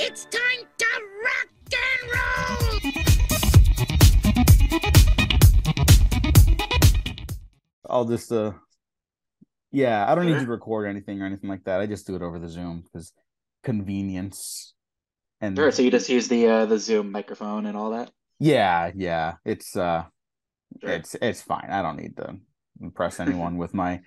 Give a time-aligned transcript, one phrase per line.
[0.00, 0.86] It's time to
[1.24, 2.80] rock and roll!
[7.90, 8.52] I'll just uh
[9.70, 11.80] yeah, I don't need to record anything or anything like that.
[11.80, 13.12] I just do it over the Zoom because
[13.62, 14.74] convenience
[15.40, 15.70] and Sure.
[15.70, 18.10] So you just use the uh, the Zoom microphone and all that.
[18.38, 19.34] yeah, yeah.
[19.44, 20.04] It's uh
[20.80, 20.90] Sure.
[20.90, 21.68] it's it's fine.
[21.70, 22.36] I don't need to
[22.80, 24.00] impress anyone with my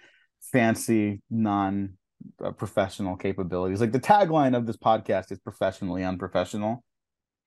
[0.53, 1.97] fancy non
[2.43, 3.81] uh, professional capabilities.
[3.81, 6.83] Like the tagline of this podcast is professionally unprofessional.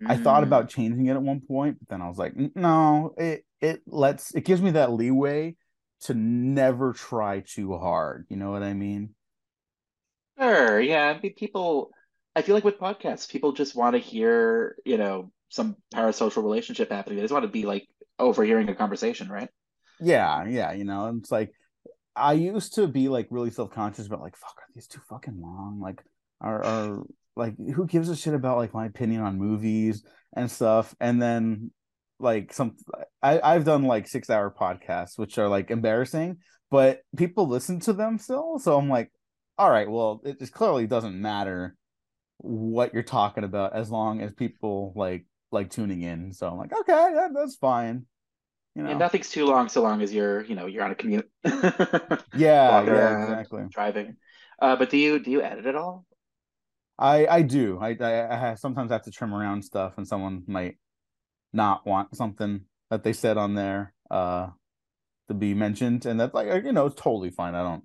[0.07, 0.47] I thought Mm.
[0.47, 4.35] about changing it at one point, but then I was like, no, it it lets
[4.35, 5.57] it gives me that leeway
[6.03, 8.27] to never try too hard.
[8.31, 9.15] You know what I mean?
[10.39, 10.81] Sure.
[10.81, 11.09] Yeah.
[11.17, 11.91] I mean, people.
[12.37, 16.91] I feel like with podcasts, people just want to hear, you know, some parasocial relationship
[16.91, 17.17] happening.
[17.17, 19.49] They just want to be like overhearing a conversation, right?
[20.01, 21.53] Yeah, yeah, you know, it's like
[22.17, 25.81] I used to be like really self-conscious about like, fuck, are these too fucking long?
[25.81, 26.03] Like,
[26.41, 27.03] are are
[27.37, 30.05] like who gives a shit about like my opinion on movies
[30.37, 30.95] and stuff?
[31.01, 31.71] And then
[32.21, 32.77] like some
[33.23, 36.39] I, I've done like six hour podcasts, which are like embarrassing,
[36.71, 38.59] but people listen to them still.
[38.59, 39.11] So I'm like,
[39.59, 41.77] all right, well, it just clearly doesn't matter
[42.39, 46.33] what you're talking about as long as people like like tuning in.
[46.33, 48.07] So I'm like, okay, that, that's fine.
[48.75, 50.97] You know, And nothing's too long so long as you're, you know, you're on a
[50.97, 51.31] commute.
[51.45, 53.65] yeah, yeah, exactly.
[53.71, 54.17] driving.
[54.61, 56.05] Uh, but do you do you edit at all?
[56.99, 57.79] I I do.
[57.81, 60.79] I I, I have, sometimes have to trim around stuff, and someone might
[61.53, 64.49] not want something that they said on there uh
[65.29, 67.55] to be mentioned, and that's like you know it's totally fine.
[67.55, 67.85] I don't.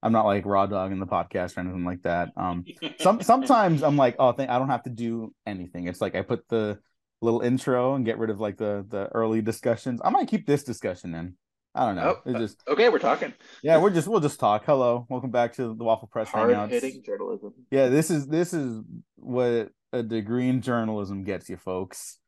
[0.00, 2.30] I'm not like raw dog in the podcast or anything like that.
[2.36, 2.64] Um,
[3.00, 5.88] some sometimes I'm like, oh, I don't have to do anything.
[5.88, 6.78] It's like I put the
[7.20, 10.00] little intro and get rid of like the the early discussions.
[10.04, 11.34] I might keep this discussion in.
[11.74, 12.16] I don't know.
[12.16, 14.64] Oh, It's just Okay, we're talking yeah, we're just we'll just talk.
[14.64, 16.70] Hello, welcome back to the Waffle Press hard Hangouts.
[16.70, 17.52] hitting journalism.
[17.70, 18.80] Yeah, this is this is
[19.16, 22.18] what a degree in journalism gets you, folks.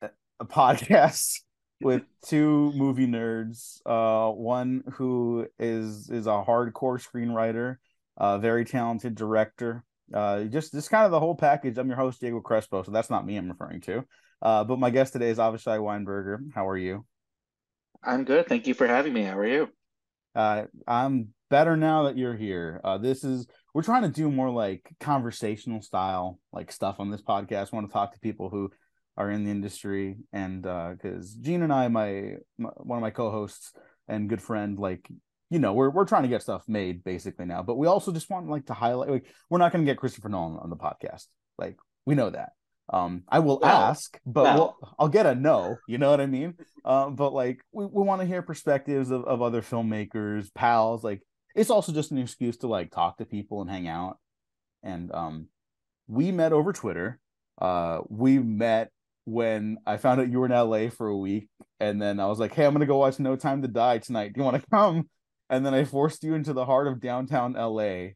[0.00, 0.10] A
[0.40, 1.40] a podcast
[1.82, 7.76] with two movie nerds, uh, one who is is a hardcore screenwriter,
[8.16, 11.78] a very talented director, uh, just just kind of the whole package.
[11.78, 14.04] I'm your host Diego Crespo, so that's not me I'm referring to.
[14.40, 16.38] Uh, but my guest today is Avishai Weinberger.
[16.54, 17.04] How are you?
[18.02, 18.48] I'm good.
[18.48, 19.22] Thank you for having me.
[19.22, 19.68] How are you?
[20.34, 22.80] Uh, I'm better now that you're here.
[22.82, 27.22] Uh, this is we're trying to do more like conversational style like stuff on this
[27.22, 27.72] podcast.
[27.72, 28.70] want to talk to people who
[29.16, 33.72] are in the industry, and because Gene and I, my, my one of my co-hosts
[34.08, 35.08] and good friend, like
[35.52, 38.30] you know, we're we're trying to get stuff made basically now, but we also just
[38.30, 41.26] want like to highlight like we're not going to get Christopher Nolan on the podcast.
[41.58, 41.76] Like
[42.06, 42.52] we know that.
[42.90, 45.76] Um, I will ask, but we'll, I'll get a no.
[45.86, 46.54] You know what I mean?
[46.86, 51.04] Um, but like we, we want to hear perspectives of, of other filmmakers, pals.
[51.04, 51.20] Like
[51.54, 54.16] it's also just an excuse to like talk to people and hang out.
[54.82, 55.48] And um,
[56.08, 57.20] we met over Twitter.
[57.60, 58.90] Uh, we met
[59.26, 62.38] when I found out you were in LA for a week, and then I was
[62.38, 64.32] like, "Hey, I'm gonna go watch No Time to Die tonight.
[64.32, 65.10] Do you want to come?"
[65.52, 68.14] And then I forced you into the heart of downtown LA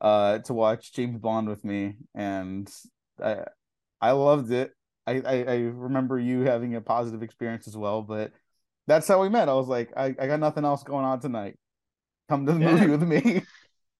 [0.00, 2.70] uh, to watch James Bond with me, and
[3.22, 3.44] I
[4.00, 4.72] I loved it.
[5.06, 8.32] I, I I remember you having a positive experience as well, but
[8.86, 9.48] that's how we met.
[9.48, 11.58] I was like, I, I got nothing else going on tonight.
[12.28, 12.72] Come to the Yeah.
[12.72, 13.42] movie with me.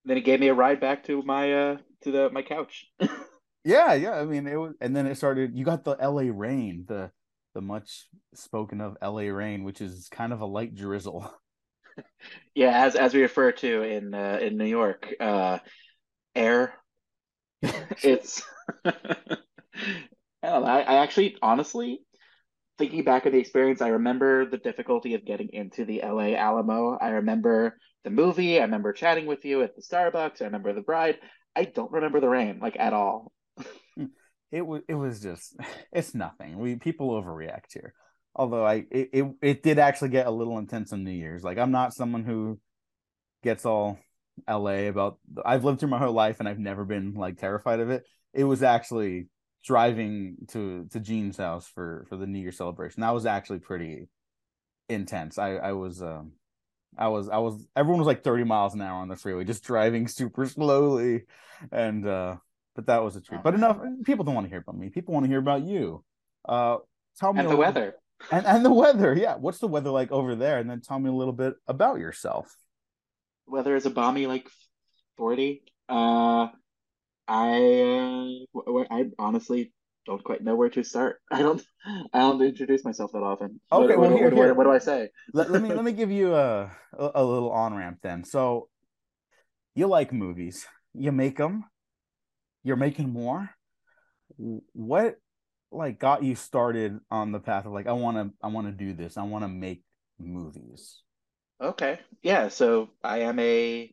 [0.04, 2.86] Then he gave me a ride back to my uh to the my couch.
[3.64, 4.12] yeah, yeah.
[4.12, 5.56] I mean, it was, and then it started.
[5.56, 6.30] You got the L.A.
[6.30, 7.10] rain, the
[7.54, 9.30] the much spoken of L.A.
[9.30, 11.30] rain, which is kind of a light drizzle.
[12.54, 15.58] Yeah, as as we refer to in uh, in New York, uh,
[16.34, 16.74] air.
[18.02, 18.42] It's
[18.84, 18.92] I
[20.42, 20.68] don't know.
[20.68, 22.00] I, I actually honestly
[22.78, 26.96] thinking back of the experience, I remember the difficulty of getting into the LA Alamo.
[27.00, 28.58] I remember the movie.
[28.58, 30.42] I remember chatting with you at the Starbucks.
[30.42, 31.18] I remember the bride.
[31.54, 33.32] I don't remember the rain like at all.
[34.52, 35.56] it was it was just
[35.92, 36.58] it's nothing.
[36.58, 37.94] We people overreact here.
[38.36, 41.42] Although I it, it it did actually get a little intense on New Year's.
[41.42, 42.60] Like I'm not someone who
[43.42, 43.98] gets all
[44.46, 47.88] LA about I've lived through my whole life and I've never been like terrified of
[47.90, 48.04] it.
[48.34, 49.28] It was actually
[49.64, 53.00] driving to to Gene's house for for the New Year celebration.
[53.00, 54.08] That was actually pretty
[54.88, 55.38] intense.
[55.38, 56.32] I I was um
[56.98, 59.64] I was I was everyone was like 30 miles an hour on the freeway just
[59.64, 61.22] driving super slowly
[61.72, 62.36] and uh
[62.74, 63.38] but that was a treat.
[63.38, 64.90] Oh, But enough people don't want to hear about me.
[64.90, 66.04] People want to hear about you.
[66.46, 66.76] Uh
[67.18, 67.94] tell me And the weather.
[68.30, 69.14] And and the weather.
[69.14, 70.58] Yeah, what's the weather like over there?
[70.58, 72.54] And then tell me a little bit about yourself.
[73.46, 74.48] Weather is a balmy like
[75.16, 75.62] 40.
[75.88, 76.48] Uh,
[77.28, 79.72] I uh, I honestly
[80.04, 81.20] don't quite know where to start.
[81.30, 81.62] I don't
[82.12, 83.60] I don't introduce myself that often.
[83.68, 84.54] What- Okay, what, well, here, what, what, here.
[84.54, 85.10] what do I say?
[85.32, 88.24] Let, let me let me give you a a, a little on ramp then.
[88.24, 88.68] So
[89.74, 90.66] you like movies.
[90.94, 91.64] You make them.
[92.64, 93.50] You're making more.
[94.72, 95.16] what
[95.76, 98.72] like got you started on the path of like I want to I want to
[98.72, 99.16] do this.
[99.16, 99.82] I want to make
[100.18, 101.02] movies.
[101.60, 102.00] Okay.
[102.22, 103.92] Yeah, so I am a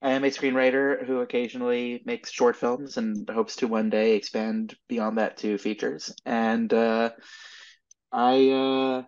[0.00, 4.74] I am a screenwriter who occasionally makes short films and hopes to one day expand
[4.88, 6.14] beyond that to features.
[6.24, 7.10] And uh
[8.12, 9.02] I uh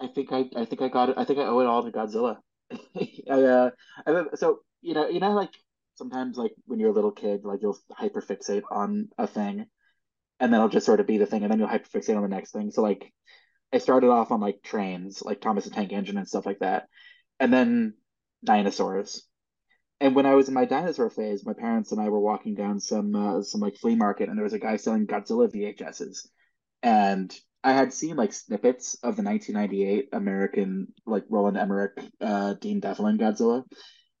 [0.00, 1.90] I think I I think I got it I think I owe it all to
[1.92, 2.38] Godzilla.
[2.70, 3.70] I uh
[4.06, 5.54] I, so you know you know like
[5.96, 9.66] sometimes like when you're a little kid like you'll hyperfixate on a thing
[10.40, 12.28] and then it'll just sort of be the thing and then you'll hyperfixate on the
[12.28, 12.70] next thing.
[12.70, 13.12] So like
[13.72, 16.88] I started off on like trains, like Thomas the Tank Engine and stuff like that,
[17.40, 17.94] and then
[18.44, 19.26] dinosaurs.
[20.00, 22.80] And when I was in my dinosaur phase, my parents and I were walking down
[22.80, 26.28] some uh, some like flea market, and there was a guy selling Godzilla VHSs,
[26.82, 27.34] and
[27.64, 33.18] I had seen like snippets of the 1998 American like Roland Emmerich, uh, Dean Devlin
[33.18, 33.64] Godzilla,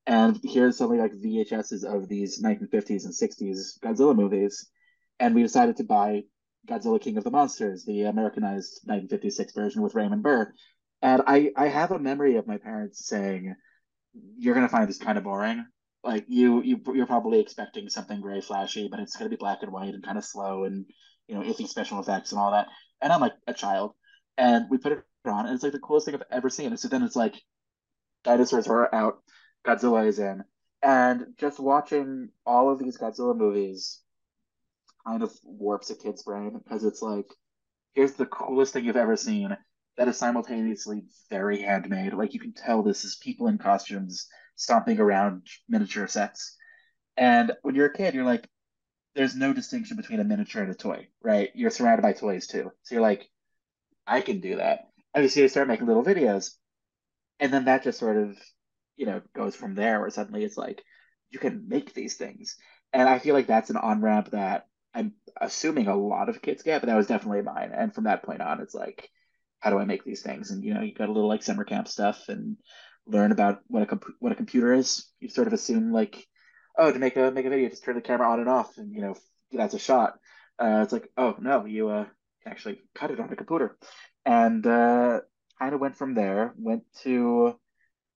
[0.06, 4.68] and here's something like VHSs of these 1950s and 60s Godzilla movies,
[5.18, 6.22] and we decided to buy
[6.66, 10.52] Godzilla King of the Monsters, the Americanized 1956 version with Raymond Burr.
[11.02, 13.54] And I, I have a memory of my parents saying,
[14.36, 15.64] "You're gonna find this kind of boring.
[16.02, 19.72] Like you, you, you're probably expecting something very flashy, but it's gonna be black and
[19.72, 20.86] white and kind of slow and
[21.28, 22.68] you know iffy special effects and all that."
[23.00, 23.92] And I'm like a child,
[24.38, 26.68] and we put it on, and it's like the coolest thing I've ever seen.
[26.68, 27.34] And so then it's like,
[28.24, 29.18] dinosaurs are out,
[29.66, 30.44] Godzilla is in,
[30.82, 34.00] and just watching all of these Godzilla movies
[35.06, 37.26] kind of warps a kid's brain because it's like,
[37.94, 39.56] here's the coolest thing you've ever seen
[39.96, 42.12] that is simultaneously very handmade.
[42.12, 44.26] Like you can tell this is people in costumes
[44.56, 46.56] stomping around miniature sets.
[47.16, 48.46] And when you're a kid, you're like,
[49.14, 51.50] there's no distinction between a miniature and a toy, right?
[51.54, 52.70] You're surrounded by toys too.
[52.82, 53.26] So you're like,
[54.06, 54.88] I can do that.
[55.14, 56.50] And you see they start making little videos.
[57.40, 58.36] And then that just sort of,
[58.96, 60.82] you know, goes from there where suddenly it's like,
[61.30, 62.56] you can make these things.
[62.92, 66.62] And I feel like that's an on ramp that I'm assuming a lot of kids
[66.62, 67.72] get, but that was definitely mine.
[67.76, 69.10] And from that point on, it's like,
[69.60, 70.50] how do I make these things?
[70.50, 72.56] And you know, you got a little like summer camp stuff and
[73.06, 75.06] learn about what a comp- what a computer is.
[75.20, 76.26] You sort of assume like,
[76.78, 78.92] oh, to make a make a video, just turn the camera on and off, and
[78.92, 79.14] you know,
[79.52, 80.14] that's a shot.
[80.58, 82.06] Uh, it's like, oh no, you uh,
[82.46, 83.76] actually cut it on a computer,
[84.24, 85.20] and uh,
[85.58, 86.54] kind of went from there.
[86.56, 87.54] Went to,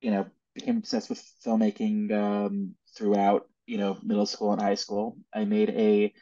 [0.01, 5.19] you know, became obsessed with filmmaking um, throughout you know middle school and high school.
[5.35, 6.15] I made a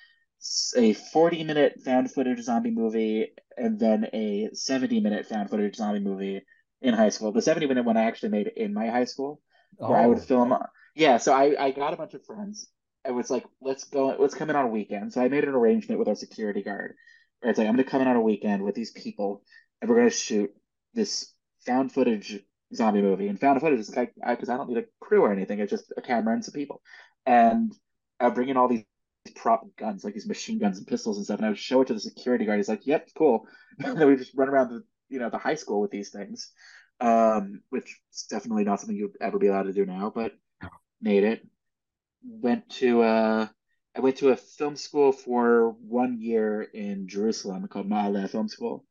[0.77, 6.01] a 40 minute found footage zombie movie and then a 70 minute found footage zombie
[6.01, 6.43] movie
[6.81, 7.33] in high school.
[7.33, 9.41] The 70 minute one I actually made in my high school
[9.77, 10.03] where oh.
[10.03, 10.23] I would oh.
[10.23, 10.57] film.
[10.95, 12.69] Yeah, so I, I got a bunch of friends.
[13.07, 15.13] I was like, let's go, let's come in on a weekend.
[15.13, 16.95] So I made an arrangement with our security guard.
[17.41, 19.43] Where it's like, I'm going to come in on a weekend with these people
[19.81, 20.51] and we're going to shoot
[20.95, 21.33] this
[21.65, 22.41] found footage
[22.75, 23.29] zombie movie.
[23.29, 25.71] And found footage is like, because I, I don't need a crew or anything, it's
[25.71, 26.83] just a camera and some people.
[27.27, 27.73] And
[28.21, 28.85] I bring in all these
[29.31, 31.39] prop guns, like these machine guns and pistols and stuff.
[31.39, 32.59] And I would show it to the security guard.
[32.59, 33.47] He's like, "Yep, cool."
[33.79, 36.53] and then we just run around the you know the high school with these things,
[37.01, 40.13] um, which is definitely not something you'd ever be allowed to do now.
[40.15, 40.33] But
[41.01, 41.47] made it.
[42.23, 43.49] Went to uh,
[43.97, 48.85] I went to a film school for one year in Jerusalem called Ma'aleh Film School,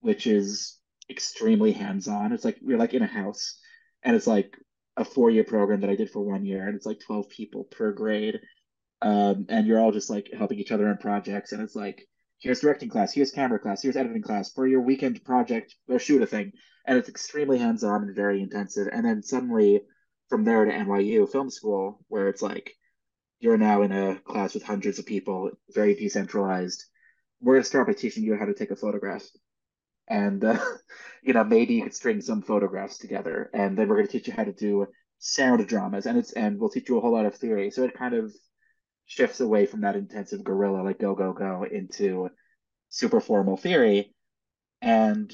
[0.00, 0.78] which is
[1.08, 2.32] extremely hands-on.
[2.32, 3.58] It's like we're like in a house,
[4.02, 4.56] and it's like
[4.96, 7.92] a four-year program that I did for one year, and it's like twelve people per
[7.92, 8.40] grade
[9.02, 12.06] um, and you're all just like helping each other on projects, and it's like
[12.38, 16.22] here's directing class, here's camera class, here's editing class for your weekend project or shoot
[16.22, 16.52] a thing,
[16.86, 18.88] and it's extremely hands-on and very intensive.
[18.92, 19.82] And then suddenly,
[20.28, 22.74] from there to NYU Film School, where it's like
[23.40, 26.84] you're now in a class with hundreds of people, very decentralized.
[27.40, 29.24] We're gonna start by teaching you how to take a photograph,
[30.08, 30.58] and uh,
[31.22, 34.34] you know maybe you could string some photographs together, and then we're gonna teach you
[34.34, 34.86] how to do
[35.18, 37.70] sound dramas, and it's and we'll teach you a whole lot of theory.
[37.70, 38.32] So it kind of
[39.10, 42.30] shifts away from that intensive guerrilla like go go go into
[42.90, 44.14] super formal theory.
[44.80, 45.32] And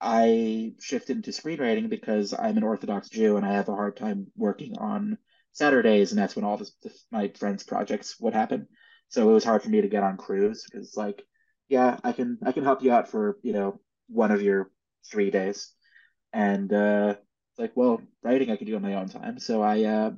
[0.00, 4.26] i shifted into screenwriting because i'm an orthodox jew and i have a hard time
[4.36, 5.16] working on
[5.52, 6.10] saturdays.
[6.10, 6.72] And that's when all this,
[7.10, 8.66] my friends projects would happen.
[9.08, 11.22] So it was hard for me to get on crews because like
[11.68, 14.68] yeah i can i can help you out for you know one of your
[15.08, 15.72] three days.
[16.32, 17.14] And uh
[17.56, 19.38] like well writing i can do on my own time.
[19.38, 20.10] So i uh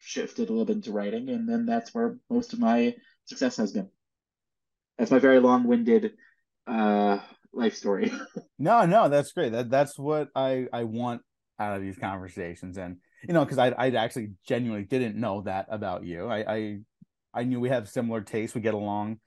[0.00, 2.94] shifted a little bit into writing, and then that's where most of my
[3.26, 3.88] success has been.
[4.98, 6.12] That's my very long-winded
[6.66, 7.18] uh,
[7.52, 8.12] life story.
[8.58, 9.52] no, no, that's great.
[9.52, 11.22] That that's what I I want
[11.58, 15.66] out of these conversations, and you know, because I I actually genuinely didn't know that
[15.70, 16.26] about you.
[16.26, 16.78] I I,
[17.32, 18.54] I knew we have similar tastes.
[18.54, 19.20] We get along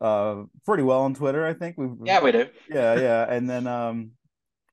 [0.00, 1.46] uh pretty well on Twitter.
[1.46, 4.10] I think we yeah we do yeah yeah, and then um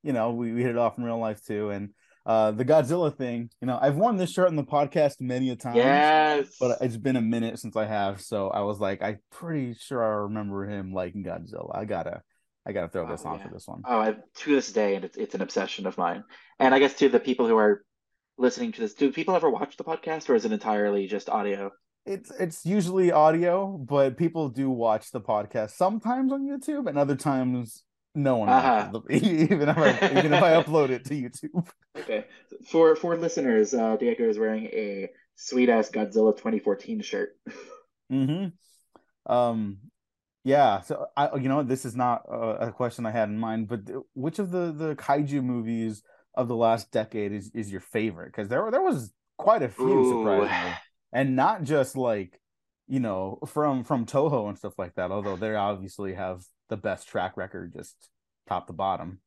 [0.01, 1.89] you know we, we hit it off in real life too, and
[2.25, 3.49] uh, the Godzilla thing.
[3.61, 5.75] You know, I've worn this shirt on the podcast many a time.
[5.75, 6.55] Yes.
[6.59, 10.03] But it's been a minute since I have, so I was like, I'm pretty sure
[10.03, 11.75] I remember him liking Godzilla.
[11.75, 12.21] I gotta,
[12.65, 13.47] I gotta throw this Oh, on yeah.
[13.47, 13.81] for this one.
[13.85, 16.23] Oh, I, to this day, and it's it's an obsession of mine.
[16.59, 17.83] And I guess to the people who are
[18.37, 21.71] listening to this, do people ever watch the podcast, or is it entirely just audio?
[22.05, 27.15] It's it's usually audio, but people do watch the podcast sometimes on YouTube, and other
[27.15, 27.83] times
[28.15, 28.89] no one Uh-huh.
[29.09, 31.67] even if I even if I upload it to YouTube.
[31.97, 32.25] Okay.
[32.69, 37.37] For for listeners, uh, Diego is wearing a sweet ass Godzilla 2014 shirt.
[38.09, 38.47] hmm
[39.25, 39.79] Um,
[40.43, 40.81] yeah.
[40.81, 43.87] So I, you know, this is not a, a question I had in mind, but
[43.87, 46.03] th- which of the the kaiju movies
[46.35, 48.27] of the last decade is is your favorite?
[48.27, 50.03] Because there there was quite a few Ooh.
[50.03, 50.79] surprisingly,
[51.13, 52.39] and not just like
[52.87, 55.11] you know from from Toho and stuff like that.
[55.11, 58.09] Although they obviously have the best track record, just
[58.47, 59.19] top to bottom.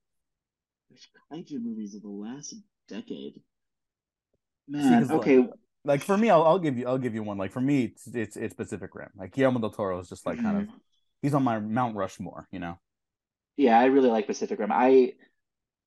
[1.32, 2.54] Kaiju movies of the last
[2.88, 3.34] decade.
[3.34, 5.46] See, Man, like- okay.
[5.84, 7.38] Like for me, I'll, I'll give you I'll give you one.
[7.38, 9.10] Like for me, it's it's, it's Pacific Rim.
[9.16, 10.76] Like Guillermo del Toro is just like kind of mm-hmm.
[11.22, 12.48] he's on my Mount Rushmore.
[12.50, 12.78] You know.
[13.56, 14.72] Yeah, I really like Pacific Rim.
[14.72, 15.12] I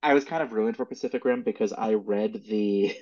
[0.01, 2.96] I was kind of ruined for Pacific Rim because I read the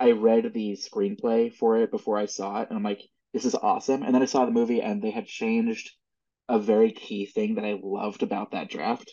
[0.00, 3.02] I read the screenplay for it before I saw it, and I'm like,
[3.32, 4.02] this is awesome.
[4.02, 5.92] And then I saw the movie, and they had changed
[6.48, 9.12] a very key thing that I loved about that draft.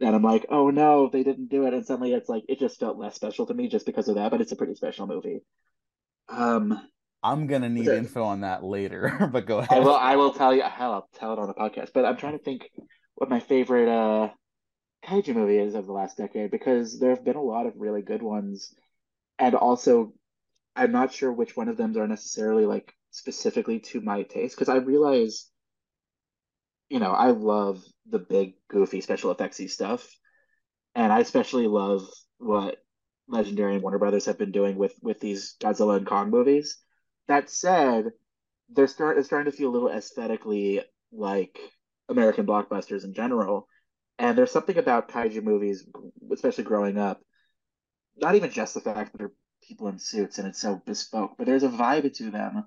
[0.00, 1.74] And I'm like, oh no, they didn't do it.
[1.74, 4.30] And suddenly it's like it just felt less special to me just because of that,
[4.32, 5.40] but it's a pretty special movie.
[6.28, 6.88] Um,
[7.22, 7.94] I'm gonna need Okay.
[7.94, 9.68] info on that later, but go ahead.
[9.68, 11.92] I will I will tell you hell, I'll tell it on the podcast.
[11.92, 12.70] But I'm trying to think
[13.16, 14.30] what my favorite uh
[15.04, 18.02] kaiju movie is of the last decade because there have been a lot of really
[18.02, 18.74] good ones.
[19.38, 20.14] And also
[20.76, 24.70] I'm not sure which one of them are necessarily like specifically to my taste because
[24.70, 25.50] I realize
[26.94, 30.08] you know, I love the big goofy special effectsy stuff.
[30.94, 32.08] And I especially love
[32.38, 32.76] what
[33.26, 36.78] Legendary and Warner Brothers have been doing with with these Godzilla and Kong movies.
[37.26, 38.12] That said,
[38.68, 41.58] they're start it's starting to feel a little aesthetically like
[42.08, 43.66] American blockbusters in general.
[44.20, 45.84] And there's something about kaiju movies,
[46.32, 47.20] especially growing up,
[48.16, 49.32] not even just the fact that they're
[49.64, 52.62] people in suits and it's so bespoke, but there's a vibe to them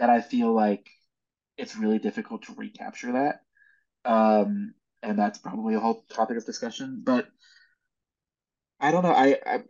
[0.00, 0.84] that I feel like
[1.56, 3.42] it's really difficult to recapture that.
[4.08, 4.74] Um,
[5.04, 7.02] and that's probably a whole topic of discussion.
[7.04, 7.28] But
[8.80, 9.12] I don't know.
[9.12, 9.62] I, I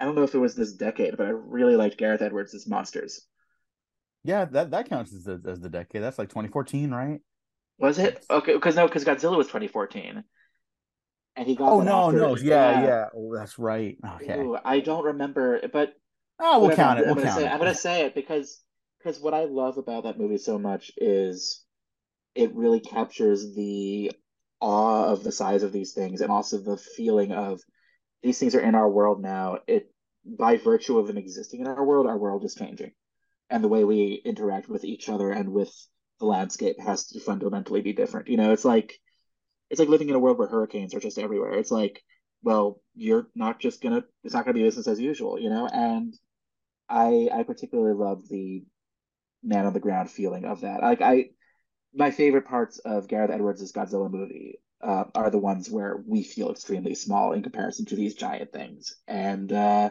[0.00, 3.26] I don't know if it was this decade, but I really liked Gareth Edwards' Monsters.
[4.24, 6.02] yeah, that that counts as the, as the decade.
[6.02, 7.20] That's like 2014, right?
[7.78, 8.24] Was it?
[8.30, 10.22] Okay, because no, because Godzilla was 2014,
[11.36, 13.08] and he got Oh no, no, yeah, yeah.
[13.14, 13.96] Oh, that's right.
[14.16, 14.36] Okay.
[14.38, 15.94] Ooh, I don't remember, but
[16.40, 17.06] Oh, we'll whatever, count it.
[17.06, 17.52] I'm We'll gonna count say it.
[17.52, 18.62] I'm gonna say it because
[18.98, 21.64] because what I love about that movie so much is
[22.38, 24.12] it really captures the
[24.60, 27.60] awe of the size of these things and also the feeling of
[28.22, 29.58] these things are in our world now.
[29.66, 29.92] It
[30.24, 32.92] by virtue of them existing in our world, our world is changing,
[33.50, 35.72] and the way we interact with each other and with
[36.20, 38.28] the landscape has to fundamentally be different.
[38.28, 38.94] You know, it's like
[39.68, 41.54] it's like living in a world where hurricanes are just everywhere.
[41.54, 42.00] It's like,
[42.42, 45.66] well, you're not just gonna it's not gonna be business as usual, you know?
[45.66, 46.14] And
[46.88, 48.62] I I particularly love the
[49.42, 50.82] man on the ground feeling of that.
[50.82, 51.30] Like I
[51.94, 56.50] my favorite parts of Gareth Edwards' Godzilla movie uh, are the ones where we feel
[56.50, 58.94] extremely small in comparison to these giant things.
[59.08, 59.90] And uh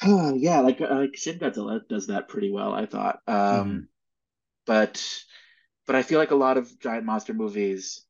[0.36, 3.20] yeah, like like Shin Godzilla does that pretty well, I thought.
[3.26, 3.88] Um Mhm.
[4.66, 5.24] but
[5.86, 8.06] but I feel like a lot of giant monster movies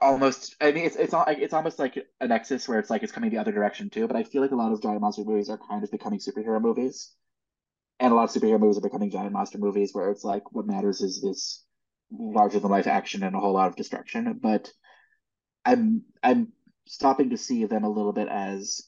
[0.00, 3.12] almost I mean it's it's all it's almost like a nexus where it's like it's
[3.12, 5.50] coming the other direction too, but I feel like a lot of giant monster movies
[5.50, 7.12] are kind of becoming superhero movies.
[8.02, 10.66] And a lot of superhero movies are becoming giant monster movies where it's like what
[10.66, 11.64] matters is this
[12.10, 14.40] larger than life action and a whole lot of destruction.
[14.42, 14.72] But
[15.64, 16.48] I'm I'm
[16.84, 18.82] stopping to see them a little bit as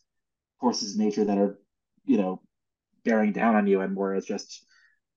[0.61, 1.61] forces of nature that are,
[2.05, 2.43] you know,
[3.05, 4.67] bearing down on you and more as just,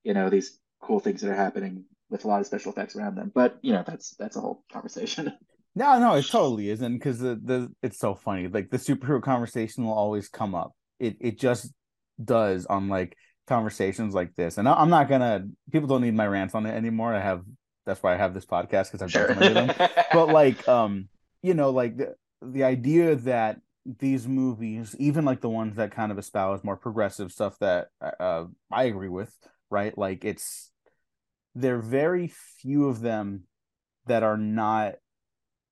[0.04, 3.16] you know, these cool things that are happening with a lot of special effects around
[3.16, 3.32] them.
[3.34, 5.32] But you know, that's that's a whole conversation.
[5.74, 8.48] No, no, it totally isn't because the, the it's so funny.
[8.48, 10.72] Like the superhero conversation will always come up.
[10.98, 11.72] It it just
[12.24, 13.16] does on like
[13.48, 14.58] conversations like this.
[14.58, 15.46] And I, I'm not gonna.
[15.72, 17.14] People don't need my rants on it anymore.
[17.14, 17.42] I have.
[17.86, 19.88] That's why I have this podcast because I've done so many of them.
[20.12, 21.08] But like, um,
[21.42, 23.60] you know, like the the idea that
[23.98, 28.44] these movies, even like the ones that kind of espouse more progressive stuff that uh,
[28.70, 29.34] I agree with,
[29.70, 29.96] right?
[29.96, 30.70] Like it's
[31.54, 33.44] there are very few of them
[34.06, 34.94] that are not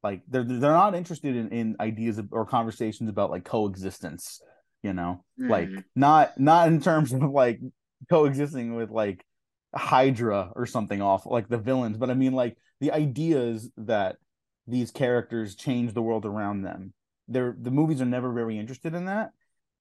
[0.03, 4.41] like they're they're not interested in, in ideas of, or conversations about like coexistence
[4.87, 5.85] you know like Mhm.
[5.95, 7.61] not not in terms of like
[8.09, 9.25] coexisting with like
[9.75, 14.17] hydra or something off like the villains but i mean like the ideas that
[14.67, 16.93] these characters change the world around them
[17.29, 19.31] they're the movies are never very interested in that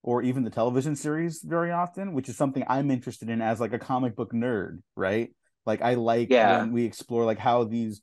[0.02, 3.72] or even the television series very often, which is something I'm interested in as like
[3.72, 5.30] a comic book nerd, right?
[5.66, 6.58] Like I like Yeah.
[6.58, 8.02] when we explore like how these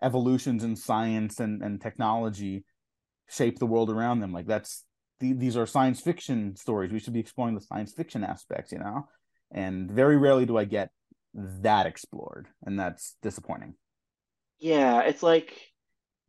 [0.00, 2.64] evolutions in science and, and technology
[3.28, 4.32] shape the world around them.
[4.32, 4.84] Like that's
[5.20, 6.92] the, these are science fiction stories.
[6.92, 9.08] We should be exploring the science fiction aspects, you know?
[9.52, 10.90] And very rarely do I get
[11.34, 13.74] that explored, and that's disappointing.
[14.58, 15.54] Yeah, it's like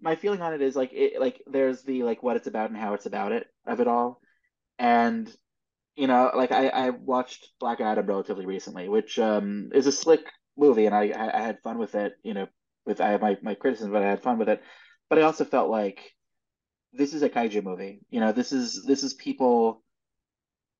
[0.02, 2.80] my feeling on it is like it like there's the like what it's about and
[2.80, 4.20] how it's about it of it all.
[4.80, 5.32] And
[5.96, 10.22] you know, like I I watched Black Adam relatively recently, which um is a slick
[10.58, 12.48] movie and I I, had fun with it, you know,
[12.86, 14.62] with I have my my criticism, but I had fun with it.
[15.10, 16.00] But I also felt like
[16.94, 18.02] this is a kaiju movie.
[18.10, 19.84] You know, this is this is people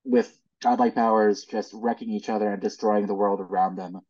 [0.04, 4.00] with godlike powers just wrecking each other and destroying the world around them.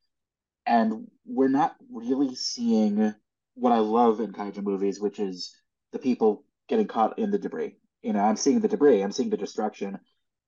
[0.66, 3.14] And we're not really seeing
[3.54, 5.54] what I love in kaiju movies, which is
[5.92, 7.76] the people getting caught in the debris.
[8.02, 9.98] You know, I'm seeing the debris, I'm seeing the destruction.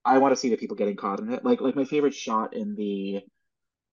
[0.04, 1.44] I want to see the people getting caught in it.
[1.44, 3.22] Like like my favorite shot in the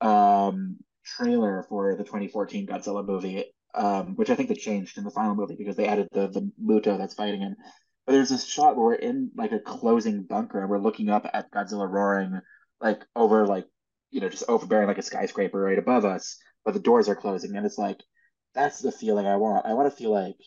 [0.06, 5.12] um trailer for the 2014 Godzilla movie, um, which I think they changed in the
[5.12, 7.56] final movie because they added the the Muto that's fighting him.
[8.06, 11.26] But there's this shot where we're in like a closing bunker and we're looking up
[11.34, 12.40] at Godzilla roaring
[12.82, 13.66] like over like
[14.10, 17.56] you know just overbearing like a skyscraper right above us, but the doors are closing
[17.56, 18.00] and it's like
[18.54, 19.66] that's the feeling I want.
[19.66, 20.38] I want to feel like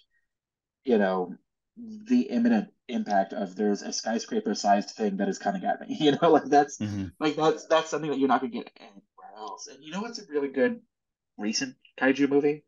[0.84, 1.34] you know
[1.76, 5.96] the imminent impact of there's a skyscraper sized thing that is coming at me.
[5.98, 7.12] You know, like that's Mhm.
[7.18, 9.66] like that's that's something that you're not gonna get anywhere else.
[9.66, 10.80] And you know what's a really good
[11.38, 12.64] recent kaiju movie?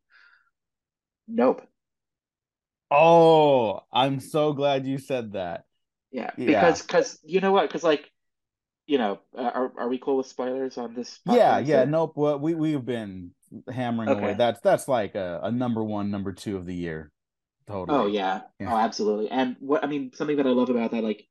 [1.28, 1.66] Nope.
[2.90, 5.64] Oh, I'm so glad you said that.
[6.12, 6.47] Yeah, Yeah.
[6.47, 7.68] because because you know what?
[7.68, 8.11] Because like
[8.87, 11.66] you know, uh, are are we cool with spoilers on this Yeah, podcast?
[11.66, 12.12] yeah, nope.
[12.16, 13.33] Well, we we've been
[13.68, 14.35] hammering away.
[14.35, 17.11] That's that's like a, a number one, number two of the year.
[17.66, 17.99] Totally.
[17.99, 18.42] Oh yeah.
[18.61, 18.73] Yeah.
[18.73, 19.30] Oh, absolutely.
[19.30, 21.26] And what I mean, something that I love about that, like,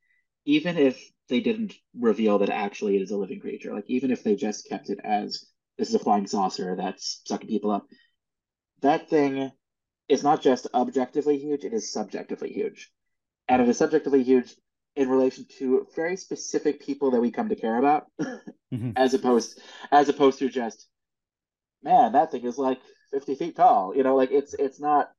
[0.46, 4.24] even if they didn't reveal that actually it is a living creature, like even if
[4.24, 5.46] they just kept it as
[5.78, 7.88] this is a flying saucer that's sucking people up,
[8.82, 9.52] that thing
[10.07, 12.91] is not just objectively huge, it is subjectively huge.
[13.48, 14.55] And it is subjectively huge
[14.96, 18.07] in relation to very specific people that we come to care about,
[18.72, 18.94] Mhm.
[18.96, 19.59] as opposed
[19.91, 20.87] as opposed to just,
[21.83, 22.79] man, that thing is like
[23.11, 23.96] 50 feet tall.
[23.96, 25.11] You know, like it's it's not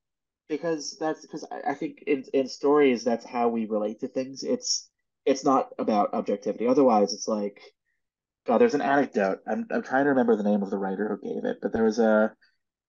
[0.49, 4.43] because that's because I, I think in in stories that's how we relate to things.
[4.43, 4.89] It's
[5.25, 6.67] it's not about objectivity.
[6.67, 7.59] Otherwise, it's like
[8.45, 8.59] God.
[8.59, 9.39] There's an anecdote.
[9.47, 11.83] I'm I'm trying to remember the name of the writer who gave it, but there
[11.83, 12.33] was a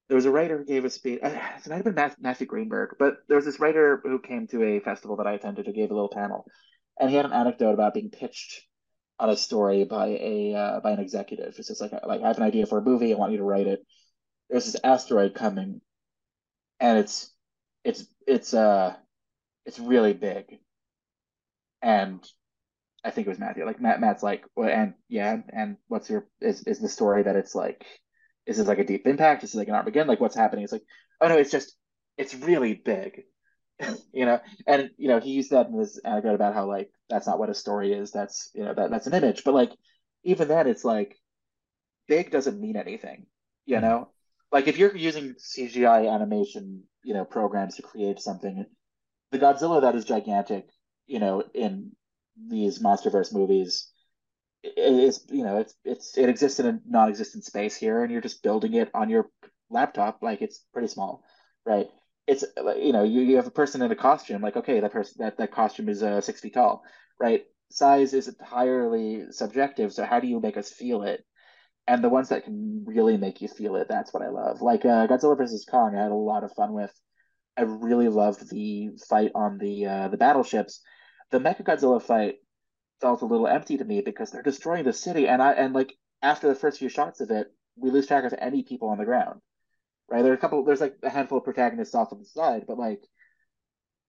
[0.08, 1.20] there was a writer who gave a speech.
[1.22, 4.62] Uh, it might have been Matthew Greenberg, but there was this writer who came to
[4.62, 6.46] a festival that I attended who gave a little panel,
[6.98, 8.62] and he had an anecdote about being pitched
[9.18, 11.54] on a story by a uh, by an executive.
[11.58, 13.12] It's just like like I have an idea for a movie.
[13.12, 13.84] I want you to write it.
[14.48, 15.80] There's this asteroid coming,
[16.80, 17.30] and it's
[17.84, 18.94] it's it's uh
[19.66, 20.58] it's really big,
[21.82, 22.26] and
[23.04, 23.64] I think it was Matthew.
[23.64, 27.36] Like Matt, Matt's like, well, and yeah, and what's your is is the story that
[27.36, 27.84] it's like,
[28.48, 29.44] is this like a deep impact?
[29.44, 30.08] Is this like an Armageddon?
[30.08, 30.64] Like what's happening?
[30.64, 30.84] It's like,
[31.22, 31.76] oh no, it's just
[32.18, 33.24] it's really big,
[34.12, 34.40] you know.
[34.66, 37.50] And you know, he used that in his anecdote about how like that's not what
[37.50, 38.12] a story is.
[38.12, 39.44] That's you know that that's an image.
[39.44, 39.72] But like
[40.24, 41.16] even then, it's like
[42.08, 43.26] big doesn't mean anything,
[43.66, 43.80] you Mhm.
[43.80, 44.10] know.
[44.52, 48.66] Like if you're using CGI animation, you know, programs to create something,
[49.32, 50.68] the Godzilla that is gigantic,
[51.06, 51.92] you know, in
[52.48, 53.90] these MonsterVerse movies
[54.62, 58.20] it is you know it's it's it exists in a non-existent space here and you're
[58.20, 59.30] just building it on your
[59.70, 61.22] laptop like it's pretty small
[61.68, 61.88] right?
[62.26, 62.44] It's
[62.76, 65.38] you know you, you have a person in a costume like okay that person that
[65.38, 66.82] that costume is uh, six feet tall
[67.20, 67.44] right?
[67.70, 71.24] Size is entirely subjective so how do you make us feel it?
[71.86, 74.60] And the ones that can really make you feel it that's what i love.
[74.62, 76.92] Like uh, godzilla versus kong i had a lot of fun with.
[77.56, 80.80] I really loved the fight on the uh, the battleships.
[81.30, 82.36] The Mechagodzilla fight
[83.00, 85.96] felt a little empty to me because they're destroying the city, and I and like
[86.22, 89.04] after the first few shots of it, we lose track of any people on the
[89.04, 89.40] ground.
[90.08, 90.22] Right?
[90.22, 90.64] There are a couple.
[90.64, 93.04] There's like a handful of protagonists off on the side, but like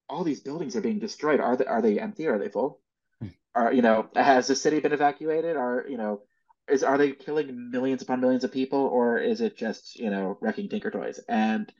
[0.09, 1.39] all these buildings are being destroyed.
[1.39, 2.27] Are they are they empty?
[2.27, 2.81] Are they full?
[3.55, 5.57] Are you know has the city been evacuated?
[5.57, 6.23] Are you know
[6.69, 10.37] is are they killing millions upon millions of people, or is it just you know
[10.41, 11.19] wrecking Tinker Toys?
[11.29, 11.71] And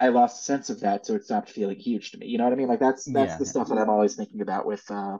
[0.00, 2.26] I lost sense of that, so it stopped feeling huge to me.
[2.28, 2.68] You know what I mean?
[2.68, 5.18] Like that's that's Yeah, the stuff that I'm always thinking about with uh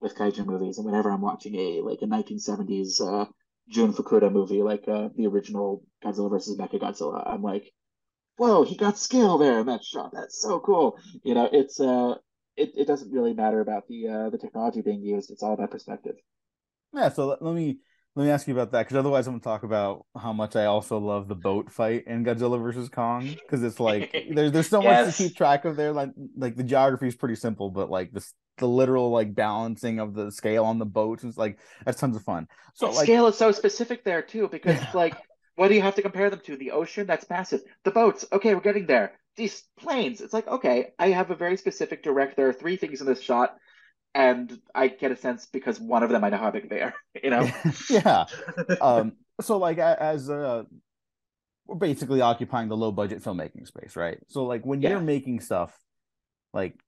[0.00, 3.26] with kaiju movies, and whenever I'm watching a like a 1970s uh
[3.68, 7.72] Jun Fukuda movie, like uh the original Godzilla versus Mechagodzilla, I'm like,
[8.36, 10.10] whoa, he got skill there in that shot.
[10.12, 10.98] That's so cool.
[11.24, 12.14] You know, it's uh
[12.56, 15.30] it, it doesn't really matter about the uh the technology being used.
[15.30, 16.16] It's all about perspective.
[16.92, 17.78] Yeah, so let, let me
[18.16, 20.64] let me ask you about that because otherwise I'm gonna talk about how much I
[20.64, 24.82] also love the boat fight in Godzilla versus Kong because it's like there's there's so
[24.82, 25.92] much to keep track of there.
[25.92, 28.26] Like like the geography is pretty simple, but like the
[28.58, 32.22] the literal like balancing of the scale on the boats is like that's tons of
[32.22, 32.46] fun.
[32.74, 34.92] So like scale is so specific there too, because Yeah.
[34.92, 35.22] like,
[35.56, 36.56] what do you have to compare them to?
[36.56, 37.62] The ocean, that's massive.
[37.84, 39.12] The boats, okay, we're getting there.
[39.36, 42.36] These planes, it's like, okay, I have a very specific direct.
[42.36, 43.56] There are three things in this shot,
[44.14, 46.94] and I get a sense because one of them I know how big they are.
[47.22, 47.50] You know?
[47.90, 48.26] yeah.
[48.80, 49.12] Um.
[49.40, 50.64] So like as uh,
[51.66, 54.18] we're basically occupying the low budget filmmaking space, right?
[54.28, 54.90] So like when Yeah.
[54.90, 55.76] you're making stuff,
[56.54, 56.78] like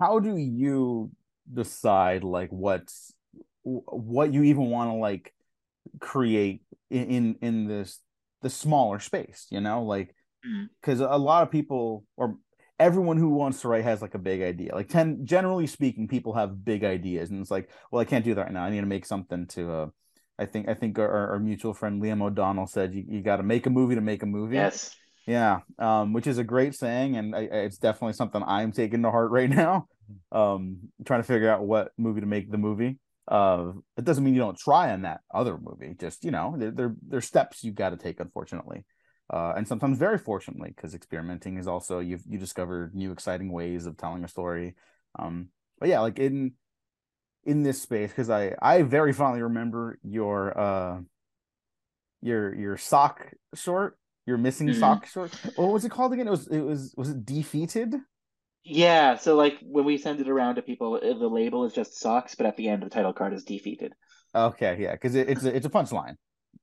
[0.00, 1.10] how do you
[1.52, 3.12] decide like what's
[3.64, 5.32] what you even want to like
[6.00, 8.00] create in in, in this
[8.42, 9.82] the smaller space you know?
[9.82, 10.14] Like
[10.80, 12.36] because a lot of people or
[12.78, 14.74] everyone who wants to write has like a big idea.
[14.74, 18.34] Like ten generally speaking people have big ideas and it's like well i can't do
[18.34, 18.64] that right now.
[18.64, 19.86] I need to make something to uh
[20.38, 23.42] i think i think our, our mutual friend liam o'donnell said you, you got to
[23.42, 24.56] make a movie to make a movie.
[24.56, 24.96] Yes.
[25.26, 29.10] Yeah, um, which is a great saying, and I, it's definitely something I'm taking to
[29.10, 29.86] heart right now.
[30.30, 32.98] Um, trying to figure out what movie to make the movie.
[33.28, 35.94] Uh, it doesn't mean you don't try on that other movie.
[35.98, 38.84] Just you know, there there there's steps you've got to take, unfortunately,
[39.32, 43.86] uh, and sometimes very fortunately, because experimenting is also you you discover new exciting ways
[43.86, 44.74] of telling a story.
[45.18, 46.54] Um, but yeah, like in
[47.44, 51.00] in this space, because I I very fondly remember your uh
[52.20, 54.72] your your sock short your missing Mhm.
[54.72, 55.32] sock short.
[55.56, 56.26] What was it called again?
[56.28, 57.94] It was it was was it defeated?
[58.64, 62.34] Yeah, so like when we send it around to people, the label is just socks,
[62.34, 63.94] but at the end the title card is defeated.
[64.34, 66.16] Okay, yeah, because it, it's a it's a punchline,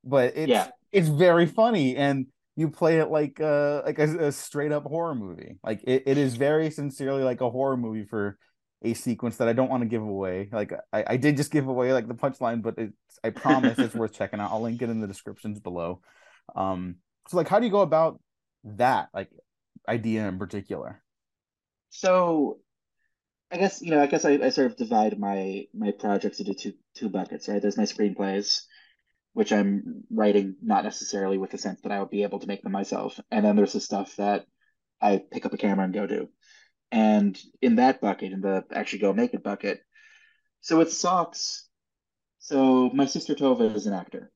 [0.04, 0.70] but it's Yeah.
[0.90, 5.14] it's very funny, and you play it like uh like a, a straight up horror
[5.14, 5.58] movie.
[5.62, 8.38] Like it, it is very sincerely like a horror movie for
[8.82, 10.48] a sequence that I don't want to give away.
[10.50, 13.94] Like I, I did just give away like the punchline, but it's I promise it's
[13.94, 14.50] worth checking out.
[14.50, 16.00] I'll link it in the descriptions below.
[16.56, 16.96] Um,
[17.30, 18.20] so like, how do you go about
[18.64, 19.30] that like
[19.88, 21.00] idea in particular?
[21.90, 22.58] So
[23.52, 26.54] I guess, you know, I guess I, I sort of divide my my projects into
[26.54, 27.62] two two buckets, right?
[27.62, 28.62] There's my screenplays,
[29.32, 32.62] which I'm writing not necessarily with the sense that I would be able to make
[32.62, 33.20] them myself.
[33.30, 34.44] And then there's the stuff that
[35.00, 36.30] I pick up a camera and go do.
[36.90, 39.82] And in that bucket, in the actually go make it bucket,
[40.62, 41.68] so it's socks.
[42.40, 44.32] So my sister Tova is an actor,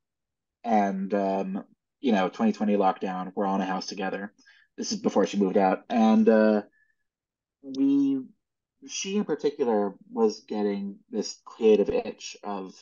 [0.62, 1.64] and um,
[2.05, 4.31] you know, 2020 lockdown, we're all in a house together.
[4.77, 6.62] This is before she moved out, and uh,
[7.62, 8.21] we,
[8.87, 12.75] she in particular, was getting this creative itch of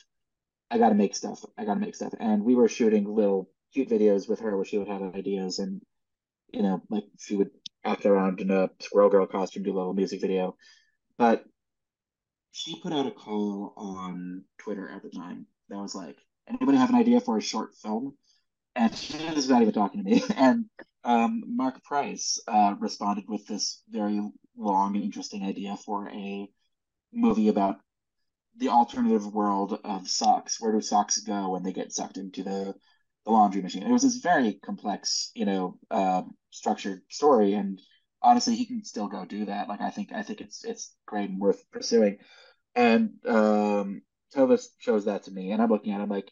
[0.72, 1.44] I got to make stuff.
[1.56, 4.64] I got to make stuff, and we were shooting little cute videos with her where
[4.64, 5.82] she would have ideas, and
[6.52, 7.50] you know, like she would
[7.84, 10.56] act around in a squirrel girl costume, do a little music video,
[11.16, 11.44] but
[12.50, 16.16] she put out a call on Twitter at the time that was like,
[16.48, 18.16] anybody have an idea for a short film?
[18.74, 20.22] And she was not even talking to me.
[20.36, 20.66] And
[21.04, 24.20] um, Mark Price uh, responded with this very
[24.56, 26.48] long and interesting idea for a
[27.12, 27.80] movie about
[28.56, 30.60] the alternative world of socks.
[30.60, 32.74] Where do socks go when they get sucked into the,
[33.24, 33.82] the laundry machine?
[33.82, 37.54] It was this very complex, you know, uh, structured story.
[37.54, 37.80] And
[38.22, 39.68] honestly, he can still go do that.
[39.68, 42.18] Like I think I think it's it's great and worth pursuing.
[42.74, 44.02] And um,
[44.34, 46.30] Tovis shows that to me, and I'm looking at him like,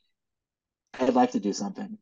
[0.98, 1.98] I'd like to do something.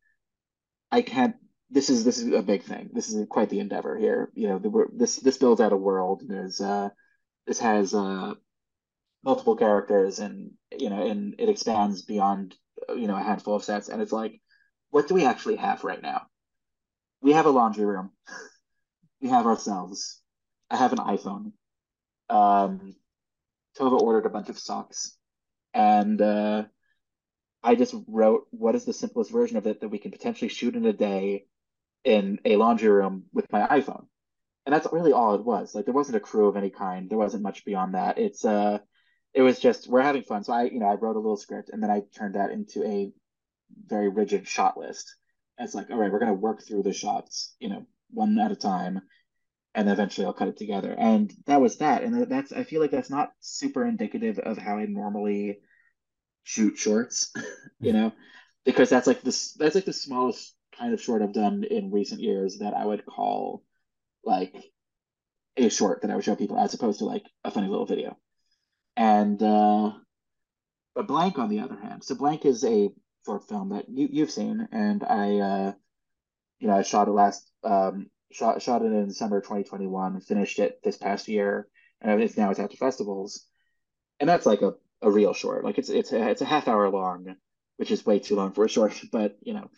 [0.91, 1.35] I can't.
[1.69, 2.89] This is this is a big thing.
[2.93, 4.31] This is quite the endeavor here.
[4.33, 6.23] You know, the, this this builds out a world.
[6.27, 6.89] There's uh,
[7.45, 8.33] this has uh,
[9.23, 12.55] multiple characters, and you know, and it expands beyond
[12.89, 13.89] you know a handful of sets.
[13.89, 14.41] And it's like,
[14.89, 16.23] what do we actually have right now?
[17.21, 18.11] We have a laundry room.
[19.21, 20.21] we have ourselves.
[20.71, 21.51] I have an iPhone.
[22.29, 22.95] Um,
[23.77, 25.15] Tova ordered a bunch of socks,
[25.73, 26.63] and uh,
[27.63, 30.75] I just wrote what is the simplest version of it that we can potentially shoot
[30.75, 31.45] in a day
[32.03, 34.05] in a laundry room with my iPhone.
[34.65, 35.75] And that's really all it was.
[35.75, 37.09] Like there wasn't a crew of any kind.
[37.09, 38.17] There wasn't much beyond that.
[38.17, 38.79] It's uh
[39.33, 40.43] it was just we're having fun.
[40.43, 42.83] So I, you know, I wrote a little script and then I turned that into
[42.85, 43.11] a
[43.85, 45.15] very rigid shot list.
[45.57, 48.55] It's like, all right, we're gonna work through the shots, you know, one at a
[48.55, 49.01] time,
[49.75, 50.95] and eventually I'll cut it together.
[50.97, 52.03] And that was that.
[52.03, 55.59] And that's I feel like that's not super indicative of how I normally
[56.49, 57.31] shoot shorts,
[57.79, 58.11] you know,
[58.65, 62.21] because that's like this that's like the smallest kind of short I've done in recent
[62.21, 63.63] years that I would call
[64.23, 64.55] like
[65.57, 68.17] a short that I would show people as opposed to like a funny little video.
[68.97, 69.91] And uh
[70.95, 72.89] but Blank on the other hand, so Blank is a
[73.25, 75.73] short film that you you've seen and I uh
[76.59, 80.79] you know I shot it last um shot shot it in summer 2021, finished it
[80.83, 81.67] this past year,
[82.01, 83.45] and it's now it's at the festivals.
[84.19, 85.63] And that's like a a real short.
[85.63, 87.35] Like it's it's a, it's a half hour long
[87.79, 89.71] which is way too long for a short, but you know,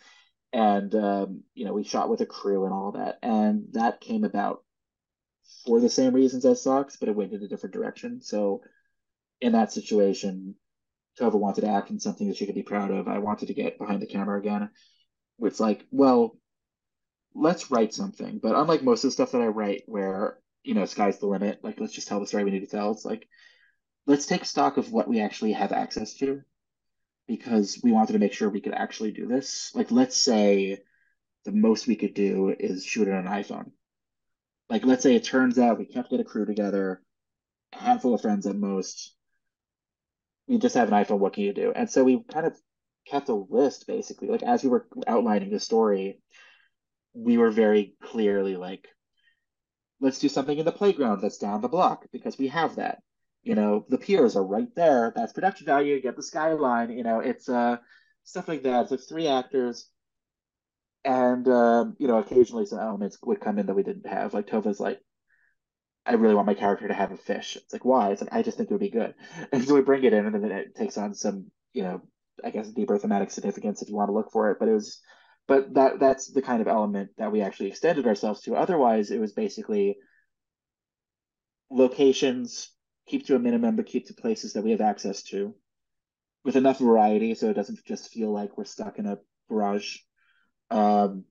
[0.52, 4.24] and um, you know, we shot with a crew and all that, and that came
[4.24, 4.64] about
[5.64, 8.20] for the same reasons as Socks, but it went in a different direction.
[8.20, 8.62] So
[9.40, 10.56] in that situation,
[11.18, 13.06] Tova wanted to act in something that she could be proud of.
[13.06, 14.68] I wanted to get behind the camera again.
[15.38, 16.36] It's like, well,
[17.34, 18.40] let's write something.
[18.42, 21.60] But unlike most of the stuff that I write, where you know, sky's the limit,
[21.62, 22.90] like let's just tell the story we need to tell.
[22.90, 23.28] It's like,
[24.06, 26.42] let's take stock of what we actually have access to,
[27.28, 29.70] because we wanted to make sure we could actually do this.
[29.74, 30.78] Like, let's say
[31.44, 33.70] the most we could do is shoot it on an iPhone.
[34.68, 37.02] Like, let's say it turns out we can't get a crew together,
[37.72, 39.14] a handful of friends at most.
[40.48, 41.18] We just have an iPhone.
[41.18, 41.72] What can you do?
[41.74, 42.56] And so we kind of
[43.06, 44.28] kept a list, basically.
[44.28, 46.20] Like as we were outlining the story,
[47.14, 48.88] we were very clearly like,
[50.00, 53.02] let's do something in the playground that's down the block because we have that.
[53.42, 55.12] You know, the piers are right there.
[55.14, 55.94] That's production value.
[55.94, 56.90] You get the skyline.
[56.90, 57.78] You know, it's uh
[58.24, 58.88] stuff like that.
[58.88, 59.88] So it's three actors
[61.04, 64.34] and um, you know, occasionally some elements would come in that we didn't have.
[64.34, 65.00] Like Tova's like,
[66.06, 67.56] I really want my character to have a fish.
[67.56, 68.10] It's like why?
[68.10, 69.14] It's like I just think it would be good,
[69.52, 72.02] and so we bring it in, and then it takes on some, you know,
[72.44, 74.58] I guess deeper thematic significance if you want to look for it.
[74.58, 75.00] But it was,
[75.48, 78.56] but that that's the kind of element that we actually extended ourselves to.
[78.56, 79.96] Otherwise, it was basically
[81.70, 82.71] locations,
[83.06, 85.54] keep to a minimum, but keep to places that we have access to,
[86.44, 89.96] with enough variety so it doesn't just feel like we're stuck in a garage
[90.72, 91.24] um,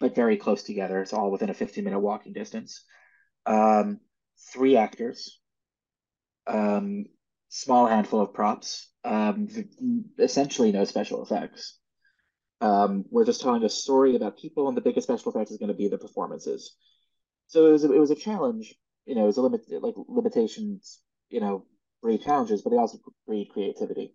[0.00, 1.00] but very close together.
[1.00, 2.84] It's all within a 15 minute walking distance.
[3.46, 4.00] Um,
[4.52, 5.40] three actors,
[6.46, 7.04] um,
[7.50, 9.48] small handful of props, um,
[10.18, 11.78] essentially no special effects.
[12.60, 15.68] Um, we're just telling a story about people, and the biggest special effects is going
[15.68, 16.74] to be the performances.
[17.48, 18.74] So it was it was a challenge.
[19.06, 21.00] You know, it was a limit like limitations.
[21.30, 21.66] You know,
[22.02, 24.14] breed challenges, but they also breed creativity.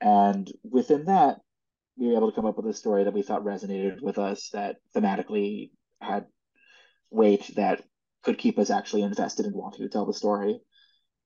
[0.00, 1.40] And within that,
[1.98, 4.50] we were able to come up with a story that we thought resonated with us,
[4.50, 6.26] that thematically had
[7.10, 7.82] weight, that
[8.22, 10.60] could keep us actually invested in wanting to tell the story.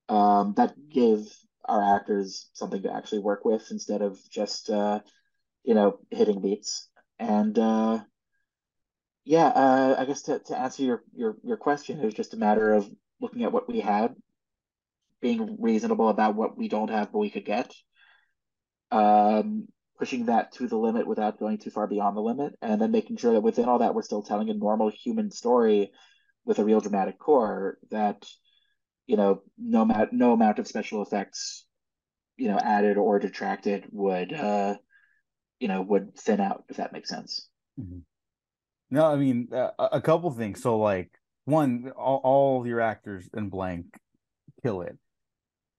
[0.08, 1.26] Um, that gave
[1.64, 5.00] our actors something to actually work with instead of just uh,
[5.64, 6.88] you know hitting beats.
[7.18, 8.00] And uh,
[9.24, 12.38] yeah, uh, I guess to, to answer your, your your question, it was just a
[12.38, 12.88] matter of
[13.20, 14.14] looking at what we had,
[15.20, 17.74] being reasonable about what we don't have but we could get,
[18.90, 22.90] um, pushing that to the limit without going too far beyond the limit, and then
[22.90, 25.90] making sure that within all that we're still telling a normal human story
[26.44, 28.26] with a real dramatic core that
[29.06, 31.66] you know no amount no amount of special effects
[32.36, 34.74] you know added or detracted would uh
[35.58, 37.98] you know would thin out if that makes sense mm-hmm.
[38.90, 41.10] No i mean uh, a couple things so like
[41.44, 43.86] one all, all your actors in blank
[44.62, 44.96] kill it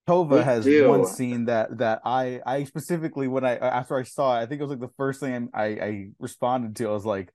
[0.08, 0.90] Tova has do.
[0.90, 4.60] one scene that that I I specifically when I after I saw it, I think
[4.60, 6.90] it was like the first thing I I responded to.
[6.90, 7.32] I was like,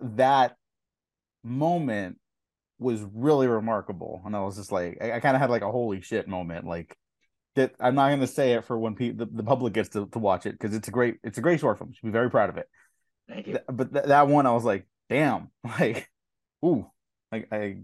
[0.00, 0.56] that
[1.44, 2.18] moment
[2.78, 5.70] was really remarkable, and I was just like, I, I kind of had like a
[5.70, 6.66] holy shit moment.
[6.66, 6.96] Like
[7.54, 10.06] that, I'm not going to say it for when people the, the public gets to,
[10.08, 11.90] to watch it because it's a great it's a great short film.
[11.90, 12.66] You should be very proud of it.
[13.28, 13.58] Thank you.
[13.68, 16.08] but th- that one, I was like, damn, like,
[16.64, 16.86] ooh,
[17.32, 17.78] like I.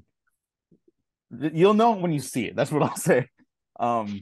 [1.31, 2.57] You'll know when you see it.
[2.57, 3.29] That's what I'll say.
[3.81, 4.21] Um,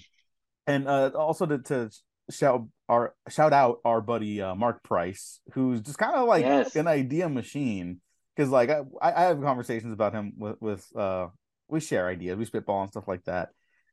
[0.66, 1.90] and uh, also to, to
[2.30, 6.76] shout our shout out our buddy uh, Mark Price, who's just kind of like yes.
[6.76, 8.00] an idea machine.
[8.36, 11.28] Because like I, I have conversations about him with with uh
[11.68, 13.50] we share ideas, we spitball and stuff like that,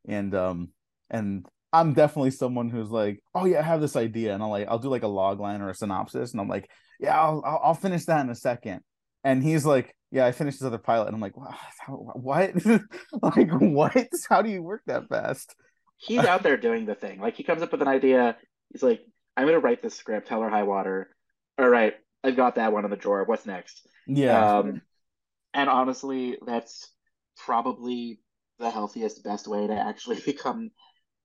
[0.08, 0.70] and um
[1.10, 4.68] and I'm definitely someone who's like, oh yeah, I have this idea, and I'll like
[4.68, 7.62] I'll do like a log line or a synopsis, and I'm like, yeah, I'll I'll,
[7.64, 8.82] I'll finish that in a second,
[9.24, 11.56] and he's like, yeah, I finished this other pilot, and I'm like, wow,
[11.88, 12.54] what?
[13.22, 14.08] like, what?
[14.30, 15.56] How do you work that fast?
[15.98, 17.20] He's out there doing the thing.
[17.20, 18.38] Like, he comes up with an idea.
[18.72, 19.02] He's like,
[19.36, 21.10] I'm gonna write this script, hell or high water.
[21.60, 23.24] All right, I've got that one in the drawer.
[23.26, 23.88] What's next?
[24.08, 24.60] Yeah.
[24.60, 24.82] Um,
[25.54, 26.92] and honestly, that's
[27.38, 28.20] probably
[28.60, 30.72] the healthiest, best way to actually become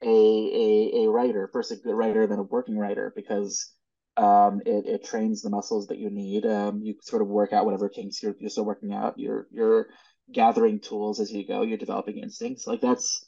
[0.03, 1.49] a a, a writer.
[1.53, 3.73] First, a good writer, then a working writer, because
[4.17, 6.45] um, it, it trains the muscles that you need.
[6.47, 9.19] Um, you sort of work out whatever kinks you're, you're still working out.
[9.19, 9.89] You're you're
[10.31, 11.63] gathering tools as you go.
[11.63, 12.67] You're developing instincts.
[12.67, 13.25] Like that's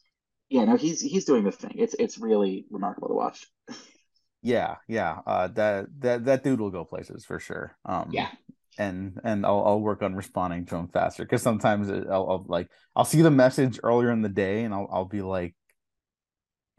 [0.49, 0.65] yeah.
[0.65, 1.75] No, he's he's doing the thing.
[1.77, 3.47] It's it's really remarkable to watch.
[4.43, 5.21] yeah, yeah.
[5.27, 7.77] Uh, that that that dude will go places for sure.
[7.85, 8.31] Um, yeah.
[8.77, 12.45] And and I'll I'll work on responding to him faster because sometimes it, I'll, I'll
[12.49, 15.55] like I'll see the message earlier in the day and I'll I'll be like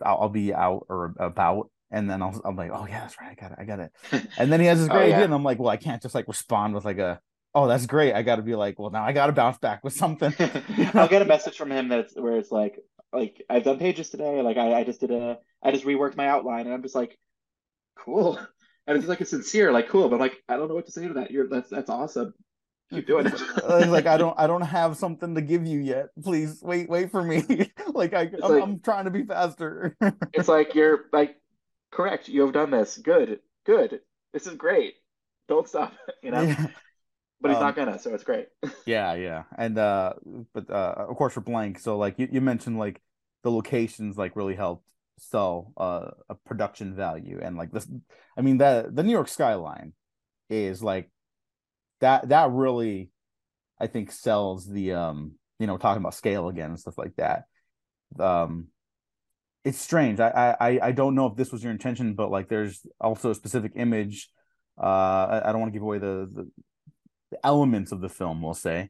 [0.03, 3.31] I'll, I'll be out or about and then I'll, I'm like, oh yeah, that's right,
[3.31, 3.91] I got it, I got it.
[4.37, 5.15] And then he has this oh, great oh, yeah.
[5.15, 7.19] idea, and I'm like, well, I can't just like respond with like a,
[7.53, 8.13] oh, that's great.
[8.13, 10.33] I got to be like, well, now I got to bounce back with something.
[10.93, 12.79] I'll get a message from him that's where it's like,
[13.13, 16.27] like I've done pages today, like I, I just did a, I just reworked my
[16.27, 17.17] outline, and I'm just like,
[17.97, 18.39] cool.
[18.87, 21.07] And it's like a sincere, like cool, but like I don't know what to say
[21.07, 21.31] to that.
[21.31, 22.33] You're that's that's awesome.
[22.91, 23.33] Keep doing it.
[23.89, 26.07] like I don't I don't have something to give you yet.
[26.23, 27.43] Please wait wait for me.
[27.93, 29.95] like I I'm, like- I'm trying to be faster.
[30.33, 31.35] It's like you're like
[31.91, 32.27] correct.
[32.29, 32.97] You have done this.
[32.97, 34.01] Good, good.
[34.33, 34.95] This is great.
[35.47, 35.93] Don't stop.
[36.21, 36.41] You know.
[36.41, 36.67] yeah.
[37.41, 38.47] But he's Um, not gonna, so it's great.
[38.85, 39.43] yeah, yeah.
[39.57, 40.13] And uh
[40.53, 41.79] but uh of course we're blank.
[41.79, 43.01] So like you, you mentioned like
[43.43, 44.85] the locations like really helped
[45.17, 47.87] sell uh a production value and like this
[48.37, 49.93] I mean that the New York skyline
[50.49, 51.09] is like
[52.01, 53.09] that that really
[53.79, 57.45] I think sells the um you know talking about scale again and stuff like that.
[58.19, 58.67] Um
[59.63, 60.19] it's strange.
[60.19, 63.35] I I I don't know if this was your intention, but like there's also a
[63.35, 64.29] specific image.
[64.81, 66.51] Uh I, I don't want to give away the, the
[67.31, 68.89] the elements of the film, we'll say,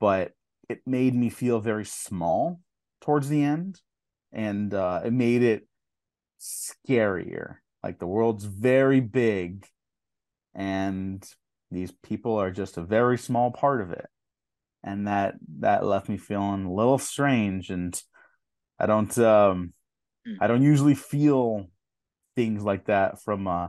[0.00, 0.32] but
[0.68, 2.60] it made me feel very small
[3.00, 3.80] towards the end,
[4.32, 5.66] and uh, it made it
[6.40, 7.56] scarier.
[7.82, 9.66] Like the world's very big,
[10.54, 11.22] and
[11.74, 14.06] these people are just a very small part of it,
[14.82, 17.70] and that that left me feeling a little strange.
[17.70, 18.00] And
[18.78, 19.72] I don't um,
[20.26, 20.36] Hmm.
[20.40, 21.66] I don't usually feel
[22.34, 23.68] things like that from uh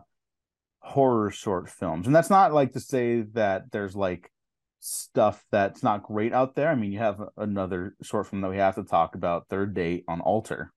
[0.79, 2.07] horror short films.
[2.07, 4.31] And that's not like to say that there's like
[4.79, 6.69] stuff that's not great out there.
[6.69, 10.05] I mean, you have another short film that we have to talk about, Third Date
[10.07, 10.71] on Alter.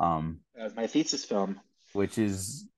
[0.00, 1.60] Um, That was my thesis film.
[1.92, 2.68] which is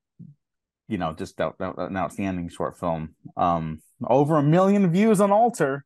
[0.89, 3.15] you know, just an outstanding short film.
[3.37, 5.85] Um over a million views on Alter,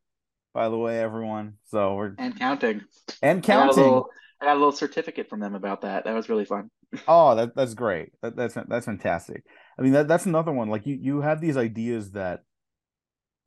[0.53, 1.53] by the way, everyone.
[1.65, 2.81] So we're And counting.
[3.21, 3.83] and I got a counting.
[3.83, 4.09] little
[4.41, 6.05] I got a little certificate from them about that.
[6.05, 6.69] That was really fun.
[7.07, 8.11] Oh, that that's great.
[8.21, 9.43] That, that's that's fantastic.
[9.79, 10.69] I mean, that that's another one.
[10.69, 12.41] Like you you have these ideas that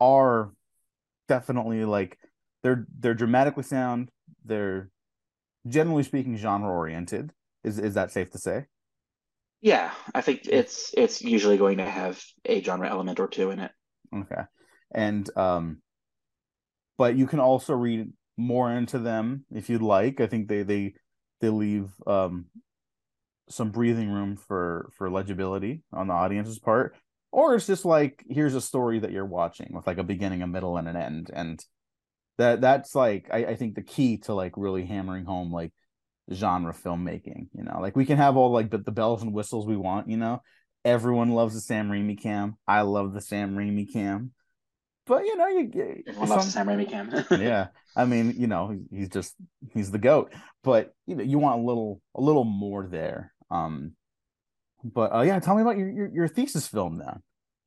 [0.01, 0.53] are
[1.29, 2.19] definitely like
[2.63, 4.11] they're they're dramatically sound.
[4.45, 4.91] They're
[5.69, 7.33] generally speaking genre oriented.
[7.65, 8.67] Is is that safe to say?
[9.65, 13.61] Yeah, I think it's it's usually going to have a genre element or two in
[13.61, 13.71] it.
[14.15, 14.43] Okay.
[14.95, 15.79] And um
[16.99, 20.21] but you can also read more into them if you'd like.
[20.21, 20.93] I think they they
[21.41, 22.45] they leave um
[23.49, 26.95] some breathing room for for legibility on the audience's part.
[27.33, 30.47] Or it's just like here's a story that you're watching with like a beginning, a
[30.47, 31.31] middle, and an end.
[31.33, 31.59] And
[32.37, 35.73] that that's like I, I think the key to like really hammering home like
[36.33, 37.79] genre filmmaking, you know.
[37.81, 40.43] Like we can have all like the, the bells and whistles we want, you know.
[40.85, 42.57] Everyone loves the Sam Raimi cam.
[42.69, 44.33] I love the Sam Raimi cam.
[45.07, 47.11] But you know, you Everyone loves the Sam Raimi cam.
[47.41, 47.69] yeah.
[47.97, 49.35] I mean, you know, he's just
[49.73, 50.33] he's the goat.
[50.63, 53.33] But you know, you want a little a little more there.
[53.51, 53.93] Um
[54.83, 57.21] but uh yeah, tell me about your your, your thesis film now.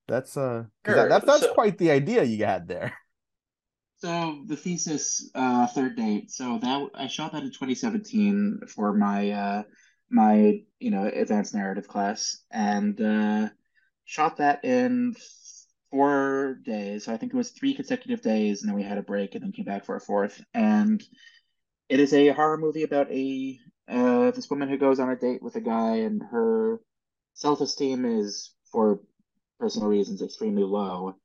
[0.08, 1.10] That's uh that, Sure.
[1.10, 2.93] that's that's So- quite the idea you had there.
[3.97, 6.31] So the thesis, uh, third date.
[6.31, 9.63] So that I shot that in 2017 for my uh,
[10.10, 13.49] my you know advanced narrative class, and uh,
[14.05, 15.15] shot that in
[15.89, 17.05] four days.
[17.05, 19.43] So I think it was three consecutive days, and then we had a break, and
[19.43, 20.43] then came back for a fourth.
[20.53, 21.03] And
[21.89, 25.41] it is a horror movie about a uh, this woman who goes on a date
[25.41, 26.79] with a guy, and her
[27.33, 28.99] self-esteem is for
[29.60, 31.15] personal reasons extremely low.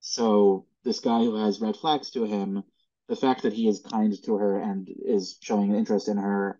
[0.00, 2.64] So this guy who has red flags to him,
[3.08, 6.58] the fact that he is kind to her and is showing an interest in her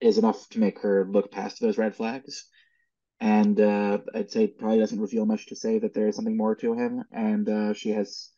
[0.00, 2.48] is enough to make her look past those red flags.
[3.20, 6.54] And uh, I'd say probably doesn't reveal much to say that there is something more
[6.56, 8.30] to him, and uh, she has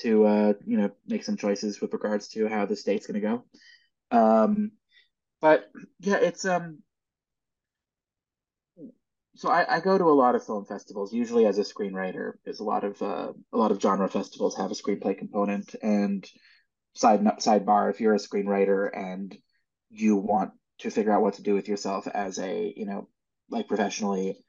[0.00, 3.28] to uh, you know make some choices with regards to how the state's going to
[3.28, 3.44] go.
[4.10, 4.72] Um,
[5.40, 5.70] but
[6.00, 6.78] yeah, it's um.
[9.38, 12.32] So I, I go to a lot of film festivals, usually as a screenwriter.
[12.44, 15.76] There's a lot of uh, a lot of genre festivals have a screenplay component.
[15.80, 16.26] And
[16.94, 19.32] side sidebar, if you're a screenwriter and
[19.90, 23.08] you want to figure out what to do with yourself as a you know
[23.48, 24.44] like professionally,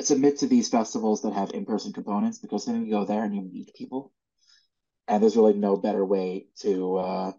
[0.00, 3.42] submit to these festivals that have in-person components because then you go there and you
[3.42, 4.14] meet people,
[5.08, 7.32] and there's really no better way to uh,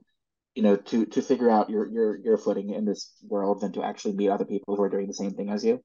[0.57, 3.83] you know to to figure out your your your footing in this world than to
[3.83, 5.83] actually meet other people who are doing the same thing as you.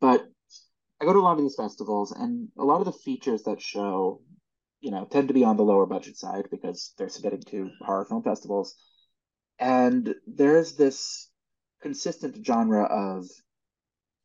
[0.00, 0.24] But
[1.00, 3.60] I go to a lot of these festivals, and a lot of the features that
[3.60, 4.20] show,
[4.80, 8.04] you know, tend to be on the lower budget side because they're submitting to horror
[8.04, 8.76] film festivals.
[9.58, 11.28] And there's this
[11.82, 13.26] consistent genre of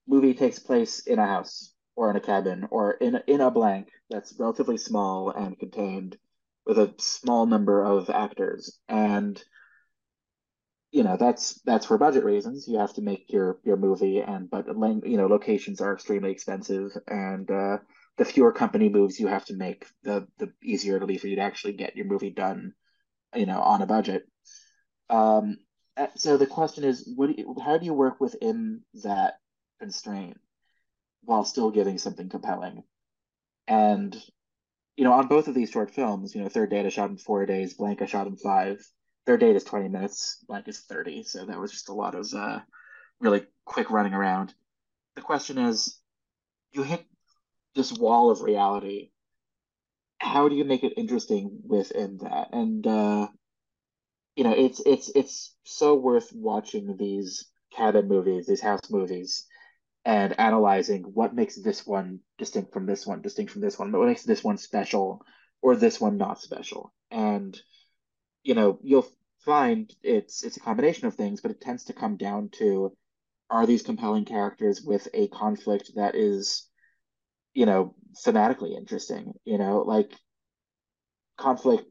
[0.08, 3.88] movie takes place in a house or in a cabin or in in a blank
[4.12, 6.16] that's relatively small and contained
[6.68, 9.44] with a small number of actors and
[10.92, 14.50] you know that's that's for budget reasons you have to make your your movie and
[14.50, 17.78] but you know locations are extremely expensive and uh
[18.18, 21.36] the fewer company moves you have to make the the easier it'll be for you
[21.36, 22.74] to actually get your movie done
[23.36, 24.24] you know on a budget
[25.10, 25.58] um
[25.98, 29.36] uh, so the question is what do you, how do you work within that
[29.80, 30.38] constraint
[31.24, 32.84] while still giving something compelling.
[33.68, 34.16] And
[34.98, 37.18] you know, on both of these short films, you know, Third Date I shot in
[37.18, 38.80] four days, Blank I shot in five.
[39.30, 41.22] Third Date is 20 minutes, Blank is 30.
[41.22, 42.62] So that was just a lot of uh,
[43.20, 44.56] really quick running around.
[45.16, 46.00] The question is,
[46.72, 47.06] you hit
[47.76, 49.12] this wall of reality.
[50.18, 52.48] How do you make it interesting within that?
[52.54, 53.28] And uh,
[54.36, 59.46] you know, it's it's it's so worth watching these cabin movies, these house movies,
[60.06, 64.00] and analyzing what makes this one distinct from this one, distinct from this one, But
[64.00, 65.22] what makes this one special
[65.62, 66.92] or this one not special.
[67.12, 67.56] And
[68.44, 69.08] you know, you'll
[69.46, 72.96] find it's it's a combination of things, but it tends to come down to
[73.50, 76.68] are these compelling characters with a conflict that is,
[77.54, 80.14] you know, thematically interesting, you know, like
[81.38, 81.88] conflict,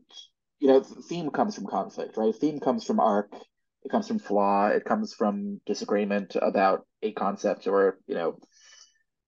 [0.60, 2.34] you know, theme comes from conflict, right?
[2.34, 3.32] Theme comes from arc
[3.84, 4.68] it comes from flaw.
[4.68, 8.38] It comes from disagreement about a concept or you know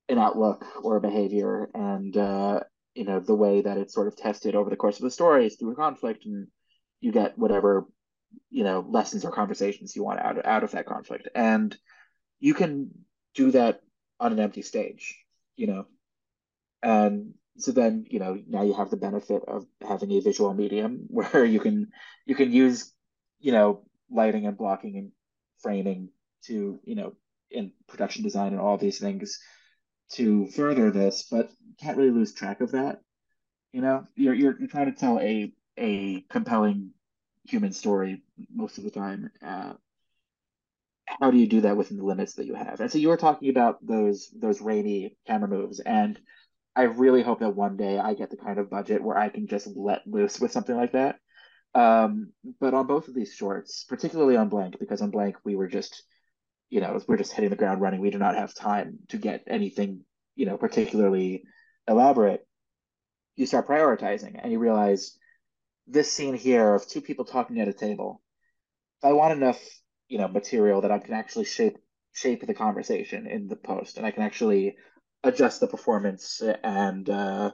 [0.08, 2.60] an outlook or a behavior, and uh,
[2.94, 5.46] you know the way that it's sort of tested over the course of the story
[5.46, 6.48] is through conflict, and
[7.00, 7.86] you get whatever
[8.50, 11.76] you know lessons or conversations you want out of, out of that conflict, and
[12.38, 12.90] you can
[13.34, 13.80] do that
[14.18, 15.18] on an empty stage,
[15.56, 15.86] you know,
[16.82, 21.04] and so then you know now you have the benefit of having a visual medium
[21.08, 21.88] where you can
[22.26, 22.92] you can use
[23.38, 25.12] you know lighting and blocking and
[25.62, 26.08] framing
[26.44, 27.12] to you know
[27.50, 29.38] in production design and all these things
[30.10, 31.50] to further this but
[31.80, 33.00] can't really lose track of that
[33.72, 34.06] you know?
[34.14, 36.90] You're you're, you're trying to tell a a compelling
[37.44, 38.22] human story
[38.54, 39.72] most of the time uh,
[41.06, 43.16] how do you do that within the limits that you have and so you were
[43.16, 46.18] talking about those those Raimi camera moves and
[46.76, 49.46] i really hope that one day i get the kind of budget where i can
[49.48, 51.16] just let loose with something like that
[51.74, 55.68] um, but on both of these shorts, particularly on Blank, because on Blank we were
[55.68, 56.02] just,
[56.68, 58.00] you know, we're just hitting the ground running.
[58.00, 60.00] We do not have time to get anything,
[60.34, 61.44] you know, particularly
[61.86, 62.46] elaborate.
[63.36, 65.16] You start prioritizing and you realize
[65.90, 68.22] this scene here of two people talking at a table.
[69.02, 69.60] If I want enough,
[70.08, 71.76] you know, material that I can actually shape
[72.12, 74.76] shape the conversation in the post, and I can actually
[75.22, 77.52] adjust the performance and uh,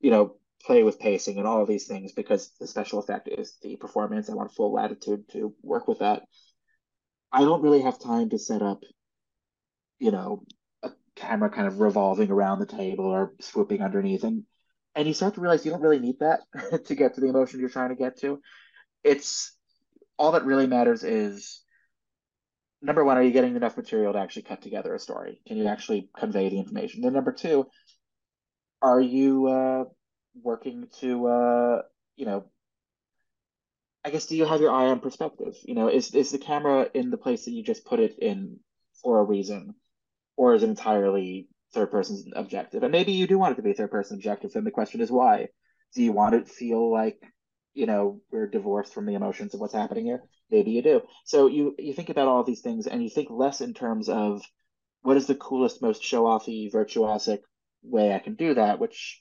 [0.00, 3.58] you know play with pacing and all of these things because the special effect is
[3.62, 4.30] the performance.
[4.30, 6.22] I want full latitude to work with that.
[7.30, 8.80] I don't really have time to set up,
[9.98, 10.44] you know,
[10.82, 14.24] a camera kind of revolving around the table or swooping underneath.
[14.24, 14.44] And
[14.94, 16.40] and you start to realize you don't really need that
[16.86, 18.40] to get to the emotion you're trying to get to.
[19.02, 19.56] It's
[20.18, 21.62] all that really matters is
[22.80, 25.40] number one, are you getting enough material to actually cut together a story?
[25.46, 27.02] Can you actually convey the information?
[27.02, 27.66] Then number two,
[28.82, 29.84] are you uh,
[30.42, 31.82] working to uh
[32.16, 32.44] you know
[34.04, 35.54] I guess do you have your eye on perspective?
[35.64, 38.60] You know, is is the camera in the place that you just put it in
[39.02, 39.74] for a reason,
[40.36, 42.82] or is it entirely third person objective?
[42.82, 44.52] And maybe you do want it to be third person objective.
[44.52, 45.48] Then the question is why?
[45.94, 47.18] Do you want it to feel like
[47.74, 50.22] you know we're divorced from the emotions of what's happening here?
[50.50, 51.02] Maybe you do.
[51.24, 54.42] So you you think about all these things, and you think less in terms of
[55.02, 57.40] what is the coolest, most show offy, virtuosic
[57.82, 59.20] way I can do that, which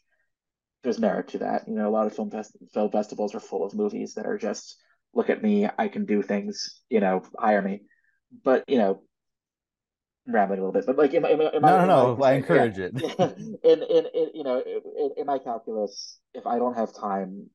[0.83, 1.67] there's merit to that.
[1.67, 4.37] You know, a lot of film fest- film festivals are full of movies that are
[4.37, 4.77] just
[5.13, 6.81] look at me, I can do things.
[6.89, 7.81] You know, hire me.
[8.43, 9.03] But you know,
[10.27, 12.77] rambling a little bit, but like in, in, in my, no, no, no, I encourage
[12.77, 13.59] yeah, it.
[13.63, 17.49] in, in in you know in, in my calculus, if I don't have time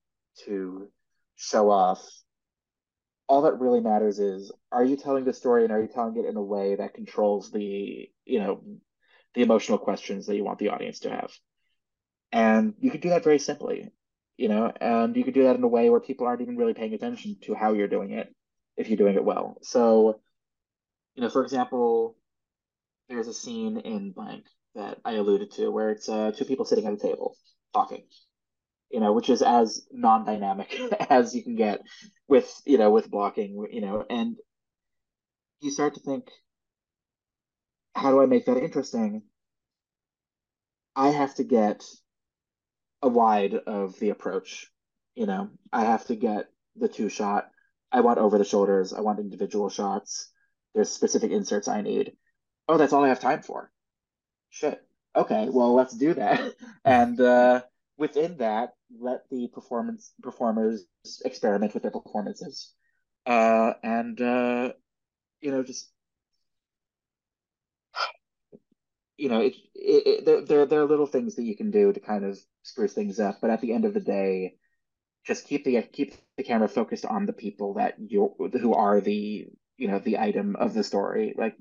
[0.45, 0.89] to
[1.37, 2.07] show off,
[3.29, 6.27] all that really matters is are you telling the story and are you telling it
[6.27, 8.63] in a way that controls the you know
[9.35, 11.31] the emotional questions that you want the audience to have
[12.33, 13.91] and you could do that very simply,
[14.37, 16.75] you know, and you could do that in a way where people aren't even really
[16.75, 18.35] paying attention to how you're doing it
[18.77, 19.59] if you're doing it well.
[19.63, 20.21] So,
[21.15, 22.17] you know, for example,
[23.09, 24.45] there's a scene in blank
[24.75, 27.37] that I alluded to where it's uh, two people sitting at a table
[27.75, 28.05] talking,
[28.91, 30.79] you know, which is as non-dynamic
[31.11, 31.81] as you can get
[32.29, 34.37] with, you know, with blocking, you know, and
[35.61, 36.29] you start to think,
[37.95, 39.23] how do I make that interesting?
[40.95, 41.85] I have to get
[43.03, 44.71] a wide of the approach.
[45.15, 46.47] You know, I have to get
[46.77, 47.51] the two shot.
[47.91, 48.93] I want over the shoulders.
[48.93, 50.31] I want individual shots.
[50.75, 52.13] There's specific inserts I need.
[52.69, 53.71] Oh, that's all I have time for.
[54.51, 54.83] Shit.
[55.17, 56.55] Okay, well, let's do that.
[56.85, 57.63] and uh,
[57.97, 60.85] within that, let the performance performers
[61.25, 62.73] experiment with their performances.
[63.27, 64.73] Uh, and uh,
[65.41, 65.91] you know, just
[69.17, 71.93] you know, it, it, it, there, there, there are little things that you can do
[71.93, 74.55] to kind of spruce things up, but at the end of the day,
[75.27, 79.47] just keep the keep the camera focused on the people that you who are the
[79.77, 81.35] you know the item of the story.
[81.37, 81.57] Like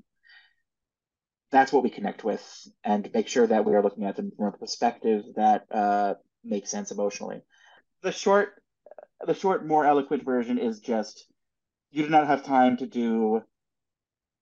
[1.50, 4.46] that's what we connect with and make sure that we are looking at them from
[4.46, 7.42] a perspective that uh, makes sense emotionally.
[8.02, 8.50] The short,
[9.26, 11.26] the short, more eloquent version is just
[11.90, 13.42] you do not have time to do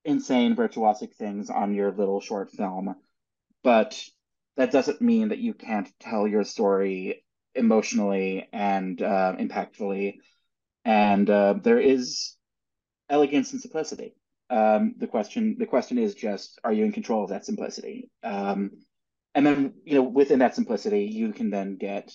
[0.04, 2.94] insane virtuosic things on your little short film,
[3.62, 4.00] but
[4.57, 10.14] that doesn't mean that you can't tell your story emotionally and uh, impactfully.
[10.84, 12.36] And uh, there is
[13.09, 14.14] elegance and simplicity.
[14.49, 18.11] Um, the question the question is just are you in control of that simplicity?
[18.22, 18.70] Um,
[19.36, 22.12] and then you know within that simplicity you can then get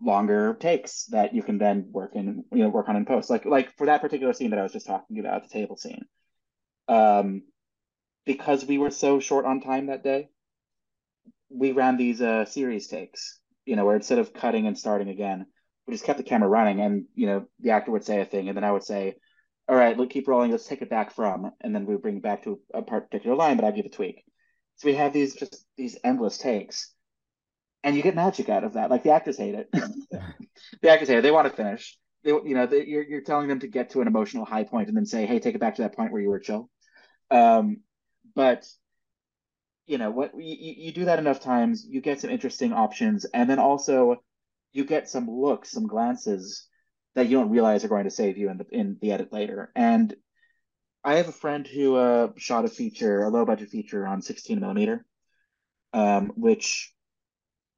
[0.00, 3.44] longer takes that you can then work in you know work on in post like
[3.44, 6.04] like for that particular scene that I was just talking about the table scene
[6.88, 7.42] um
[8.24, 10.28] because we were so short on time that day
[11.50, 15.46] we ran these uh series takes you know where instead of cutting and starting again
[15.86, 18.48] we just kept the camera running and you know the actor would say a thing
[18.48, 19.16] and then I would say
[19.68, 20.50] all right, let's keep rolling.
[20.50, 23.56] Let's take it back from, and then we bring it back to a particular line,
[23.56, 24.22] but I give a tweak.
[24.76, 26.92] So we have these just these endless takes,
[27.82, 28.90] and you get magic out of that.
[28.90, 29.68] Like the actors hate it.
[30.82, 31.22] the actors hate it.
[31.22, 31.96] They want to finish.
[32.24, 34.88] They, you know, they, you're you're telling them to get to an emotional high point
[34.88, 36.68] and then say, hey, take it back to that point where you were chill.
[37.30, 37.78] Um,
[38.34, 38.66] but
[39.86, 40.32] you know what?
[40.36, 44.16] You, you do that enough times, you get some interesting options, and then also
[44.72, 46.66] you get some looks, some glances
[47.14, 49.70] that you don't realize are going to save you in the in the edit later.
[49.74, 50.14] And
[51.02, 54.58] I have a friend who uh, shot a feature, a low budget feature on 16
[54.58, 55.04] millimeter,
[55.92, 56.94] um, which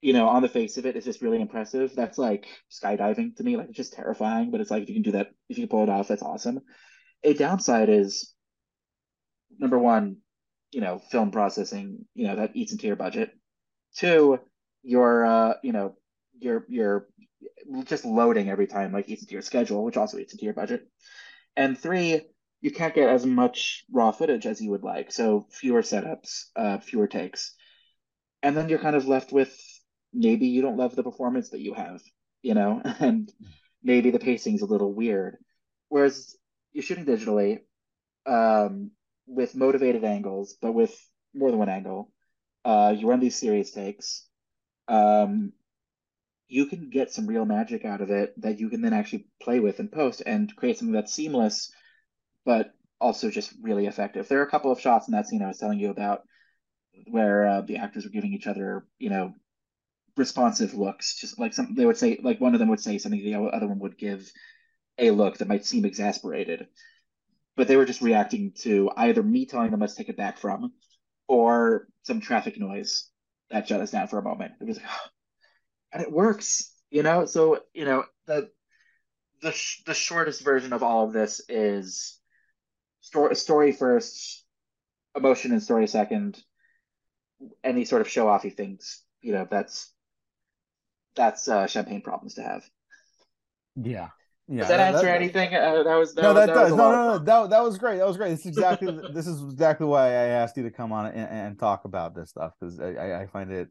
[0.03, 1.95] you know, on the face of it, is just really impressive.
[1.95, 3.57] That's like skydiving to me.
[3.57, 5.69] Like it's just terrifying, but it's like if you can do that, if you can
[5.69, 6.61] pull it off, that's awesome.
[7.25, 8.33] A downside is
[9.59, 10.19] number one,
[10.71, 13.31] you know, film processing, you know, that eats into your budget.
[13.97, 14.39] Two,
[14.83, 15.97] your uh, you know,
[16.39, 17.09] your your
[17.85, 20.87] just loading every time like eats into your schedule, which also eats into your budget.
[21.57, 22.23] And three,
[22.61, 26.79] you can't get as much raw footage as you would like, so fewer setups, uh,
[26.79, 27.55] fewer takes,
[28.43, 29.57] and then you're kind of left with
[30.13, 32.01] maybe you don't love the performance that you have,
[32.43, 33.31] you know, and
[33.83, 35.37] maybe the pacing's a little weird.
[35.89, 36.37] Whereas
[36.73, 37.61] you're shooting digitally,
[38.27, 38.91] um,
[39.27, 40.97] with motivated angles, but with
[41.35, 42.11] more than one angle.
[42.65, 44.27] Uh, you run these series takes.
[44.89, 45.53] Um,
[46.49, 49.61] you can get some real magic out of it that you can then actually play
[49.61, 51.73] with and post and create something that's seamless,
[52.45, 54.29] but also just really effective.
[54.29, 56.23] There are a couple of shots in that scene I was telling you about
[57.11, 59.35] where uh, the actors were giving each other, you know,
[60.17, 61.17] responsive looks.
[61.17, 63.67] Just like some, they would say, like one of them would say something, the other
[63.67, 64.31] one would give
[64.99, 66.69] a look that might seem exasperated,
[67.57, 70.73] but they were just reacting to either me telling them let's take it back from,
[71.29, 73.11] or some traffic noise
[73.51, 74.53] that shut us down for a moment.
[74.61, 75.09] It was like, oh,
[75.97, 77.27] and it works you know?
[77.27, 78.51] So you know the
[79.43, 82.19] the sh- the shortest version of all of this is
[83.01, 84.45] story story first
[85.15, 86.43] emotion and story second
[87.63, 89.93] any sort of show offy things you know that's
[91.15, 92.65] that's uh, champagne problems to have.
[93.75, 94.09] Yeah.
[94.49, 95.55] Yeah does that, that answer that, anything?
[95.55, 96.71] Uh, that was that no was, that, does.
[96.71, 97.99] no no no that, that was great.
[97.99, 98.31] That was great.
[98.31, 101.59] This is exactly this is exactly why i asked you to come on and, and
[101.59, 103.69] talk about this stuff because I, I find it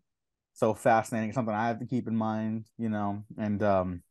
[0.56, 4.02] so fascinating something i have to keep in mind you know and um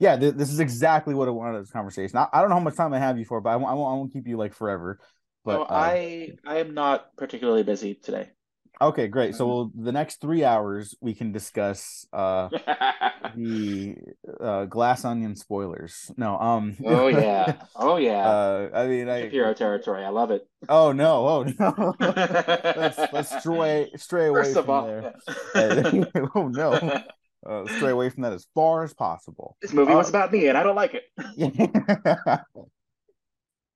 [0.00, 2.18] yeah th- this is exactly what i wanted this conversation.
[2.18, 3.74] I, I, don't know how much time i have you for but i won't i
[3.74, 4.98] won't, I won't keep you like forever
[5.44, 8.30] but uh, i i am not particularly busy today
[8.80, 9.34] okay great.
[9.34, 12.48] So we'll, the next three hours we can discuss uh
[13.36, 13.96] the
[14.40, 16.10] uh glass onion spoilers.
[16.16, 17.54] No um oh yeah.
[17.76, 18.28] Oh yeah.
[18.28, 20.04] Uh i mean i hero territory.
[20.04, 20.46] I love it.
[20.68, 21.26] Oh no.
[21.26, 21.94] Oh no.
[22.00, 25.14] Let's let's stray stray away First from all, there.
[25.54, 26.04] yeah.
[26.34, 27.02] oh no.
[27.46, 29.56] Uh, stray away from that as far as possible.
[29.60, 31.04] This movie uh, was about me and i don't like it.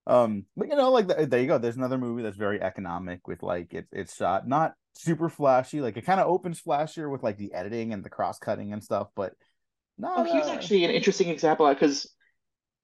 [0.06, 1.58] Um but you know like there you go.
[1.58, 5.96] There's another movie that's very economic with like it's it's shot not super flashy like
[5.96, 9.08] it kind of opens flashier with like the editing and the cross cutting and stuff
[9.14, 9.32] but
[9.98, 12.08] no, oh, here's actually an interesting example because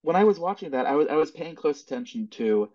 [0.02, 2.70] when I was watching that, I was I was paying close attention to,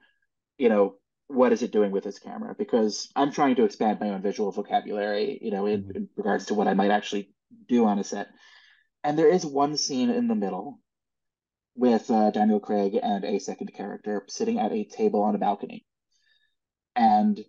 [0.57, 0.95] you know,
[1.27, 2.55] what is it doing with this camera?
[2.57, 5.97] Because I'm trying to expand my own visual vocabulary, you know, in, mm-hmm.
[5.97, 7.33] in regards to what I might actually
[7.67, 8.29] do on a set.
[9.03, 10.79] And there is one scene in the middle
[11.75, 15.85] with uh, Daniel Craig and a second character sitting at a table on a balcony.
[16.95, 17.39] And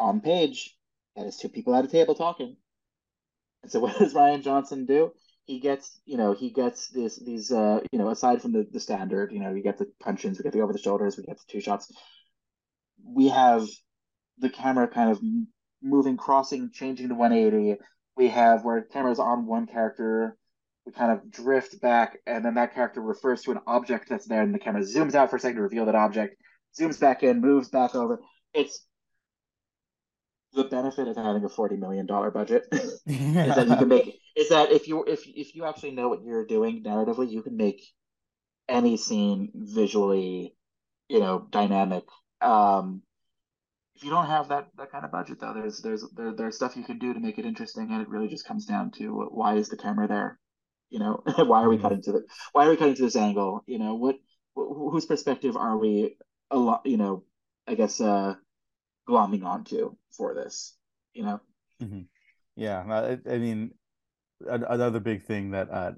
[0.00, 0.76] on page,
[1.14, 2.56] that is two people at a table talking.
[3.62, 5.12] And so what does Rian Johnson do?
[5.50, 8.78] he gets you know he gets this these uh you know aside from the the
[8.78, 11.38] standard you know we get the punch-ins we get the over the shoulders we get
[11.38, 11.92] the two shots
[13.04, 13.66] we have
[14.38, 15.20] the camera kind of
[15.82, 17.80] moving crossing changing to 180
[18.16, 20.36] we have where the camera's on one character
[20.86, 24.42] we kind of drift back and then that character refers to an object that's there
[24.42, 26.36] and the camera zooms out for a second to reveal that object
[26.78, 28.20] zooms back in moves back over
[28.54, 28.86] it's
[30.54, 32.66] the benefit of having a forty million dollar budget
[33.44, 36.22] is that you can make is that if you if if you actually know what
[36.22, 37.82] you're doing narratively, you can make
[38.68, 40.56] any scene visually,
[41.08, 42.04] you know, dynamic.
[42.40, 43.02] Um,
[43.96, 46.76] if you don't have that that kind of budget though, there's there's there, there's stuff
[46.76, 49.54] you can do to make it interesting, and it really just comes down to why
[49.56, 50.38] is the camera there?
[50.90, 51.82] You know, why are we Mhm.
[51.82, 53.62] cutting to the why are we cutting to this angle?
[53.66, 54.16] You know, what
[54.56, 56.16] wh- whose perspective are we
[56.50, 56.82] a lot?
[56.86, 57.24] You know,
[57.66, 58.34] I guess uh,
[59.10, 60.76] glomming onto for this.
[61.12, 61.40] You know,
[61.82, 62.06] Mhm.
[62.56, 63.72] Yeah, I, I mean,
[64.46, 65.92] another big thing that, uh,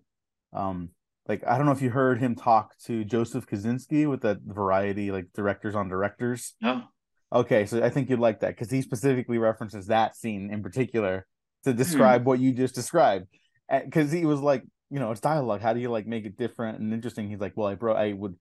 [0.53, 0.91] um,
[1.29, 5.11] like I don't know if you heard him talk to Joseph Kosinski with that Variety,
[5.11, 6.55] like directors on directors.
[6.61, 6.85] no,
[7.33, 11.27] Okay, so I think you'd like that because he specifically references that scene in particular
[11.65, 13.27] to describe what you just described.
[13.71, 15.63] Because he was like, you know, it's dialogue.
[15.63, 17.31] How do you like make it different and interesting?
[17.31, 18.37] He's like, well, I bro, I would.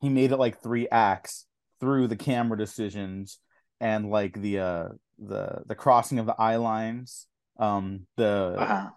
[0.00, 1.46] He made it like three acts
[1.80, 3.38] through the camera decisions
[3.80, 7.26] and like the uh the the crossing of the eye lines,
[7.58, 8.90] um the uh,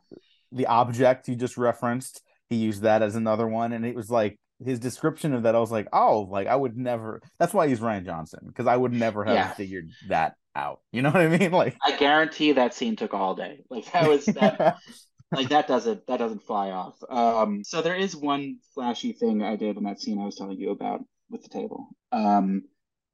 [0.52, 2.22] the object you just referenced.
[2.50, 5.56] He used that as another one, and it was like his description of that.
[5.56, 7.22] I was like, oh, like I would never.
[7.40, 9.54] That's why he's Rian Johnson because I would never have Yeah.
[9.54, 10.82] figured that out.
[10.92, 11.52] You know what I mean?
[11.64, 13.60] Like I guarantee that scene took all day.
[13.70, 14.64] Like that was that.
[15.36, 16.96] like that doesn't that doesn't fly off.
[17.10, 20.60] Um, so there is one flashy thing I did in that scene I was telling
[20.60, 21.88] you about with the table.
[22.12, 22.64] Um,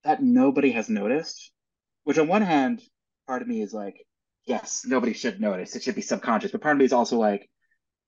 [0.04, 1.52] that nobody has noticed.
[2.04, 2.82] Which on one hand,
[3.28, 3.96] part of me is like,
[4.46, 5.76] yes, nobody should notice.
[5.76, 6.52] It should be subconscious.
[6.52, 7.50] But part of me is also like,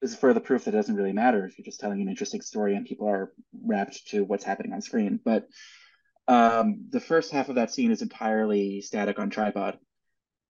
[0.01, 2.41] this is further proof that it doesn't really matter if you're just telling an interesting
[2.41, 3.31] story and people are
[3.63, 5.19] wrapped to what's happening on screen.
[5.23, 5.45] But
[6.27, 9.77] um, the first half of that scene is entirely static on tripod.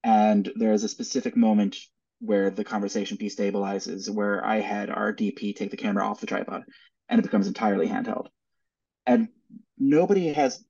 [0.03, 1.77] And there is a specific moment
[2.19, 6.63] where the conversation destabilizes, where I had our DP take the camera off the tripod
[7.09, 8.27] and it becomes entirely handheld.
[9.05, 9.27] And
[9.77, 10.63] nobody has,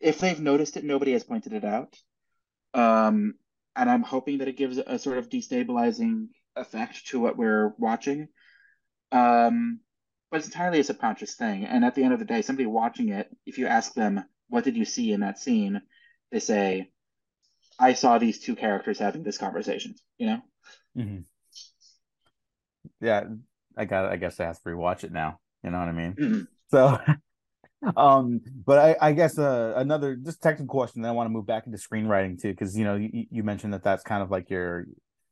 [0.00, 1.96] if they've noticed it, nobody has pointed it out.
[2.74, 3.34] Um,
[3.74, 8.28] and I'm hoping that it gives a sort of destabilizing effect to what we're watching.
[9.12, 9.80] Um,
[10.30, 11.64] but it's entirely a subconscious thing.
[11.64, 14.64] And at the end of the day, somebody watching it, if you ask them, what
[14.64, 15.80] did you see in that scene?
[16.30, 16.90] They say,
[17.78, 20.40] I saw these two characters having this conversation, you know?
[20.96, 21.24] Mhm.
[23.00, 23.24] yeah,
[23.76, 24.10] I got.
[24.10, 25.38] I guess I have to rewatch it now.
[25.62, 26.14] You know what I mean?
[26.14, 26.48] Mhm.
[26.70, 26.98] So,
[27.96, 31.02] um, but I, I guess uh, another just technical question.
[31.02, 33.72] Then I want to move back into screenwriting too, because you know you, you mentioned
[33.74, 34.86] that that's kind of like your.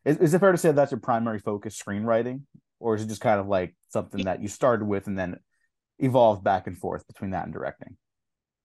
[0.05, 2.43] Is, is it fair to say that's your primary focus, screenwriting,
[2.79, 5.37] or is it just kind of like something that you started with and then
[5.99, 7.97] evolved back and forth between that and directing?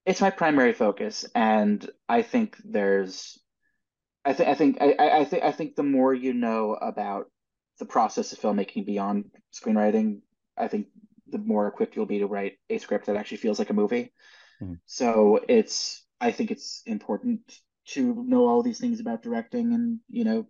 [0.06, 3.40] It's my primary focus, and I think there's,
[4.26, 7.26] I think, I think, I I think, I think the more you know about
[7.80, 10.22] the process of filmmaking beyond screenwriting,
[10.58, 10.88] I think
[11.32, 14.14] the more equipped you'll be to write a script that actually feels like a movie.
[14.62, 14.80] Mhm.
[14.86, 17.42] So it's, I think it's important
[17.88, 20.48] to know all these things about directing and, you know,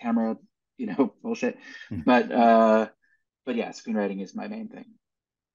[0.00, 0.36] camera,
[0.76, 1.58] you know, bullshit.
[1.90, 2.04] Mhm.
[2.04, 2.88] But, uh,
[3.46, 4.86] but yeah, screenwriting is my main thing.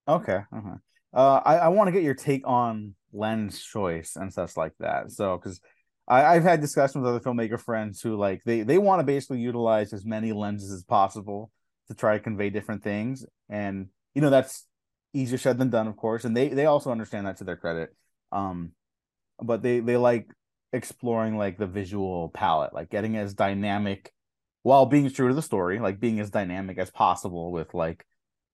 [0.08, 0.40] Okay.
[0.52, 0.76] Uh-huh.
[1.14, 5.12] Uh, I, I want to get your take on lens choice and stuff like that.
[5.12, 5.62] So, because
[6.08, 9.92] I've had discussions with other filmmaker friends who like they they want to basically utilize
[9.92, 11.52] as many lenses as possible
[11.88, 14.66] to try to convey different things, and you know that's
[15.14, 17.96] easier said than done, of course, and they they also understand that to their credit.
[18.32, 18.72] Um,
[19.40, 20.28] but they they like
[20.74, 24.12] exploring like the visual palette, like getting as dynamic
[24.64, 28.06] while being true to the story, like being as dynamic as possible with like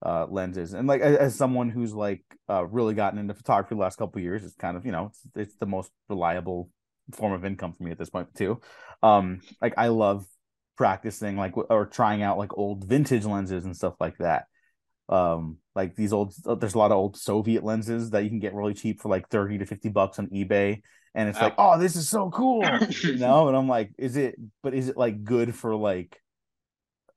[0.03, 3.97] uh lenses and like as, someone who's like uh really gotten into photography the last
[3.97, 6.69] couple years it's kind of you know it's, it's the most reliable
[7.13, 8.59] form of income for me at this point too
[9.03, 10.25] um like i love
[10.75, 14.45] practicing like or trying out like old vintage lenses and stuff like that
[15.09, 18.53] um like these old there's a lot of old soviet lenses that you can get
[18.53, 20.81] really cheap for like 30 to 50 bucks on ebay
[21.13, 22.63] and it's like oh this is so cool
[23.03, 26.21] you know and i'm like is it but is it like good for like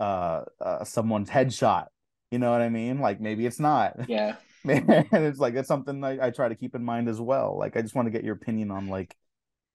[0.01, 1.87] uh, uh someone's headshot
[2.35, 2.99] you know what I mean?
[2.99, 3.95] Like maybe it's not.
[4.09, 4.35] Yeah.
[4.67, 7.57] and it's like that's something I, I try to keep in mind as well.
[7.57, 9.15] Like I just want to get your opinion on like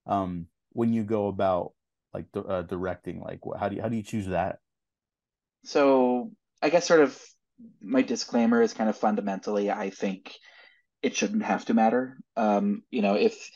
[0.08, 1.74] um when you go about
[2.12, 4.58] like uh, directing, like how do you how do you choose that?
[5.64, 6.32] So
[6.62, 7.18] I guess sort of
[7.82, 10.34] my disclaimer is kind of fundamentally, I think
[11.02, 12.18] it shouldn't have to matter.
[12.36, 13.50] Um, you know, if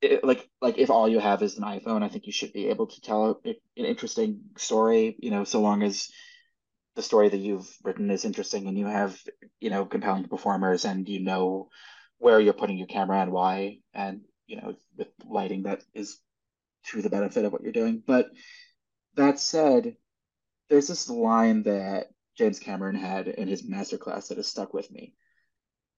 [0.00, 2.68] it, like like if all you have is an iPhone, I think you should be
[2.68, 6.08] able to tell an interesting story, you know, so long as
[6.96, 9.18] the story that you've written is interesting and you have,
[9.60, 11.68] you know, compelling performers and you know
[12.18, 16.18] where you're putting your camera and why, and you know, with lighting that is
[16.86, 18.02] to the benefit of what you're doing.
[18.06, 18.30] But
[19.16, 19.96] that said,
[20.68, 22.08] there's this line that
[22.40, 25.12] James Cameron had in his masterclass that has stuck with me.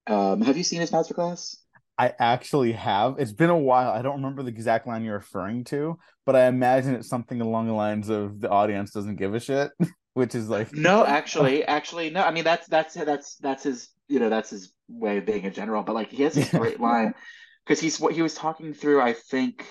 [0.08, 1.56] Um, have you seen his masterclass?
[1.96, 3.20] I actually have.
[3.20, 3.92] It's been a while.
[3.92, 7.68] I don't remember the exact line you're referring to, but I imagine it's something along
[7.68, 9.70] the lines of the audience doesn't give a shit,
[10.14, 12.24] which is like No, actually, actually, no.
[12.24, 15.52] I mean, that's that's that's that's his, you know, that's his way of being in
[15.52, 15.84] general.
[15.84, 16.48] But like, he has Yeah.
[16.58, 17.14] great line
[17.64, 19.00] because he's what he was talking through.
[19.00, 19.64] I think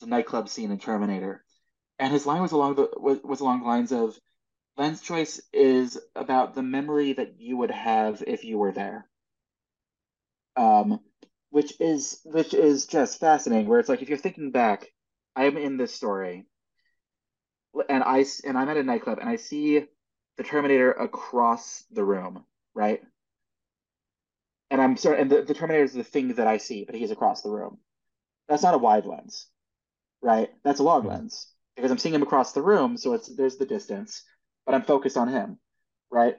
[0.00, 1.44] the nightclub scene in Terminator,
[2.00, 4.18] and his line was along the was, was along the lines of,
[4.76, 9.08] "Lens choice is about the memory that you would have if you were there."
[10.56, 11.00] Um,
[11.50, 13.68] which is which is just fascinating.
[13.68, 14.86] Where it's like if you're thinking back,
[15.36, 16.46] I am in this story,
[17.88, 19.84] and I and I'm at a nightclub and I see
[20.36, 22.44] the Terminator across the room,
[22.74, 23.02] right?
[24.70, 27.10] And I'm sorry, and the, the Terminator is the thing that I see, but he's
[27.10, 27.78] across the room.
[28.48, 29.48] That's not a wide lens,
[30.22, 30.50] right?
[30.64, 31.08] That's a long Mhm.
[31.08, 34.24] lens because I'm seeing him across the room, so it's there's the distance,
[34.66, 35.58] but I'm focused on him,
[36.10, 36.36] right?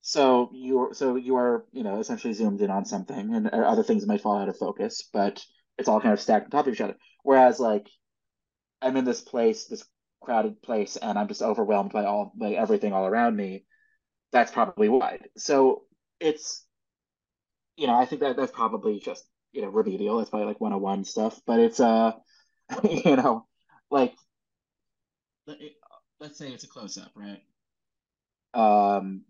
[0.00, 4.06] So you so you are you know essentially zoomed in on something, and other things
[4.06, 5.44] might fall out of focus, but
[5.78, 6.96] it's all kind of stacked on top of each other.
[7.22, 7.88] Whereas like
[8.80, 9.84] I'm in this place, this
[10.20, 13.64] crowded place, and I'm just overwhelmed by all by everything all around me.
[14.32, 15.20] That's probably why.
[15.36, 15.82] So
[16.20, 16.64] it's
[17.76, 20.20] you know I think that that's probably just you know remedial.
[20.20, 22.12] It's probably like 101 stuff, but it's uh
[22.84, 23.46] you know
[23.90, 24.14] like
[26.20, 27.42] let's say it's a close up, right?
[28.56, 29.24] Um,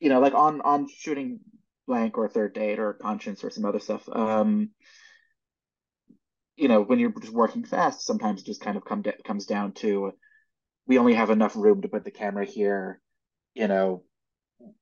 [0.00, 1.40] you know, like on on shooting
[1.86, 4.08] blank or third date or conscience or some other stuff.
[4.10, 4.70] Um,
[6.56, 9.72] you know, when you're just working fast, sometimes it just kind of come comes down
[9.74, 10.12] to
[10.86, 13.00] we only have enough room to put the camera here.
[13.54, 14.04] You know,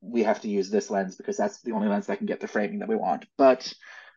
[0.00, 2.48] we have to use this lens because that's the only lens that can get the
[2.48, 3.26] framing that we want.
[3.36, 3.72] But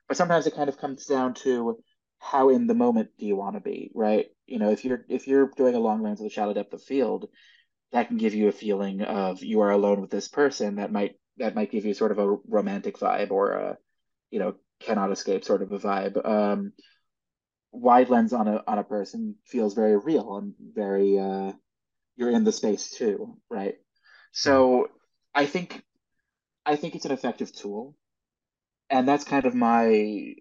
[0.07, 1.79] but sometimes it kind of comes down to
[2.19, 4.27] how in the moment do you want to be, right?
[4.45, 6.83] You know, if you're if you're doing a long lens with a shallow depth of
[6.83, 7.29] field,
[7.91, 11.15] that can give you a feeling of you are alone with this person that might
[11.37, 13.77] that might give you sort of a romantic vibe or a
[14.29, 16.25] you know cannot escape sort of a vibe.
[16.25, 16.73] Um,
[17.71, 21.51] wide lens on a on a person feels very real and very uh,
[22.15, 23.75] you're in the space too, right?
[24.31, 24.87] So
[25.33, 25.83] I think
[26.65, 27.95] I think it's an effective tool,
[28.89, 30.35] and that's kind of my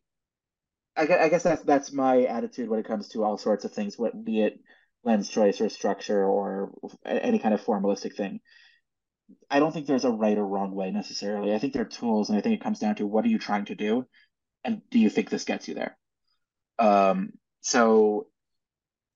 [0.96, 3.72] I guess, I guess that's that's my attitude when it comes to all sorts of
[3.72, 4.58] things, what be it
[5.04, 6.72] lens choice or structure or
[7.04, 8.40] any kind of formalistic thing.
[9.50, 11.54] I don't think there's a right or wrong way necessarily.
[11.54, 13.66] I think they're tools, and I think it comes down to what are you trying
[13.66, 14.06] to do,
[14.64, 15.98] and do you think this gets you there?
[16.78, 18.28] Um, so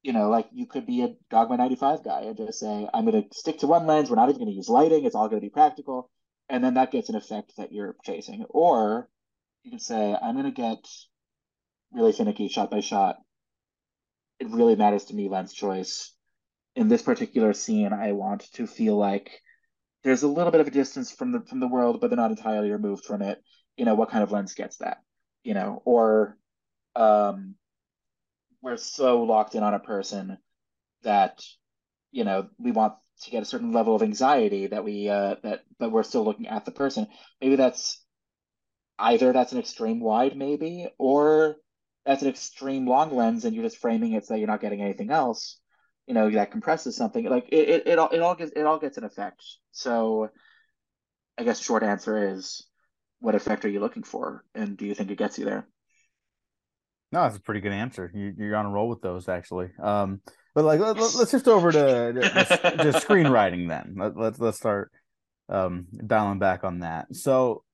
[0.02, 3.22] you know, like you could be a Dogma 95 guy and just say, I'm going
[3.22, 4.10] to stick to one lens.
[4.10, 5.04] We're not even going to use lighting.
[5.04, 6.10] It's all going to be practical.
[6.48, 8.44] And then that gets an effect that you're chasing.
[8.48, 9.08] Or
[9.62, 10.78] you can say, I'm going to get
[11.92, 13.16] really finicky shot by shot.
[14.42, 16.12] It really matters to me, lens choice.
[16.74, 19.40] In this particular scene, I want to feel like
[20.02, 22.32] there's a little bit of a distance from the from the world, but they're not
[22.32, 23.40] entirely removed from it.
[23.76, 24.98] You know, what kind of lens gets that?
[25.44, 26.36] You know, or
[26.96, 27.54] um,
[28.62, 30.38] we're so locked in on a person
[31.04, 31.40] that
[32.10, 35.60] you know we want to get a certain level of anxiety that we uh that
[35.78, 37.06] but we're still looking at the person
[37.40, 38.04] maybe that's
[38.98, 41.54] either that's an extreme wide maybe or
[42.04, 45.10] that's an extreme long lens and you're just framing it so you're not getting anything
[45.10, 45.58] else
[46.06, 48.78] you know that compresses something like it, it, it all it all gets it all
[48.78, 50.28] gets an effect so
[51.38, 52.66] i guess short answer is
[53.20, 55.66] what effect are you looking for and do you think it gets you there
[57.12, 58.10] No, that's a pretty good answer.
[58.12, 59.68] You, you're on a roll with those, actually.
[59.78, 60.22] Um,
[60.54, 63.94] but like, let, us shift over to, to, to screenwriting then.
[63.98, 64.90] Let, let's let's start
[65.50, 67.14] um, dialing back on that.
[67.14, 67.64] So,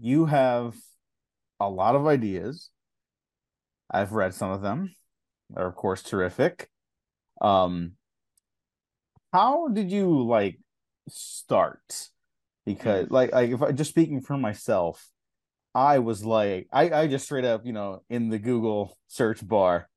[0.00, 0.74] you have
[1.60, 2.70] a lot of ideas.
[3.90, 4.94] I've read some of them.
[5.50, 6.68] They're of course terrific.
[7.40, 7.92] Um,
[9.32, 10.58] how did you like
[11.08, 12.08] start?
[12.66, 15.08] Because like like if I just speaking for myself,
[15.74, 19.88] I was like, I, I just straight up, you know, in the Google search bar,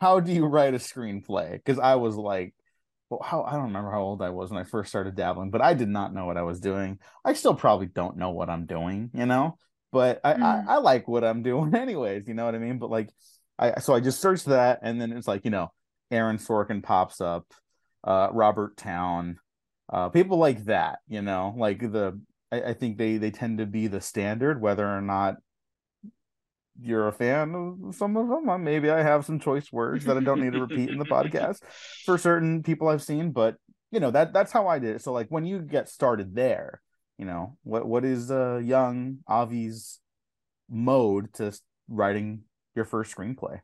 [0.00, 1.52] how do you write a screenplay?
[1.52, 2.54] Because I was like,
[3.10, 5.60] well, how I don't remember how old I was when I first started dabbling, but
[5.60, 6.98] I did not know what I was doing.
[7.24, 9.58] I still probably don't know what I'm doing, you know,
[9.92, 10.42] but I, Mm.
[10.42, 12.78] I, I like what I'm doing anyways, you know what I mean?
[12.78, 13.10] But like,
[13.58, 15.72] I so I just searched that, and then it's like, you know,
[16.10, 17.46] Aaron Sorkin pops up,
[18.04, 19.38] uh, Robert Towne,
[19.92, 22.20] uh, people like that, you know, like the
[22.52, 25.36] I, I think they they tend to be the standard, whether or not
[26.80, 28.48] you're a fan of some of them.
[28.48, 31.04] Uh, Maybe I have some choice words that I don't need to repeat in the
[31.04, 31.60] podcast
[32.06, 33.56] for certain people I've seen, but
[33.90, 35.02] you know that that's how I did it.
[35.02, 36.80] So like when you get started there,
[37.20, 40.00] you know what what is uh young Avi's
[40.70, 41.52] mode to
[41.86, 42.44] writing
[42.74, 43.60] your first screenplay?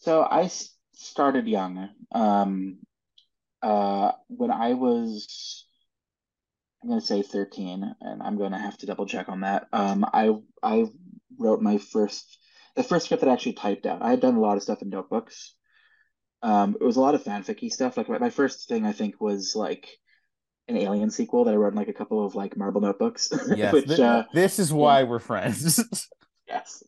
[0.00, 0.48] So i
[0.94, 1.88] started young.
[2.12, 2.78] Um,
[3.62, 5.64] uh, when I was,
[6.82, 9.66] I'm going to say 13, and I'm going to have to double check on that.
[9.72, 10.30] Um, I
[10.62, 10.86] I
[11.36, 12.38] wrote my first
[12.76, 14.02] the first script that I actually typed out.
[14.02, 15.54] I had done a lot of stuff in notebooks.
[16.42, 17.96] Um, it was a lot of fanficky stuff.
[17.96, 19.88] Like my, my first thing I think was like
[20.76, 23.32] an Alien sequel that I wrote in like a couple of like Marble notebooks.
[23.56, 25.82] Yes, which uh, this is why we're friends.
[26.48, 26.82] yes.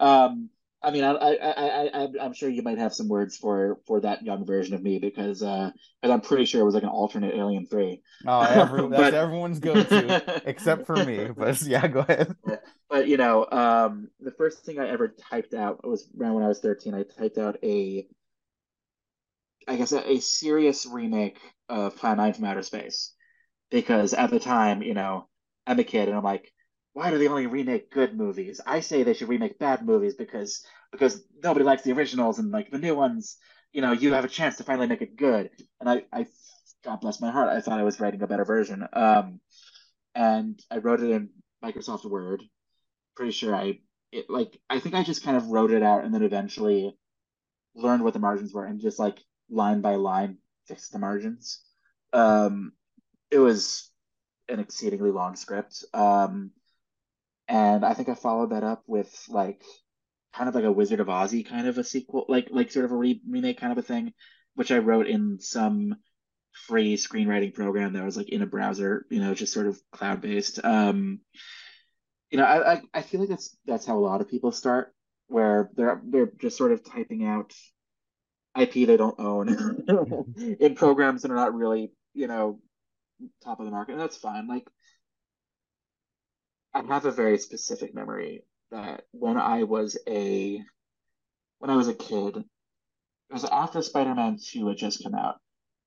[0.00, 0.50] Um,
[0.84, 4.00] I mean, I, I, I, I, I'm sure you might have some words for for
[4.02, 5.70] that young version of me because uh,
[6.02, 8.02] I'm pretty sure it was like an alternate Alien Three.
[8.26, 11.28] oh, every, that's everyone's go-to, except for me.
[11.34, 12.36] But yeah, go ahead.
[12.90, 16.48] But you know, um, the first thing I ever typed out was around when I
[16.48, 16.94] was 13.
[16.94, 18.06] I typed out a,
[19.66, 23.13] I guess, a, a serious remake of Plan 9 from Outer Space,
[23.74, 25.26] because at the time, you know,
[25.66, 26.52] I'm a kid and I'm like,
[26.92, 28.60] why do they only remake good movies?
[28.64, 32.70] I say they should remake bad movies because because nobody likes the originals and like
[32.70, 33.36] the new ones,
[33.72, 35.50] you know, you have a chance to finally make it good.
[35.80, 36.26] And I, I,
[36.84, 38.86] God bless my heart, I thought I was writing a better version.
[38.92, 39.40] Um,
[40.14, 41.30] and I wrote it in
[41.64, 42.44] Microsoft Word
[43.16, 43.80] pretty sure I
[44.12, 46.96] it like I think I just kind of wrote it out and then eventually
[47.74, 49.18] learned what the margins were and just like
[49.50, 51.60] line by line fixed the margins.
[52.12, 52.72] Um,
[53.34, 53.90] it was
[54.48, 55.84] an exceedingly long script.
[55.92, 56.52] Um,
[57.48, 59.60] and I think I followed that up with like
[60.32, 62.92] kind of like a Wizard of Ozzy kind of a sequel, like like sort of
[62.92, 64.12] a re remake kind of a thing,
[64.54, 65.96] which I wrote in some
[66.52, 70.20] free screenwriting program that was like in a browser, you know, just sort of cloud
[70.20, 70.64] based.
[70.64, 71.20] Um,
[72.30, 74.94] you know, I, I I feel like that's that's how a lot of people start,
[75.26, 77.52] where they're they're just sort of typing out
[78.56, 79.48] IP they don't own
[80.60, 82.60] in programs that are not really, you know,
[83.42, 84.46] top of the market, and that's fine.
[84.46, 84.66] Like,
[86.72, 90.62] I have a very specific memory that when I was a
[91.58, 95.36] when I was a kid, it was after Spider-Man 2 had just come out.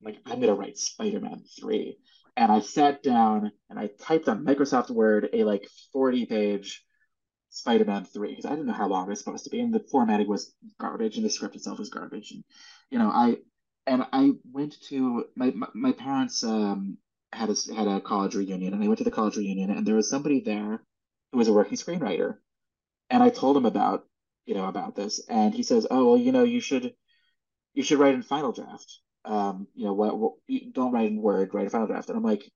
[0.02, 1.98] Like, I'm gonna write Spider-Man 3
[2.38, 6.86] and I sat down and I typed on Microsoft Word a like 40 page
[7.50, 9.84] Spider-Man 3 because I didn't know how long it was supposed to be and the
[9.92, 12.44] formatting was garbage and the script itself was garbage and
[12.92, 13.38] you know I
[13.88, 16.98] and I went to my my, my parents um
[17.34, 19.96] had a had a college reunion and I went to the college reunion and there
[19.96, 20.82] was somebody there
[21.32, 22.38] who was a working screenwriter
[23.10, 24.06] and I told him about
[24.46, 26.94] you know about this and he says oh well you know you should
[27.74, 30.34] you should write in Final Draft um, you know, what, what
[30.72, 32.10] don't write in Word, write a final draft.
[32.10, 32.50] And I'm like,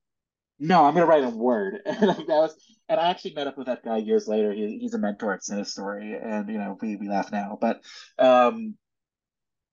[0.58, 1.80] no, I'm gonna write in Word.
[1.86, 2.54] And that was,
[2.88, 4.52] and I actually met up with that guy years later.
[4.52, 7.82] He, he's a mentor at Cinestory, and you know, we we laugh now, but
[8.18, 8.74] um,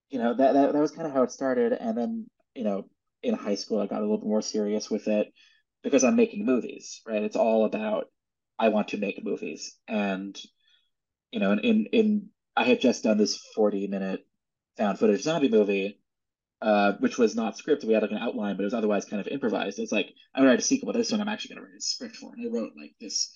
[0.09, 1.73] you know, that that, that was kind of how it started.
[1.73, 2.89] And then, you know,
[3.23, 5.27] in high school, I got a little bit more serious with it
[5.83, 7.23] because I'm making movies, right?
[7.23, 8.05] It's all about
[8.57, 10.37] I want to make movies, and
[11.31, 14.25] you know, in in, in I had just done this 40 minute
[14.77, 15.99] found footage zombie movie
[16.61, 17.85] uh, which was not scripted.
[17.85, 19.79] We had like an outline, but it was otherwise kind of improvised.
[19.79, 21.81] It's like I'm gonna write a sequel, but this one I'm actually gonna write a
[21.81, 22.33] script for.
[22.33, 23.31] And I wrote like this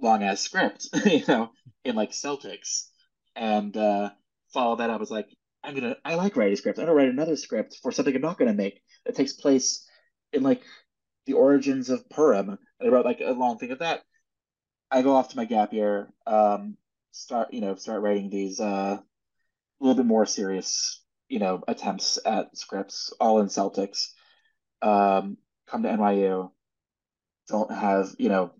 [0.00, 1.50] long ass script, you know,
[1.84, 2.88] in like Celtx,
[3.36, 4.10] and uh,
[4.52, 4.96] followed that up.
[4.96, 5.28] I was like,
[5.62, 6.80] I'm gonna, I like writing scripts.
[6.80, 9.86] I'm gonna write another script for something I'm not gonna make that takes place
[10.32, 10.62] in like
[11.26, 12.50] the origins of Purim.
[12.50, 14.02] And I wrote like a long thing of that.
[14.90, 16.76] I go off to my gap year, um,
[17.12, 19.04] start, you know, start writing these uh, a
[19.80, 24.08] little bit more serious you know, attempts at scripts, all in Celtx.
[24.82, 26.50] Um, come to NYU,
[27.48, 28.52] don't have, you know,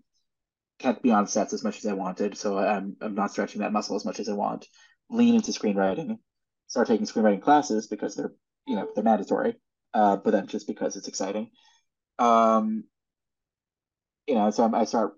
[0.79, 3.71] can't be on sets as much as I wanted, so I'm I'm not stretching that
[3.71, 4.65] muscle as much as I want.
[5.11, 6.17] Lean into screenwriting,
[6.65, 8.33] start taking screenwriting classes because they're,
[8.65, 9.53] you know, they're mandatory.
[9.93, 11.49] Uh, but then just because it's exciting.
[12.19, 12.85] Um,
[14.27, 15.13] you know, so I'm, I start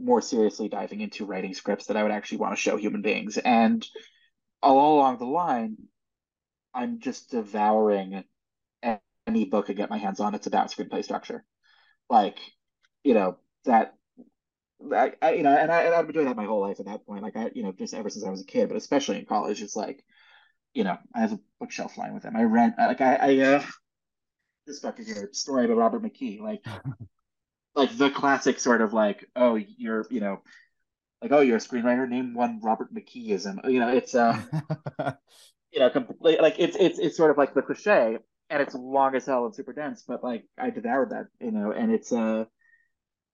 [0.00, 3.38] more seriously diving into writing scripts that I would actually want to show human beings,
[3.38, 3.86] and
[4.62, 5.76] all along the line,
[6.74, 8.24] I'm just devouring
[9.26, 10.34] any book I get my hands on.
[10.34, 11.44] It's about screenplay structure,
[12.08, 12.38] like
[13.04, 13.94] you know that.
[14.94, 16.86] I, I you know, and I and I've been doing that my whole life at
[16.86, 17.22] that point.
[17.22, 19.60] Like I, you know, just ever since I was a kid, but especially in college,
[19.60, 20.04] it's like,
[20.72, 22.36] you know, I have a bookshelf line with them.
[22.36, 23.62] I rent, like I, I uh,
[24.68, 26.64] this is story about Robert McKee, like,
[27.74, 30.42] like the classic sort of like, oh, you're, you know,
[31.22, 32.08] like, oh, you're a screenwriter.
[32.08, 33.68] Name one Robert McKeeism.
[33.70, 34.40] You know, it's uh,
[35.72, 38.18] you know, completely like it's it's it's sort of like the cliche,
[38.50, 40.04] and it's long as hell and super dense.
[40.06, 42.44] But like I devoured that, you know, and it's uh,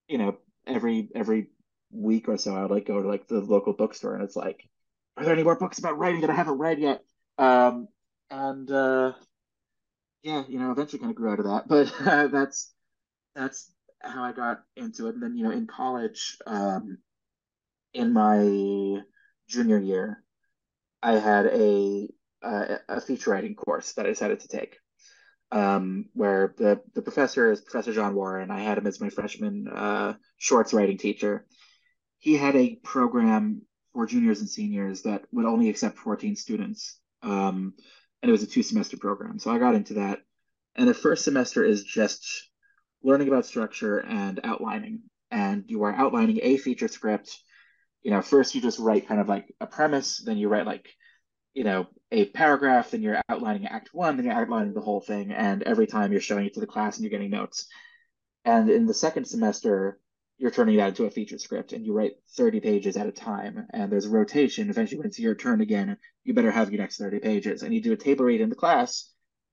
[0.09, 1.49] you know, every every
[1.91, 4.67] week or so I would like go to like the local bookstore, and it's like,
[5.17, 7.03] are there any more books about writing that I haven't read yet?
[7.37, 7.89] Um,
[8.31, 9.13] and uh,
[10.25, 12.73] yeah, you know, eventually kind of grew out of that, but uh, that's
[13.37, 13.71] that's
[14.01, 15.15] how I got into it.
[15.15, 16.99] And then you know, in college, um,
[17.93, 19.03] in my
[19.49, 20.25] junior year,
[21.03, 22.09] I had a
[22.43, 24.79] uh, a feature writing course that I decided to take,
[25.53, 28.51] um, where the the professor is Professor John Warren.
[28.51, 31.45] I had him as my freshman uh, shorts writing teacher.
[32.19, 33.61] He had a program
[33.93, 36.99] for juniors and seniors that would only accept 14 students.
[37.23, 37.75] Um,
[38.25, 39.39] and it was a two semester program.
[39.39, 40.21] So I got into that.
[40.77, 42.49] And the first semester is just
[43.03, 45.03] learning about structure and outlining.
[45.31, 47.39] And you are outlining a feature script.
[48.01, 50.89] You know, first you just write kind of like a premise, then you write like,
[51.53, 55.31] you know, a paragraph, then you're outlining act one, then you're outlining the whole thing.
[55.31, 57.67] And every time you're showing it to the class and you're getting notes.
[58.47, 59.99] And in the second semester,
[60.39, 63.67] you're turning that into a feature script and you write 30 pages at a time
[63.71, 64.69] and there's a rotation.
[64.69, 67.63] Eventually when it's your turn again you better have your next 30 pages.
[67.63, 69.13] And you do a table read in the class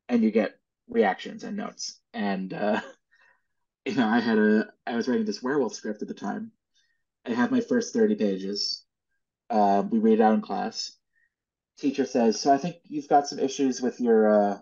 [0.10, 0.58] and you get
[0.90, 2.00] reactions and notes.
[2.14, 2.82] And uh,
[3.86, 6.52] you know i had a i was writing this werewolf script at the time.
[7.26, 8.84] I have my first 30 pages.
[9.50, 10.98] Uh, we read it out in class.
[11.78, 14.58] Teacher says so i think you've got some issues with your uh,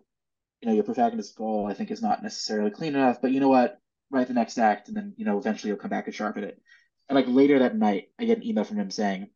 [0.61, 3.49] you know your protagonist goal i think is not necessarily clean enough but you know
[3.49, 3.77] what
[4.11, 6.61] write the next act, and then you know eventually you'll come back and sharpen it.
[7.07, 9.29] And like later that night, I get an email from him saying,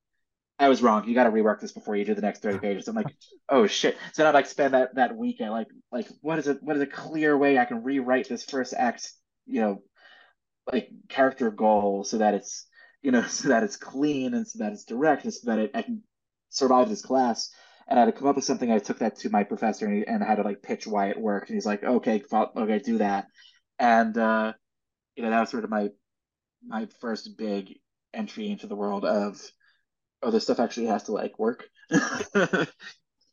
[0.59, 1.07] "I was wrong.
[1.07, 3.15] You got to rework this before you do the next thirty pages." I'm like,
[3.49, 6.61] "Oh shit!" So then I like spend that that weekend like like what is it?
[6.61, 9.11] What is a clear way I can rewrite this first act?
[9.45, 9.83] You know,
[10.71, 12.65] like character goal so that it's
[13.01, 15.71] you know so that it's clean and so that it's direct and so that it,
[15.73, 16.03] I can
[16.49, 17.51] survive this class.
[17.85, 18.71] And I had to come up with something.
[18.71, 21.09] I took that to my professor and, he, and I had to like pitch why
[21.09, 21.49] it worked.
[21.49, 23.27] And he's like, "Okay, okay, do that."
[23.77, 24.53] And uh,
[25.15, 25.89] you know, that was sort of my
[26.65, 27.79] my first big
[28.13, 29.41] entry into the world of
[30.21, 31.65] oh, this stuff actually has to like work.
[31.91, 32.67] oh,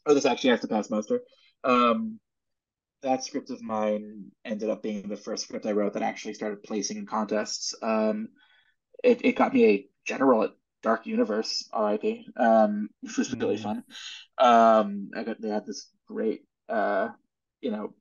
[0.07, 1.20] this actually has to pass muster.
[1.62, 2.18] Um,
[3.03, 6.62] that script of mine ended up being the first script I wrote that actually started
[6.62, 7.74] placing in contests.
[7.83, 8.28] Um,
[9.03, 10.51] it, it got me a general at
[10.83, 13.62] Dark Universe, RIP, um, which was really mm.
[13.62, 13.85] fun.
[14.39, 17.09] Um, I got they had this great, uh,
[17.61, 17.95] you know,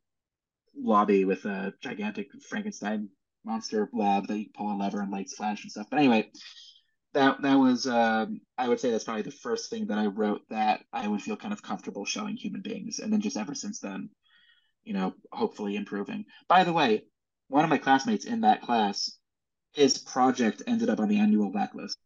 [0.76, 3.10] lobby with a gigantic Frankenstein
[3.44, 5.88] monster lab that you pull a lever and lights flash and stuff.
[5.90, 6.30] But anyway,
[7.14, 10.42] that that was um, I would say that's probably the first thing that I wrote
[10.50, 13.80] that I would feel kind of comfortable showing human beings, and then just ever since
[13.80, 14.10] then,
[14.84, 16.26] you know, hopefully improving.
[16.48, 17.04] By the way,
[17.48, 19.18] one of my classmates in that class,
[19.74, 21.98] his project ended up on the annual Black List.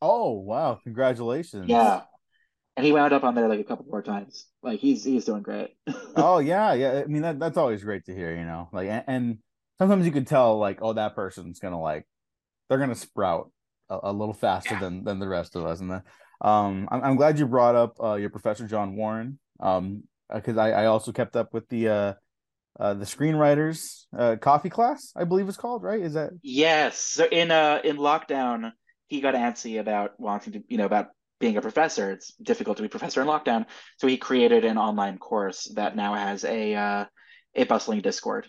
[0.00, 0.78] Oh wow!
[0.84, 1.68] Congratulations.
[1.68, 2.02] Yeah,
[2.76, 4.46] and he wound up on there like a couple more times.
[4.62, 5.70] Like he's he's doing great.
[6.16, 7.02] oh yeah, yeah.
[7.04, 8.34] I mean that that's always great to hear.
[8.36, 9.38] You know, like and, and
[9.82, 12.06] sometimes you can tell like oh that person's gonna like
[12.68, 13.50] they're gonna sprout
[13.90, 14.80] a, a little faster yeah.
[14.80, 16.02] than than the rest of us and then
[16.40, 20.70] um I'm, I'm glad you brought up uh, your professor john warren um because I,
[20.70, 22.12] I also kept up with the uh
[22.80, 26.00] uh, the screenwriters uh, coffee class, I believe it's called, right?
[26.00, 26.98] Is that yes?
[26.98, 28.72] So in uh in lockdown,
[29.08, 31.08] he got antsy about wanting to, you know, about
[31.38, 32.10] being a professor.
[32.12, 33.66] It's difficult to be professor in lockdown,
[33.98, 37.04] so he created an online course that now has a uh,
[37.54, 38.48] a bustling Discord.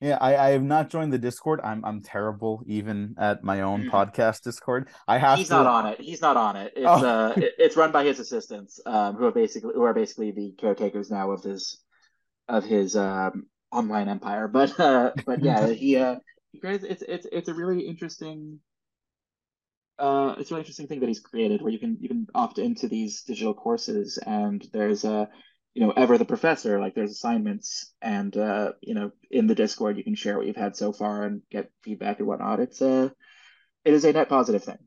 [0.00, 1.60] Yeah, I, I have not joined the Discord.
[1.64, 3.90] I'm I'm terrible even at my own mm.
[3.90, 4.88] podcast Discord.
[5.08, 5.38] I have.
[5.38, 5.54] He's to...
[5.54, 6.00] not on it.
[6.00, 6.74] He's not on it.
[6.76, 7.06] It's oh.
[7.06, 10.52] uh, it, it's run by his assistants, um, who are basically who are basically the
[10.58, 11.82] caretakers now of his
[12.46, 14.48] of his um online empire.
[14.48, 16.16] But uh, but yeah, he uh,
[16.52, 18.60] he creates it's it's it's a really interesting.
[19.98, 22.58] Uh, it's a really interesting thing that he's created where you can you can opt
[22.58, 25.26] into these digital courses and there's a
[25.76, 29.98] you know ever the professor like there's assignments and uh you know in the discord
[29.98, 32.60] you can share what you've had so far and get feedback and whatnot.
[32.60, 33.08] It's a uh,
[33.84, 34.78] it is a net positive thing.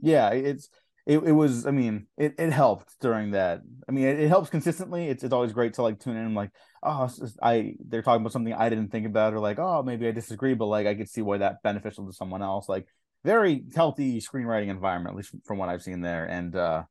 [0.00, 0.68] Yeah it's
[1.06, 3.60] it, it was i mean it, it helped during that.
[3.88, 5.06] I mean it, it helps consistently.
[5.06, 6.50] It's, it's always great to like tune in like
[6.82, 7.08] oh
[7.40, 10.54] i they're talking about something i didn't think about or like oh maybe i disagree
[10.54, 12.68] but like i could see why that beneficial to someone else.
[12.68, 12.88] Like
[13.24, 16.24] very healthy screenwriting environment at least from what i've seen there.
[16.24, 16.82] And uh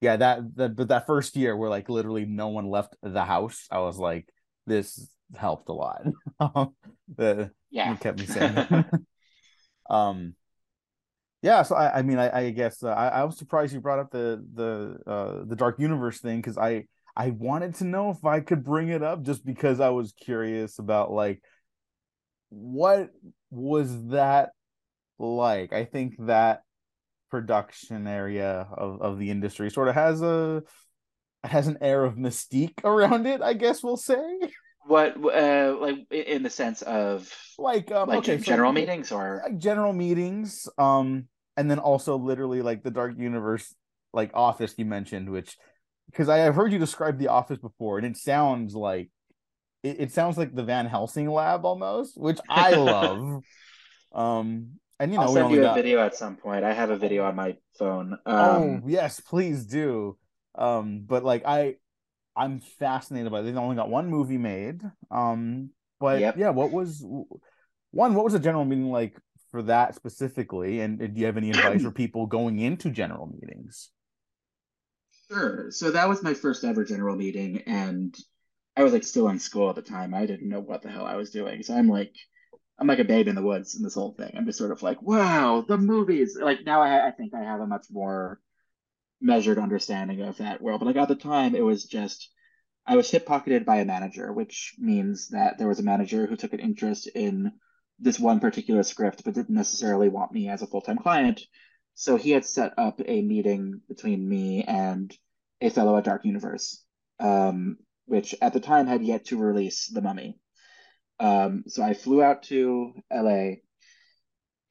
[0.00, 3.66] yeah, that that but that first year where like literally no one left the house,
[3.70, 4.28] I was like,
[4.66, 6.02] this helped a lot.
[7.16, 8.66] the, yeah, kept me sane.
[9.90, 10.34] um,
[11.42, 11.62] yeah.
[11.62, 14.10] So I, I mean, I, I guess uh, I, I was surprised you brought up
[14.12, 16.84] the the uh, the Dark Universe thing because I
[17.16, 20.78] I wanted to know if I could bring it up just because I was curious
[20.78, 21.42] about like
[22.50, 23.10] what
[23.50, 24.50] was that
[25.18, 25.72] like.
[25.72, 26.62] I think that
[27.30, 29.70] production area of, of the industry.
[29.70, 30.62] Sort of has a
[31.44, 34.38] has an air of mystique around it i guess we'll say.
[34.86, 39.42] What uh like in the sense of like um like okay, general so, meetings or?
[39.44, 41.26] like general meetings um
[41.58, 43.74] and then also literally like the dark universe
[44.14, 45.58] like office you mentioned which
[46.10, 49.10] because i have heard you describe the office before and it sounds like
[49.82, 53.42] it, it sounds like the van helsing lab almost which i love.
[54.10, 55.74] Um and you know, I'll send you a got...
[55.76, 56.64] video at some point.
[56.64, 58.14] I have a video on my phone.
[58.26, 60.16] Um, oh yes, please do.
[60.56, 61.76] Um, but like I,
[62.36, 63.40] I'm fascinated by.
[63.40, 63.42] It.
[63.44, 64.82] They've only got one movie made.
[65.10, 65.70] Um,
[66.00, 66.36] but yep.
[66.36, 67.04] yeah, what was
[67.90, 68.14] one?
[68.14, 69.16] What was the general meaning like
[69.50, 70.80] for that specifically?
[70.80, 73.90] And do you have any advice for people going into general meetings?
[75.30, 75.70] Sure.
[75.70, 78.16] So that was my first ever general meeting, and
[78.76, 80.14] I was like still in school at the time.
[80.14, 81.62] I didn't know what the hell I was doing.
[81.62, 82.14] So I'm like,
[82.78, 84.32] I'm like a babe in the woods in this whole thing.
[84.36, 86.38] I'm just sort of like, wow, the movies.
[86.40, 88.40] Like now, I, I think I have a much more
[89.20, 90.80] measured understanding of that world.
[90.80, 92.30] But like at the time, it was just
[92.86, 96.36] I was hip pocketed by a manager, which means that there was a manager who
[96.36, 97.52] took an interest in
[97.98, 101.42] this one particular script, but didn't necessarily want me as a full time client.
[101.94, 105.14] So he had set up a meeting between me and
[105.60, 106.84] a fellow at Dark Universe,
[107.18, 110.38] um, which at the time had yet to release The Mummy.
[111.20, 113.56] Um, so I flew out to LA.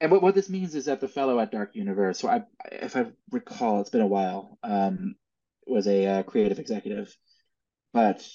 [0.00, 2.96] And what, what this means is that the fellow at Dark Universe, so I, if
[2.96, 5.16] I recall, it's been a while, um,
[5.66, 7.14] was a uh, creative executive
[7.92, 8.26] but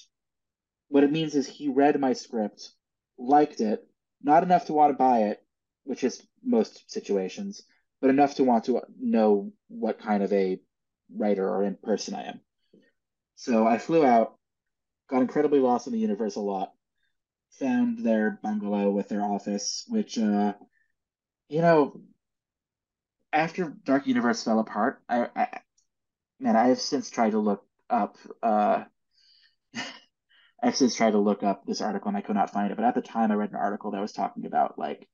[0.88, 2.70] what it means is he read my script,
[3.18, 3.86] liked it,
[4.22, 5.42] not enough to want to buy it,
[5.84, 7.62] which is most situations,
[8.00, 10.60] but enough to want to know what kind of a
[11.14, 12.40] writer or in person I am.
[13.36, 14.36] So I flew out,
[15.08, 16.72] got incredibly lost in the Universal lot,
[17.58, 20.54] found their bungalow with their office, which, uh,
[21.48, 22.00] you know,
[23.32, 25.60] after Dark Universe fell apart, I, I
[26.40, 28.84] man, I have since tried to look up Uh,
[30.62, 32.76] I've since tried to look up this article and I could not find it.
[32.76, 35.08] But at the time, I read an article that was talking about like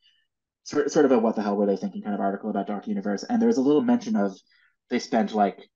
[0.64, 2.86] sort sort of a what the hell were they thinking kind of article about Dark
[2.88, 4.36] Universe, and there was a little mention of
[4.90, 5.70] they spent like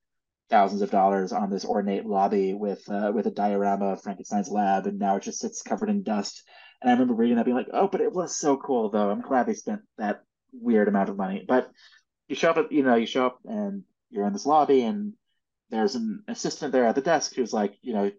[0.51, 4.86] thousands of dollars on this ornate lobby with uh, with a diorama of Frankenstein's lab,
[4.86, 6.42] and now it just sits covered in dust.
[6.80, 9.11] And I remember reading that, being like, "Oh, but it was so cool, though.
[9.11, 10.22] I'm glad they spent that
[10.53, 11.70] weird amount of money." But
[12.28, 15.14] you show up, at, you know, you show up and you're in this lobby, and
[15.70, 18.11] there's an assistant there at the desk who's like, you know,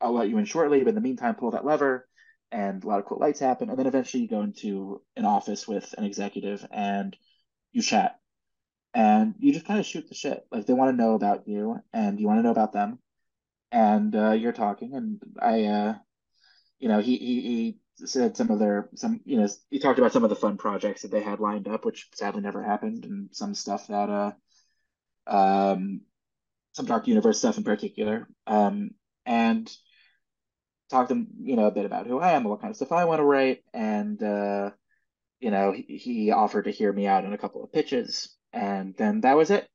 [0.00, 2.06] I'll let you in shortly, but in the meantime, pull that lever,
[2.50, 3.70] and a lot of cool lights happen.
[3.70, 7.16] And then eventually, you go into an office with an executive, and
[7.72, 8.18] you chat,
[8.94, 10.46] and you just kind of shoot the shit.
[10.50, 12.98] Like they want to know about you, and you want to know about them,
[13.72, 14.94] and uh, you're talking.
[14.94, 15.94] And I, uh,
[16.78, 17.40] you know, he, he
[17.96, 20.56] he said some of their some you know he talked about some of the fun
[20.56, 24.32] projects that they had lined up, which sadly never happened, and some stuff that uh
[25.26, 26.00] um
[26.72, 28.90] some dark universe stuff in particular um
[29.26, 29.70] and
[30.90, 32.76] talk to him, you know, a bit about who I am and what kind of
[32.76, 33.62] stuff I want to write.
[33.72, 34.70] And, uh,
[35.38, 38.36] you know, he, he offered to hear me out in a couple of pitches.
[38.52, 39.68] And then that was it.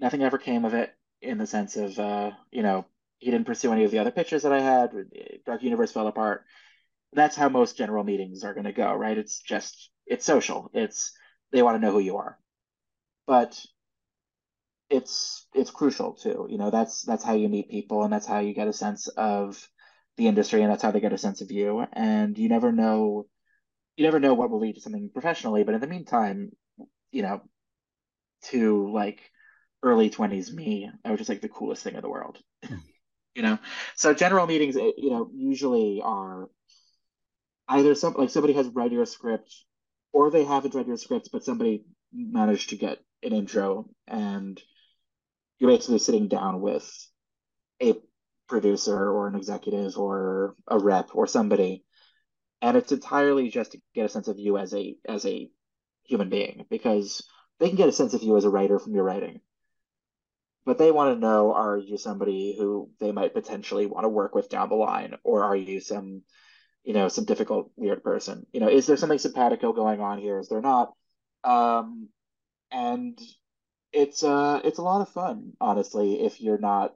[0.00, 2.84] Nothing ever came of it in the sense of, uh, you know,
[3.18, 4.92] he didn't pursue any of the other pitches that I had.
[5.46, 6.44] Dark Universe fell apart.
[7.12, 9.16] That's how most general meetings are going to go, right?
[9.16, 10.70] It's just, it's social.
[10.74, 11.12] It's,
[11.52, 12.38] they want to know who you are.
[13.26, 13.64] But
[14.92, 16.46] it's it's crucial too.
[16.50, 19.08] You know, that's that's how you meet people and that's how you get a sense
[19.08, 19.68] of
[20.16, 21.84] the industry and that's how they get a sense of you.
[21.92, 23.26] And you never know
[23.96, 26.52] you never know what will lead to something professionally, but in the meantime,
[27.12, 27.42] you know,
[28.44, 29.20] to like
[29.82, 32.38] early 20s me, I was just like the coolest thing in the world.
[33.34, 33.58] you know.
[33.94, 36.48] So general meetings eh, you know, usually are
[37.68, 39.54] either some like somebody has read your script
[40.12, 44.60] or they haven't read your script, but somebody managed to get an intro and
[45.58, 46.90] you're basically sitting down with
[47.80, 47.94] a
[48.48, 51.84] producer or an executive or a rep or somebody
[52.62, 55.50] and it's entirely just to get a sense of you as a as a
[56.12, 57.26] human being because
[57.58, 59.40] they can get a sense of you as a writer from your writing.
[60.66, 64.34] But they want to know are you somebody who they might potentially want to work
[64.34, 66.22] with down the line or are you some
[66.84, 68.46] you know some difficult weird person?
[68.52, 70.38] You know is there something simpatico going on here?
[70.38, 70.92] Is there not?
[71.44, 72.08] Um
[72.70, 73.18] and
[73.92, 76.94] it's uh it's a lot of fun, honestly, if you're not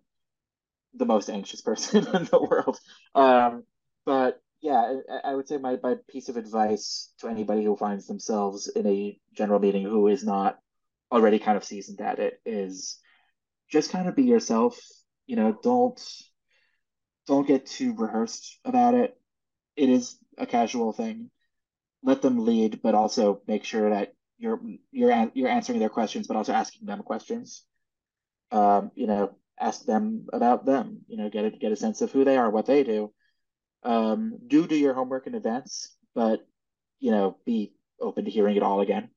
[0.94, 2.78] the most anxious person in the world.
[3.14, 3.64] Um,
[4.04, 8.66] but yeah, I, would say my, my piece of advice to anybody who finds themselves
[8.66, 10.58] in a general meeting who is not
[11.12, 12.98] already kind of seasoned at it is
[13.70, 14.76] just kind of be yourself.
[15.28, 16.00] You know, don't
[17.28, 19.16] don't get too rehearsed about it.
[19.76, 21.30] It is a casual thing.
[22.02, 24.60] Let them lead, but also make sure that you're
[24.90, 27.62] you're you're answering their questions, but also asking them questions.
[28.50, 31.02] Um, you know, ask them about them.
[31.06, 33.12] You know, get a, get a sense of who they are, what they do.
[33.82, 36.46] Um, do do your homework in advance, but
[36.98, 39.10] you know, be open to hearing it all again.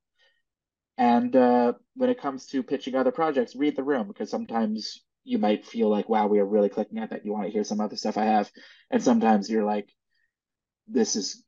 [0.98, 5.38] And uh, when it comes to pitching other projects, read the room because sometimes you
[5.38, 7.26] might feel like, wow, we are really clicking at that.
[7.26, 8.52] You want to hear some other stuff I have,
[8.92, 9.90] and sometimes you're like,
[10.88, 11.44] this is,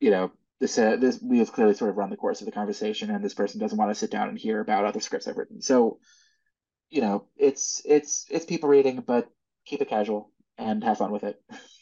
[0.00, 2.52] you know, this uh, this we have clearly sort of run the course of the
[2.52, 5.36] conversation, and this person doesn't want to sit down and hear about other scripts I've
[5.36, 5.60] written.
[5.60, 6.00] So,
[6.90, 9.28] you know, it's it's it's people reading, but
[9.64, 11.40] keep it casual and have fun with it,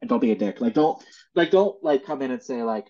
[0.00, 0.60] and don't be a dick.
[0.60, 1.02] Like don't
[1.34, 2.86] like don't like come in and say like,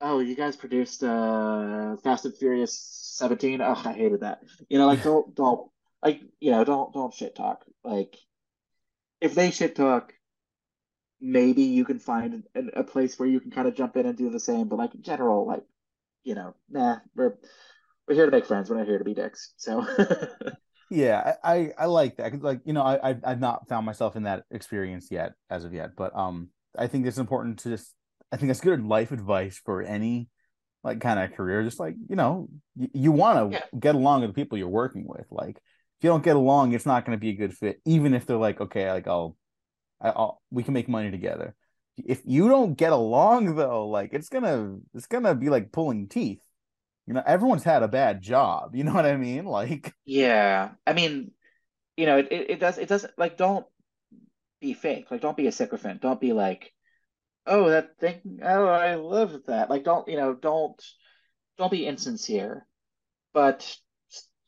[0.00, 2.78] oh, you guys produced uh Fast and Furious
[3.16, 3.60] 17.
[3.60, 4.40] Oh, I hated that.
[4.68, 5.70] You know, like don't don't
[6.02, 7.64] like you know don't don't shit talk.
[7.84, 8.16] Like
[9.20, 10.12] if they shit talk,
[11.20, 14.16] maybe you can find a, a place where you can kind of jump in and
[14.16, 14.68] do the same.
[14.68, 15.62] But like in general, like
[16.24, 17.36] you know, nah, we're
[18.06, 18.68] we're here to make friends.
[18.68, 19.52] We're not here to be dicks.
[19.56, 19.86] So
[20.92, 22.40] yeah, I, I, I like that.
[22.42, 25.72] Like you know, I I've, I've not found myself in that experience yet as of
[25.72, 27.94] yet, but um, I think it's important to just.
[28.30, 30.28] I think that's good life advice for any
[30.84, 31.62] like kind of career.
[31.62, 33.78] Just like you know, you, you want to Yeah.
[33.78, 35.26] get along with the people you're working with.
[35.30, 37.80] Like if you don't get along, it's not going to be a good fit.
[37.84, 39.36] Even if they're like, okay, like I'll,
[40.00, 41.54] I'll, we can make money together.
[41.96, 46.40] If you don't get along though, like it's gonna, it's gonna be like pulling teeth.
[47.12, 48.74] You know, everyone's had a bad job.
[48.74, 49.44] You know what I mean?
[49.44, 49.92] Like.
[50.06, 51.32] yeah, I mean,
[51.94, 53.66] you know, it, it, it does it doesn't like don't
[54.62, 55.10] be fake.
[55.10, 56.00] Like don't be a sycophant.
[56.00, 56.72] Don't be like,
[57.46, 58.40] oh that thing.
[58.42, 59.68] Oh, I love that.
[59.68, 60.82] Like don't you know don't
[61.58, 62.66] don't be insincere,
[63.34, 63.76] but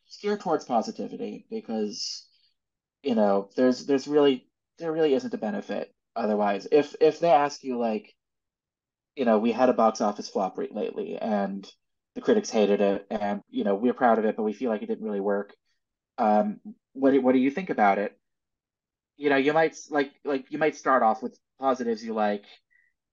[0.07, 2.27] steer towards positivity because
[3.03, 6.67] you know there's there's really there really isn't a benefit otherwise.
[6.73, 8.15] If if they ask you like,
[9.17, 11.71] you know, we had a box office flop rate lately and
[12.15, 14.83] the critics hated it and you know we're proud of it, but we feel like
[14.83, 15.55] it didn't really work.
[16.19, 16.61] Um,
[16.93, 18.17] what do, what do you think about it?
[19.17, 22.45] You know, you might like like you might start off with positives you like,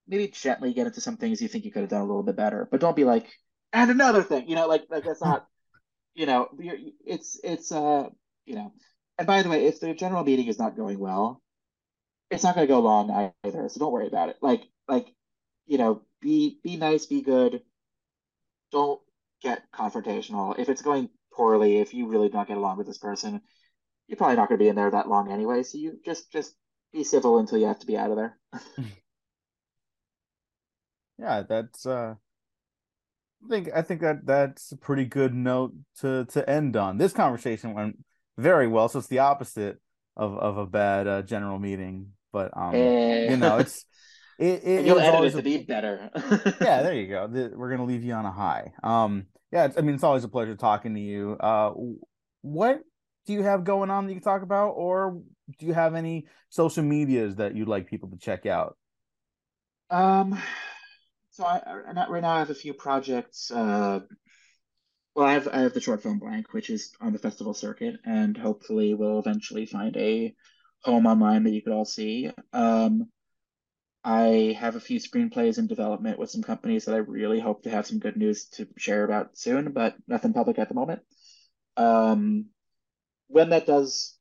[0.07, 2.35] maybe gently get into some things you think you could have done a little bit
[2.35, 3.27] better, but don't be like,
[3.73, 5.47] and another thing, you know, like like that's not,
[6.15, 8.07] you know, you're, it's it's uh,
[8.45, 8.73] you know,
[9.17, 11.41] and by the way, if the general meeting is not going well,
[12.29, 14.37] it's not going to go long either, so don't worry about it.
[14.41, 15.07] Like like,
[15.65, 17.61] you know, be be nice, be good.
[18.71, 19.01] Don't
[19.41, 20.57] get confrontational.
[20.57, 23.41] If it's going poorly, if you really don't get along with this person,
[24.07, 25.63] you're probably not going to be in there that long anyway.
[25.63, 26.55] So you just just
[26.93, 28.37] be civil until you have to be out of there.
[31.21, 32.15] yeah that's uh
[33.45, 37.13] i think i think that that's a pretty good note to to end on this
[37.13, 37.97] conversation went
[38.37, 39.79] very well so it's the opposite
[40.17, 43.85] of of a bad uh, general meeting but um you know it's
[44.39, 46.09] it, it You'll is edit always it a- be better.
[46.61, 49.77] yeah there you go The- we're gonna leave you on a high um yeah it's,
[49.77, 51.71] i mean it's always a pleasure talking to you uh
[52.41, 52.81] what
[53.27, 55.21] do you have going on that you can talk about or
[55.59, 58.77] do you have any social medias that you'd like people to check out
[59.89, 60.41] Um,
[61.31, 63.51] so I, I not- right now I have a few projects.
[63.51, 63.99] Uh,
[65.15, 67.95] well, I have I have the short film blank, which is on the festival circuit,
[68.05, 70.33] and hopefully we'll eventually find a
[70.83, 72.31] home online that you could all see.
[72.53, 73.09] Um,
[74.03, 77.69] I have a few screenplays in development with some companies that I really hope to
[77.69, 81.01] have some good news to share about soon, but nothing public at the moment.
[81.77, 82.47] Um,
[83.27, 84.17] when that does,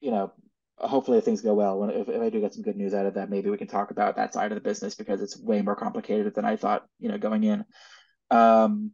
[0.00, 0.32] you know,
[0.76, 3.14] hopefully things go well, when if, if I do get some good news out of
[3.14, 5.76] that, maybe we can talk about that side of the business because it's way more
[5.76, 7.64] complicated than I thought, you know, going in.
[8.30, 8.92] Um,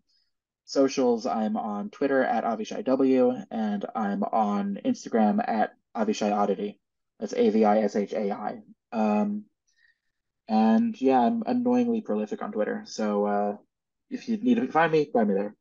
[0.64, 6.80] socials, I'm on Twitter at AvishaiW and I'm on Instagram at Avishai Oddity.
[7.20, 8.62] That's A-V-I-S-H-A-I.
[8.92, 9.44] Um,
[10.48, 12.82] and yeah, I'm annoyingly prolific on Twitter.
[12.86, 13.56] So uh,
[14.10, 15.54] if you need to find me, find me there.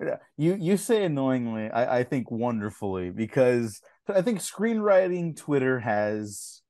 [0.00, 6.62] Yeah, you you say annoyingly, I, I think wonderfully because I think screenwriting Twitter has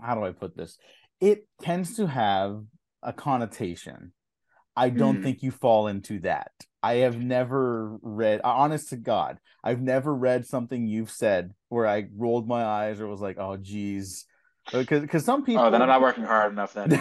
[0.00, 0.78] how do I put this?
[1.20, 2.64] It tends to have
[3.02, 4.12] a connotation.
[4.76, 5.22] I don't Hmm.
[5.22, 6.52] think you fall into that.
[6.82, 12.06] I have never read, honest to God, I've never read something you've said where I
[12.16, 14.26] rolled my eyes or was like, oh, geez.
[14.72, 15.62] Uh, because because some people.
[15.64, 16.90] Oh, then I'm not working hard enough then.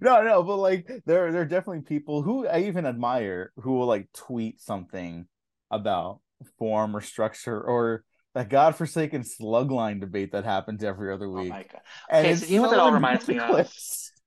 [0.00, 3.86] no, no, but like there, there are definitely people who I even admire who will
[3.86, 5.26] like tweet something
[5.70, 6.20] about
[6.58, 8.04] form or structure or
[8.34, 11.50] that godforsaken slugline debate that happens every other Oh week.
[11.50, 11.80] my God.
[12.10, 13.72] And Okay, so you know what that all reminds me of?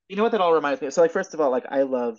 [0.07, 0.93] You know what that all reminds me of?
[0.93, 2.17] So like first of all, like I love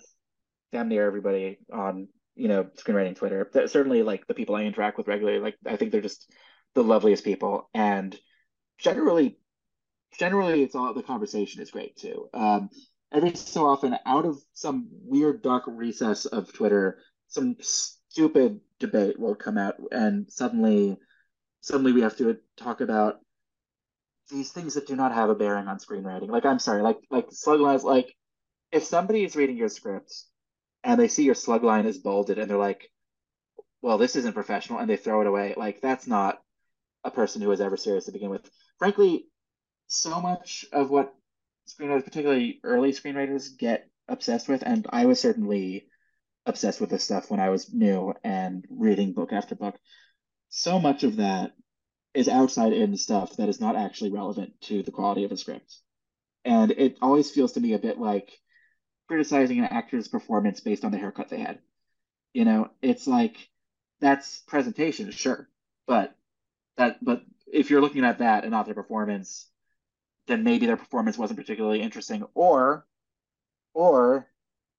[0.71, 3.49] damn near everybody on, you know, screenwriting Twitter.
[3.65, 6.31] Certainly like the people I interact with regularly, like I think they're just
[6.75, 7.69] the loveliest people.
[7.73, 8.15] And
[8.79, 9.37] generally
[10.17, 12.29] generally it's all the conversation is great too.
[12.33, 12.69] Um
[13.11, 19.35] every so often out of some weird dark recess of Twitter, some stupid debate will
[19.35, 20.97] come out and suddenly
[21.61, 23.19] suddenly we have to talk about
[24.29, 26.29] these things that do not have a bearing on screenwriting.
[26.29, 28.15] Like I'm sorry, like like slug lines like
[28.71, 30.13] if somebody is reading your script
[30.83, 32.89] and they see your slug line is bolded and they're like,
[33.81, 36.41] well, this isn't professional, and they throw it away, like that's not
[37.03, 38.49] a person who was ever serious to begin with.
[38.79, 39.25] Frankly,
[39.87, 41.13] so much of what
[41.67, 45.87] screenwriters, particularly early screenwriters, get obsessed with, and I was certainly
[46.45, 49.75] obsessed with this stuff when I was new and reading book after book.
[50.49, 51.53] So much of that
[52.13, 55.75] is outside in stuff that is not actually relevant to the quality of a script.
[56.43, 58.31] And it always feels to me a bit like
[59.07, 61.59] criticizing an actor's performance based on the haircut they had.
[62.33, 63.35] You know, it's like
[63.99, 65.49] that's presentation, sure,
[65.85, 66.15] but
[66.77, 69.47] that but if you're looking at that and not their performance,
[70.27, 72.85] then maybe their performance wasn't particularly interesting, or
[73.73, 74.27] or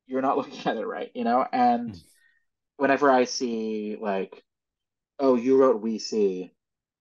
[0.07, 1.47] you're not looking at it right, you know.
[1.53, 2.01] And Mm.
[2.79, 4.43] whenever I see like,
[5.21, 6.53] oh, you wrote "We See,"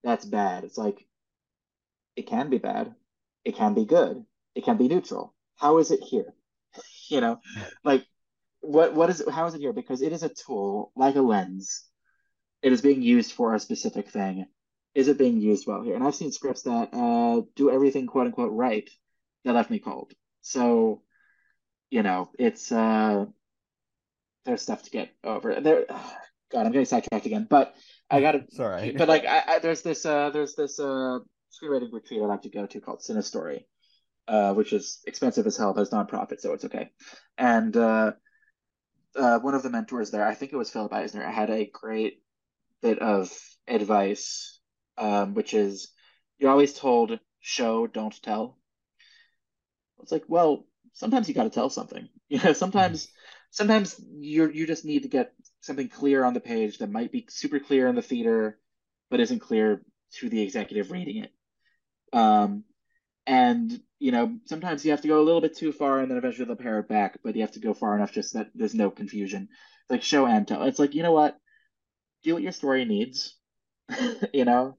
[0.04, 0.64] that's bad.
[0.66, 1.08] It's like
[2.16, 2.96] it can be bad,
[3.46, 4.26] it can be good,
[4.56, 5.34] it can be neutral.
[5.56, 6.34] How is it here?
[7.10, 7.40] You know,
[7.84, 8.06] like
[8.62, 9.30] what what is it?
[9.30, 9.74] How is it here?
[9.74, 11.86] Because it is a tool, like a lens.
[12.64, 14.48] It is being used for a specific thing.
[14.96, 15.96] Is it being used well here?
[15.96, 18.90] And I've seen scripts that uh, do everything quote unquote right
[19.46, 20.14] that left me cold.
[20.42, 21.04] So,
[21.90, 23.26] you know, it's uh,
[24.46, 25.60] there's stuff to get over.
[25.62, 25.86] There,
[26.52, 27.48] God, I'm getting sidetracked again.
[27.50, 27.76] But
[28.10, 28.46] I got to.
[28.52, 28.92] Sorry.
[28.98, 31.20] But like, I, I, there's this uh, there's this uh,
[31.52, 33.66] screenwriting retreat I like to go to called Cinestory,
[34.28, 36.90] uh, which is expensive as hell, but it's nonprofit, so it's okay.
[37.38, 38.14] And uh,
[39.16, 42.22] uh, one of the mentors there, I think it was Philip Eisner, had a great
[42.82, 43.32] bit of
[43.68, 44.59] advice,
[45.00, 45.90] um, which is
[46.40, 48.58] you're always told show, don't tell.
[50.02, 52.08] It's like, well, sometimes you got to tell something.
[52.32, 53.08] You know, sometimes
[53.50, 57.26] sometimes you you just need to get something clear on the page that might be
[57.28, 58.60] super clear in the theater,
[59.10, 59.82] but isn't clear
[60.20, 61.32] to the executive reading it.
[62.14, 62.66] Um,
[63.28, 66.20] and you know, sometimes you have to go a little bit too far, and then
[66.20, 67.20] eventually they'll pare it back.
[67.24, 69.50] But you have to go far enough just that there's no confusion.
[69.52, 70.64] It's like show and tell.
[70.64, 71.38] It's like you know what,
[72.24, 73.36] do what your story needs.
[74.34, 74.78] you know,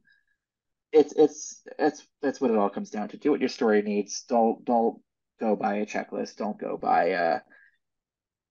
[0.92, 3.16] it's it's that's that's what it all comes down to.
[3.16, 4.24] Do what your story needs.
[4.28, 5.00] Don't don't
[5.38, 6.36] go by a checklist.
[6.36, 7.38] Don't go by uh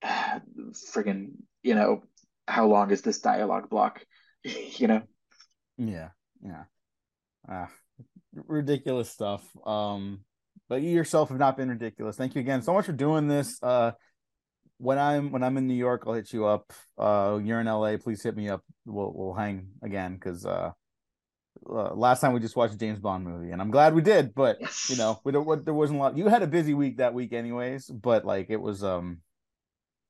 [0.94, 2.02] friggin' you know
[2.48, 4.04] how long is this dialogue block?
[4.44, 5.02] you know.
[5.76, 6.10] Yeah,
[6.44, 6.64] yeah.
[7.48, 7.70] Ah,
[8.34, 9.44] ridiculous stuff.
[9.66, 10.20] Um,
[10.68, 12.16] but you yourself have not been ridiculous.
[12.16, 13.58] Thank you again so much for doing this.
[13.62, 13.92] Uh,
[14.78, 16.72] when I'm when I'm in New York, I'll hit you up.
[16.96, 18.62] Uh, you're in LA, please hit me up.
[18.86, 20.70] We'll we'll hang again because uh,
[21.68, 24.34] uh, last time we just watched a James Bond movie, and I'm glad we did.
[24.34, 24.88] But Yes.
[24.90, 25.46] you know, we don't.
[25.46, 26.16] What there wasn't a lot.
[26.16, 27.86] You had a busy week that week, anyways.
[27.86, 29.18] But like it was um,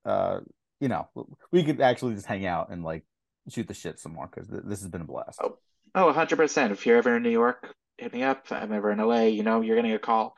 [0.05, 0.41] uh,
[0.81, 1.09] you know,
[1.53, 3.05] we could actually just hang out and like
[3.49, 5.39] shoot the shit some more because th- this has been a blast.
[5.43, 5.57] Oh.
[5.93, 6.71] Oh, 100%.
[6.71, 8.43] If you're ever in New York, hit me up.
[8.45, 10.37] If I'm ever in LA, you know, you're getting a call.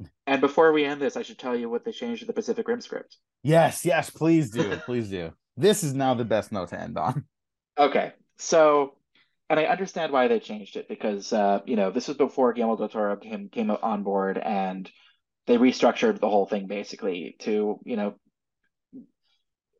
[0.26, 2.66] And before we end this, I should tell you what they changed to the Pacific
[2.66, 3.18] Rim script.
[3.42, 5.32] Yes, yes, please do, please do.
[5.58, 7.26] This is now the best note to end on.
[7.78, 8.94] Okay, so,
[9.50, 12.76] and I understand why they changed it because, uh, you know, this was before Guillermo
[12.76, 14.90] del Toro came, came on board and
[15.46, 18.14] they restructured the whole thing basically to, you know,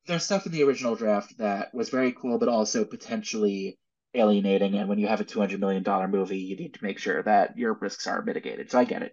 [0.06, 3.78] there's stuff in the original draft that was very cool, but also potentially
[4.12, 4.74] alienating.
[4.74, 7.72] And when you have a $200 million movie, you need to make sure that your
[7.74, 8.70] risks are mitigated.
[8.70, 9.12] So I get it.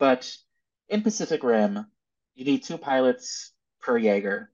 [0.00, 0.30] But
[0.88, 1.86] in Pacific Rim,
[2.34, 4.50] you need two pilots per Jaeger,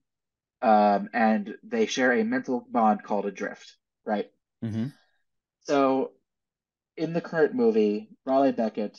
[0.60, 4.26] um, and they share a mental bond called adrift, right?
[4.62, 4.88] Mm-hmm.
[5.70, 6.10] So
[6.96, 8.98] in the current movie, Raleigh Becket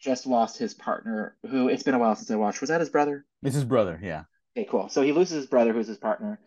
[0.00, 2.62] just lost his partner, who it's been a while since I watched.
[2.62, 3.26] Was that his brother?
[3.42, 4.22] It's his brother, yeah.
[4.56, 4.88] Okay, cool.
[4.88, 6.40] So he loses his brother, who's his partner,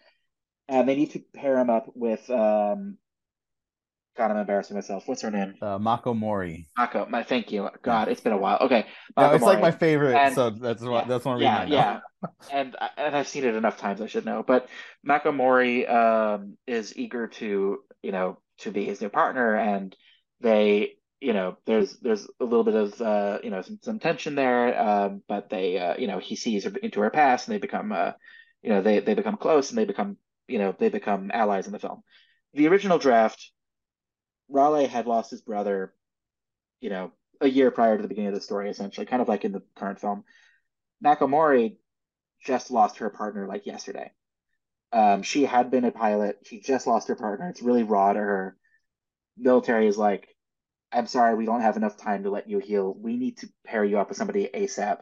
[0.68, 2.98] and they need to pair him up with um.
[4.18, 5.08] God, I'm embarrassing myself.
[5.08, 5.54] What's her name?
[5.62, 6.68] Uh, Mako Mori.
[6.76, 7.06] Mako.
[7.06, 7.70] My thank you.
[7.84, 8.58] God, it's been a while.
[8.62, 11.60] Okay, Mako it's like my favorite, And- so that's what yeah, that's one reason Yeah,
[11.60, 11.76] I know.
[11.76, 12.00] yeah,
[12.52, 14.02] and and I've seen it enough times.
[14.02, 14.44] I should know.
[14.46, 14.68] But
[15.04, 19.96] Mako Mori um is eager to you know to be his new partner, and
[20.42, 24.36] they you know there's there's a little bit of uh you know some some tension
[24.36, 24.80] there.
[24.80, 27.92] Um, but they uh you know he sees her into her past, and they become
[27.92, 28.12] uh
[28.62, 30.18] you know they they become close, and they become
[30.48, 32.04] you know they become allies in the film.
[32.54, 33.52] The original draft,
[34.50, 35.94] Raleigh had lost his brother,
[36.82, 37.12] you know,
[37.42, 39.62] a year prior to the beginning of the story, essentially, kind of like in the
[39.76, 40.24] current film.
[41.02, 41.78] Mako Mori
[42.44, 44.12] just lost her partner like yesterday.
[44.92, 46.40] Um, she had been a pilot.
[46.46, 47.50] She just lost her partner.
[47.50, 48.58] It's really raw to her.
[49.38, 50.28] Military is like,
[50.92, 52.94] I'm sorry, we don't have enough time to let you heal.
[52.94, 55.02] We need to pair you up with somebody ASAP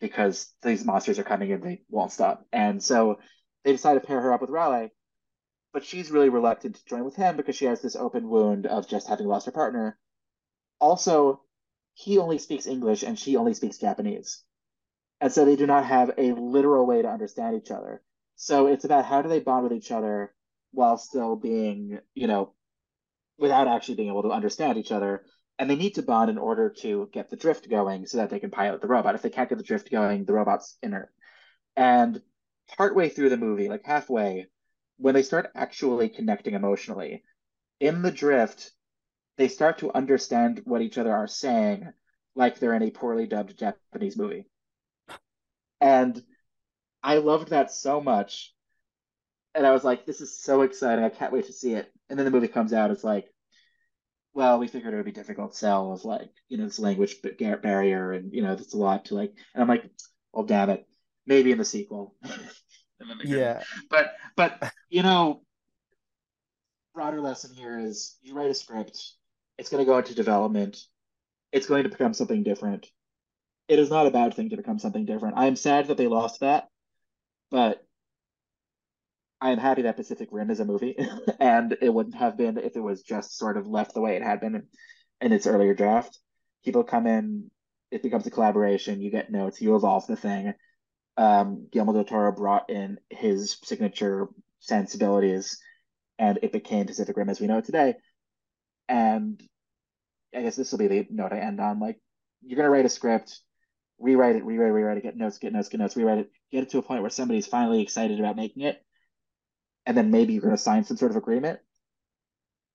[0.00, 2.44] because these monsters are coming and they won't stop.
[2.52, 3.18] And so
[3.64, 4.92] they decide to pair her up with Raleigh,
[5.72, 8.88] but she's really reluctant to join with him because she has this open wound of
[8.88, 9.98] just having lost her partner.
[10.80, 11.42] Also,
[11.94, 14.42] he only speaks English and she only speaks Japanese.
[15.20, 18.02] And so they do not have a literal way to understand each other.
[18.36, 20.34] So it's about how do they bond with each other
[20.72, 22.52] while still being, you know,
[23.38, 25.24] without actually being able to understand each other.
[25.58, 28.40] And they need to bond in order to get the drift going so that they
[28.40, 29.14] can pilot the robot.
[29.14, 31.10] If they can't get the drift going, the robot's inert.
[31.76, 32.20] And
[32.76, 34.46] partway through the movie, like halfway,
[34.96, 37.22] when they start actually connecting emotionally,
[37.78, 38.72] in the drift,
[39.36, 41.88] they start to understand what each other are saying,
[42.34, 44.46] like they're in a poorly dubbed Japanese movie.
[45.80, 46.20] And
[47.04, 48.52] I loved that so much.
[49.54, 51.04] And I was like, this is so exciting.
[51.04, 51.92] I can't wait to see it.
[52.08, 52.90] And then the movie comes out.
[52.90, 53.26] It's like,
[54.32, 57.16] well, we figured it would be difficult to sell as like, you know, this language
[57.62, 59.84] barrier and, you know, it's a lot to like, and I'm like,
[60.32, 60.88] well, damn it.
[61.26, 62.16] Maybe in the sequel.
[63.24, 63.62] yeah.
[63.90, 65.42] But, but, you know,
[66.94, 68.98] broader lesson here is you write a script,
[69.58, 70.78] it's going to go into development,
[71.52, 72.86] it's going to become something different.
[73.68, 75.36] It is not a bad thing to become something different.
[75.36, 76.68] I am sad that they lost that,
[77.50, 77.84] but
[79.40, 80.96] I am happy that Pacific Rim is a movie,
[81.40, 84.22] and it wouldn't have been if it was just sort of left the way it
[84.22, 84.66] had been in,
[85.20, 86.18] in its earlier draft.
[86.64, 87.50] People come in,
[87.90, 89.02] it becomes a collaboration.
[89.02, 90.54] You get notes, you evolve the thing.
[91.16, 94.28] Um, Guillermo del Toro brought in his signature
[94.60, 95.58] sensibilities,
[96.18, 97.96] and it became Pacific Rim as we know it today.
[98.88, 99.42] And
[100.34, 101.80] I guess this will be the note I end on.
[101.80, 102.00] Like,
[102.42, 103.40] you're gonna write a script,
[103.98, 106.62] rewrite it, rewrite, it, rewrite it, get notes, get notes, get notes, rewrite it, get
[106.64, 108.82] it to a point where somebody's finally excited about making it,
[109.86, 111.60] and then maybe you're going to sign some sort of agreement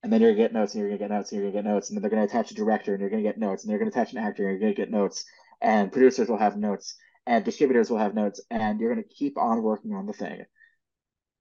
[0.02, 1.70] and then you're gonna get notes and you're gonna get notes and you're gonna get
[1.70, 3.78] notes and then they're gonna attach a director and you're gonna get notes and they're
[3.78, 5.24] gonna attach an actor and you're gonna get notes
[5.60, 9.62] and producers will have notes and distributors will have notes and you're gonna keep on
[9.62, 10.44] working on the thing.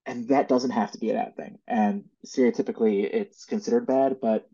[0.05, 1.59] And that doesn't have to be a bad thing.
[1.67, 4.49] And stereotypically it's considered bad, but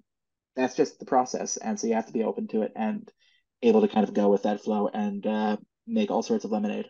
[0.55, 1.57] that's just the process.
[1.57, 3.09] And so you have to be open to it and
[3.65, 6.87] able to kind of go with that flow and uh, make all sorts of lemonade.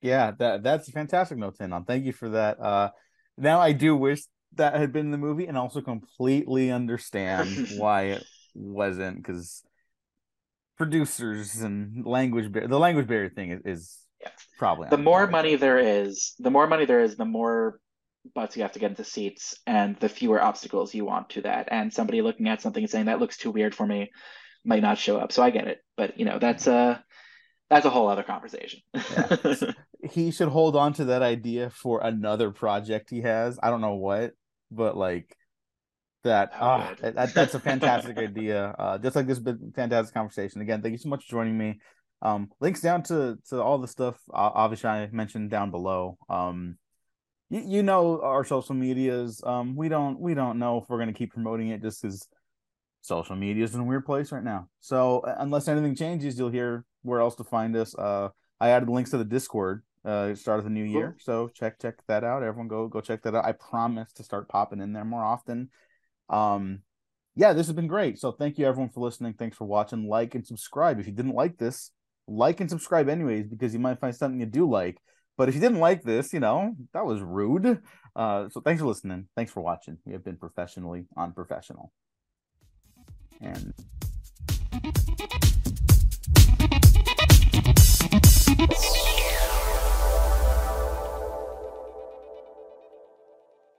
[0.00, 1.84] Yeah, that that's a fantastic note to end on.
[1.84, 2.60] Thank you for that.
[2.60, 2.90] Uh,
[3.38, 4.22] now I do wish
[4.54, 8.24] that had been in the movie, and also completely understand why it
[8.54, 9.62] wasn't because
[10.76, 14.28] producers and language bar- the language barrier thing is, is yeah.
[14.58, 17.80] probably the more money there is, the more money there is, the more
[18.34, 21.68] butts you have to get into seats, and the fewer obstacles you want to that.
[21.70, 24.10] And somebody looking at something and saying that looks too weird for me
[24.64, 25.32] might not show up.
[25.32, 27.04] So I get it, but you know that's a
[27.70, 28.80] that's a whole other conversation.
[28.94, 29.72] yeah.
[30.02, 33.58] he should hold on to that idea for another project he has.
[33.62, 34.32] I don't know what,
[34.70, 35.34] but like
[36.24, 36.52] that.
[36.60, 38.74] Oh, that, that's a fantastic idea.
[38.78, 40.60] Uh, just like this been fantastic conversation.
[40.60, 41.80] Again, thank you so much for joining me.
[42.22, 46.16] Um, links down to to all the stuff uh, obviously I mentioned down below.
[46.28, 46.78] Um,
[47.50, 49.42] you, you know our social medias.
[49.44, 52.26] Um, we don't we don't know if we're gonna keep promoting it just because
[53.04, 54.68] social media is in a weird place right now.
[54.80, 57.94] So unless anything changes, you'll hear where else to find us.
[57.94, 61.16] Uh, I added links to the Discord uh start of the new year.
[61.18, 62.42] So check check that out.
[62.42, 63.44] Everyone go go check that out.
[63.44, 65.70] I promise to start popping in there more often.
[66.28, 66.80] Um
[67.36, 68.18] yeah, this has been great.
[68.18, 69.34] So thank you everyone for listening.
[69.34, 70.06] Thanks for watching.
[70.06, 71.00] Like and subscribe.
[71.00, 71.90] If you didn't like this,
[72.28, 74.98] like and subscribe anyways because you might find something you do like.
[75.36, 77.82] But if you didn't like this, you know, that was rude.
[78.14, 79.28] Uh so thanks for listening.
[79.36, 79.96] Thanks for watching.
[80.04, 81.92] We have been professionally unprofessional.
[83.44, 83.74] And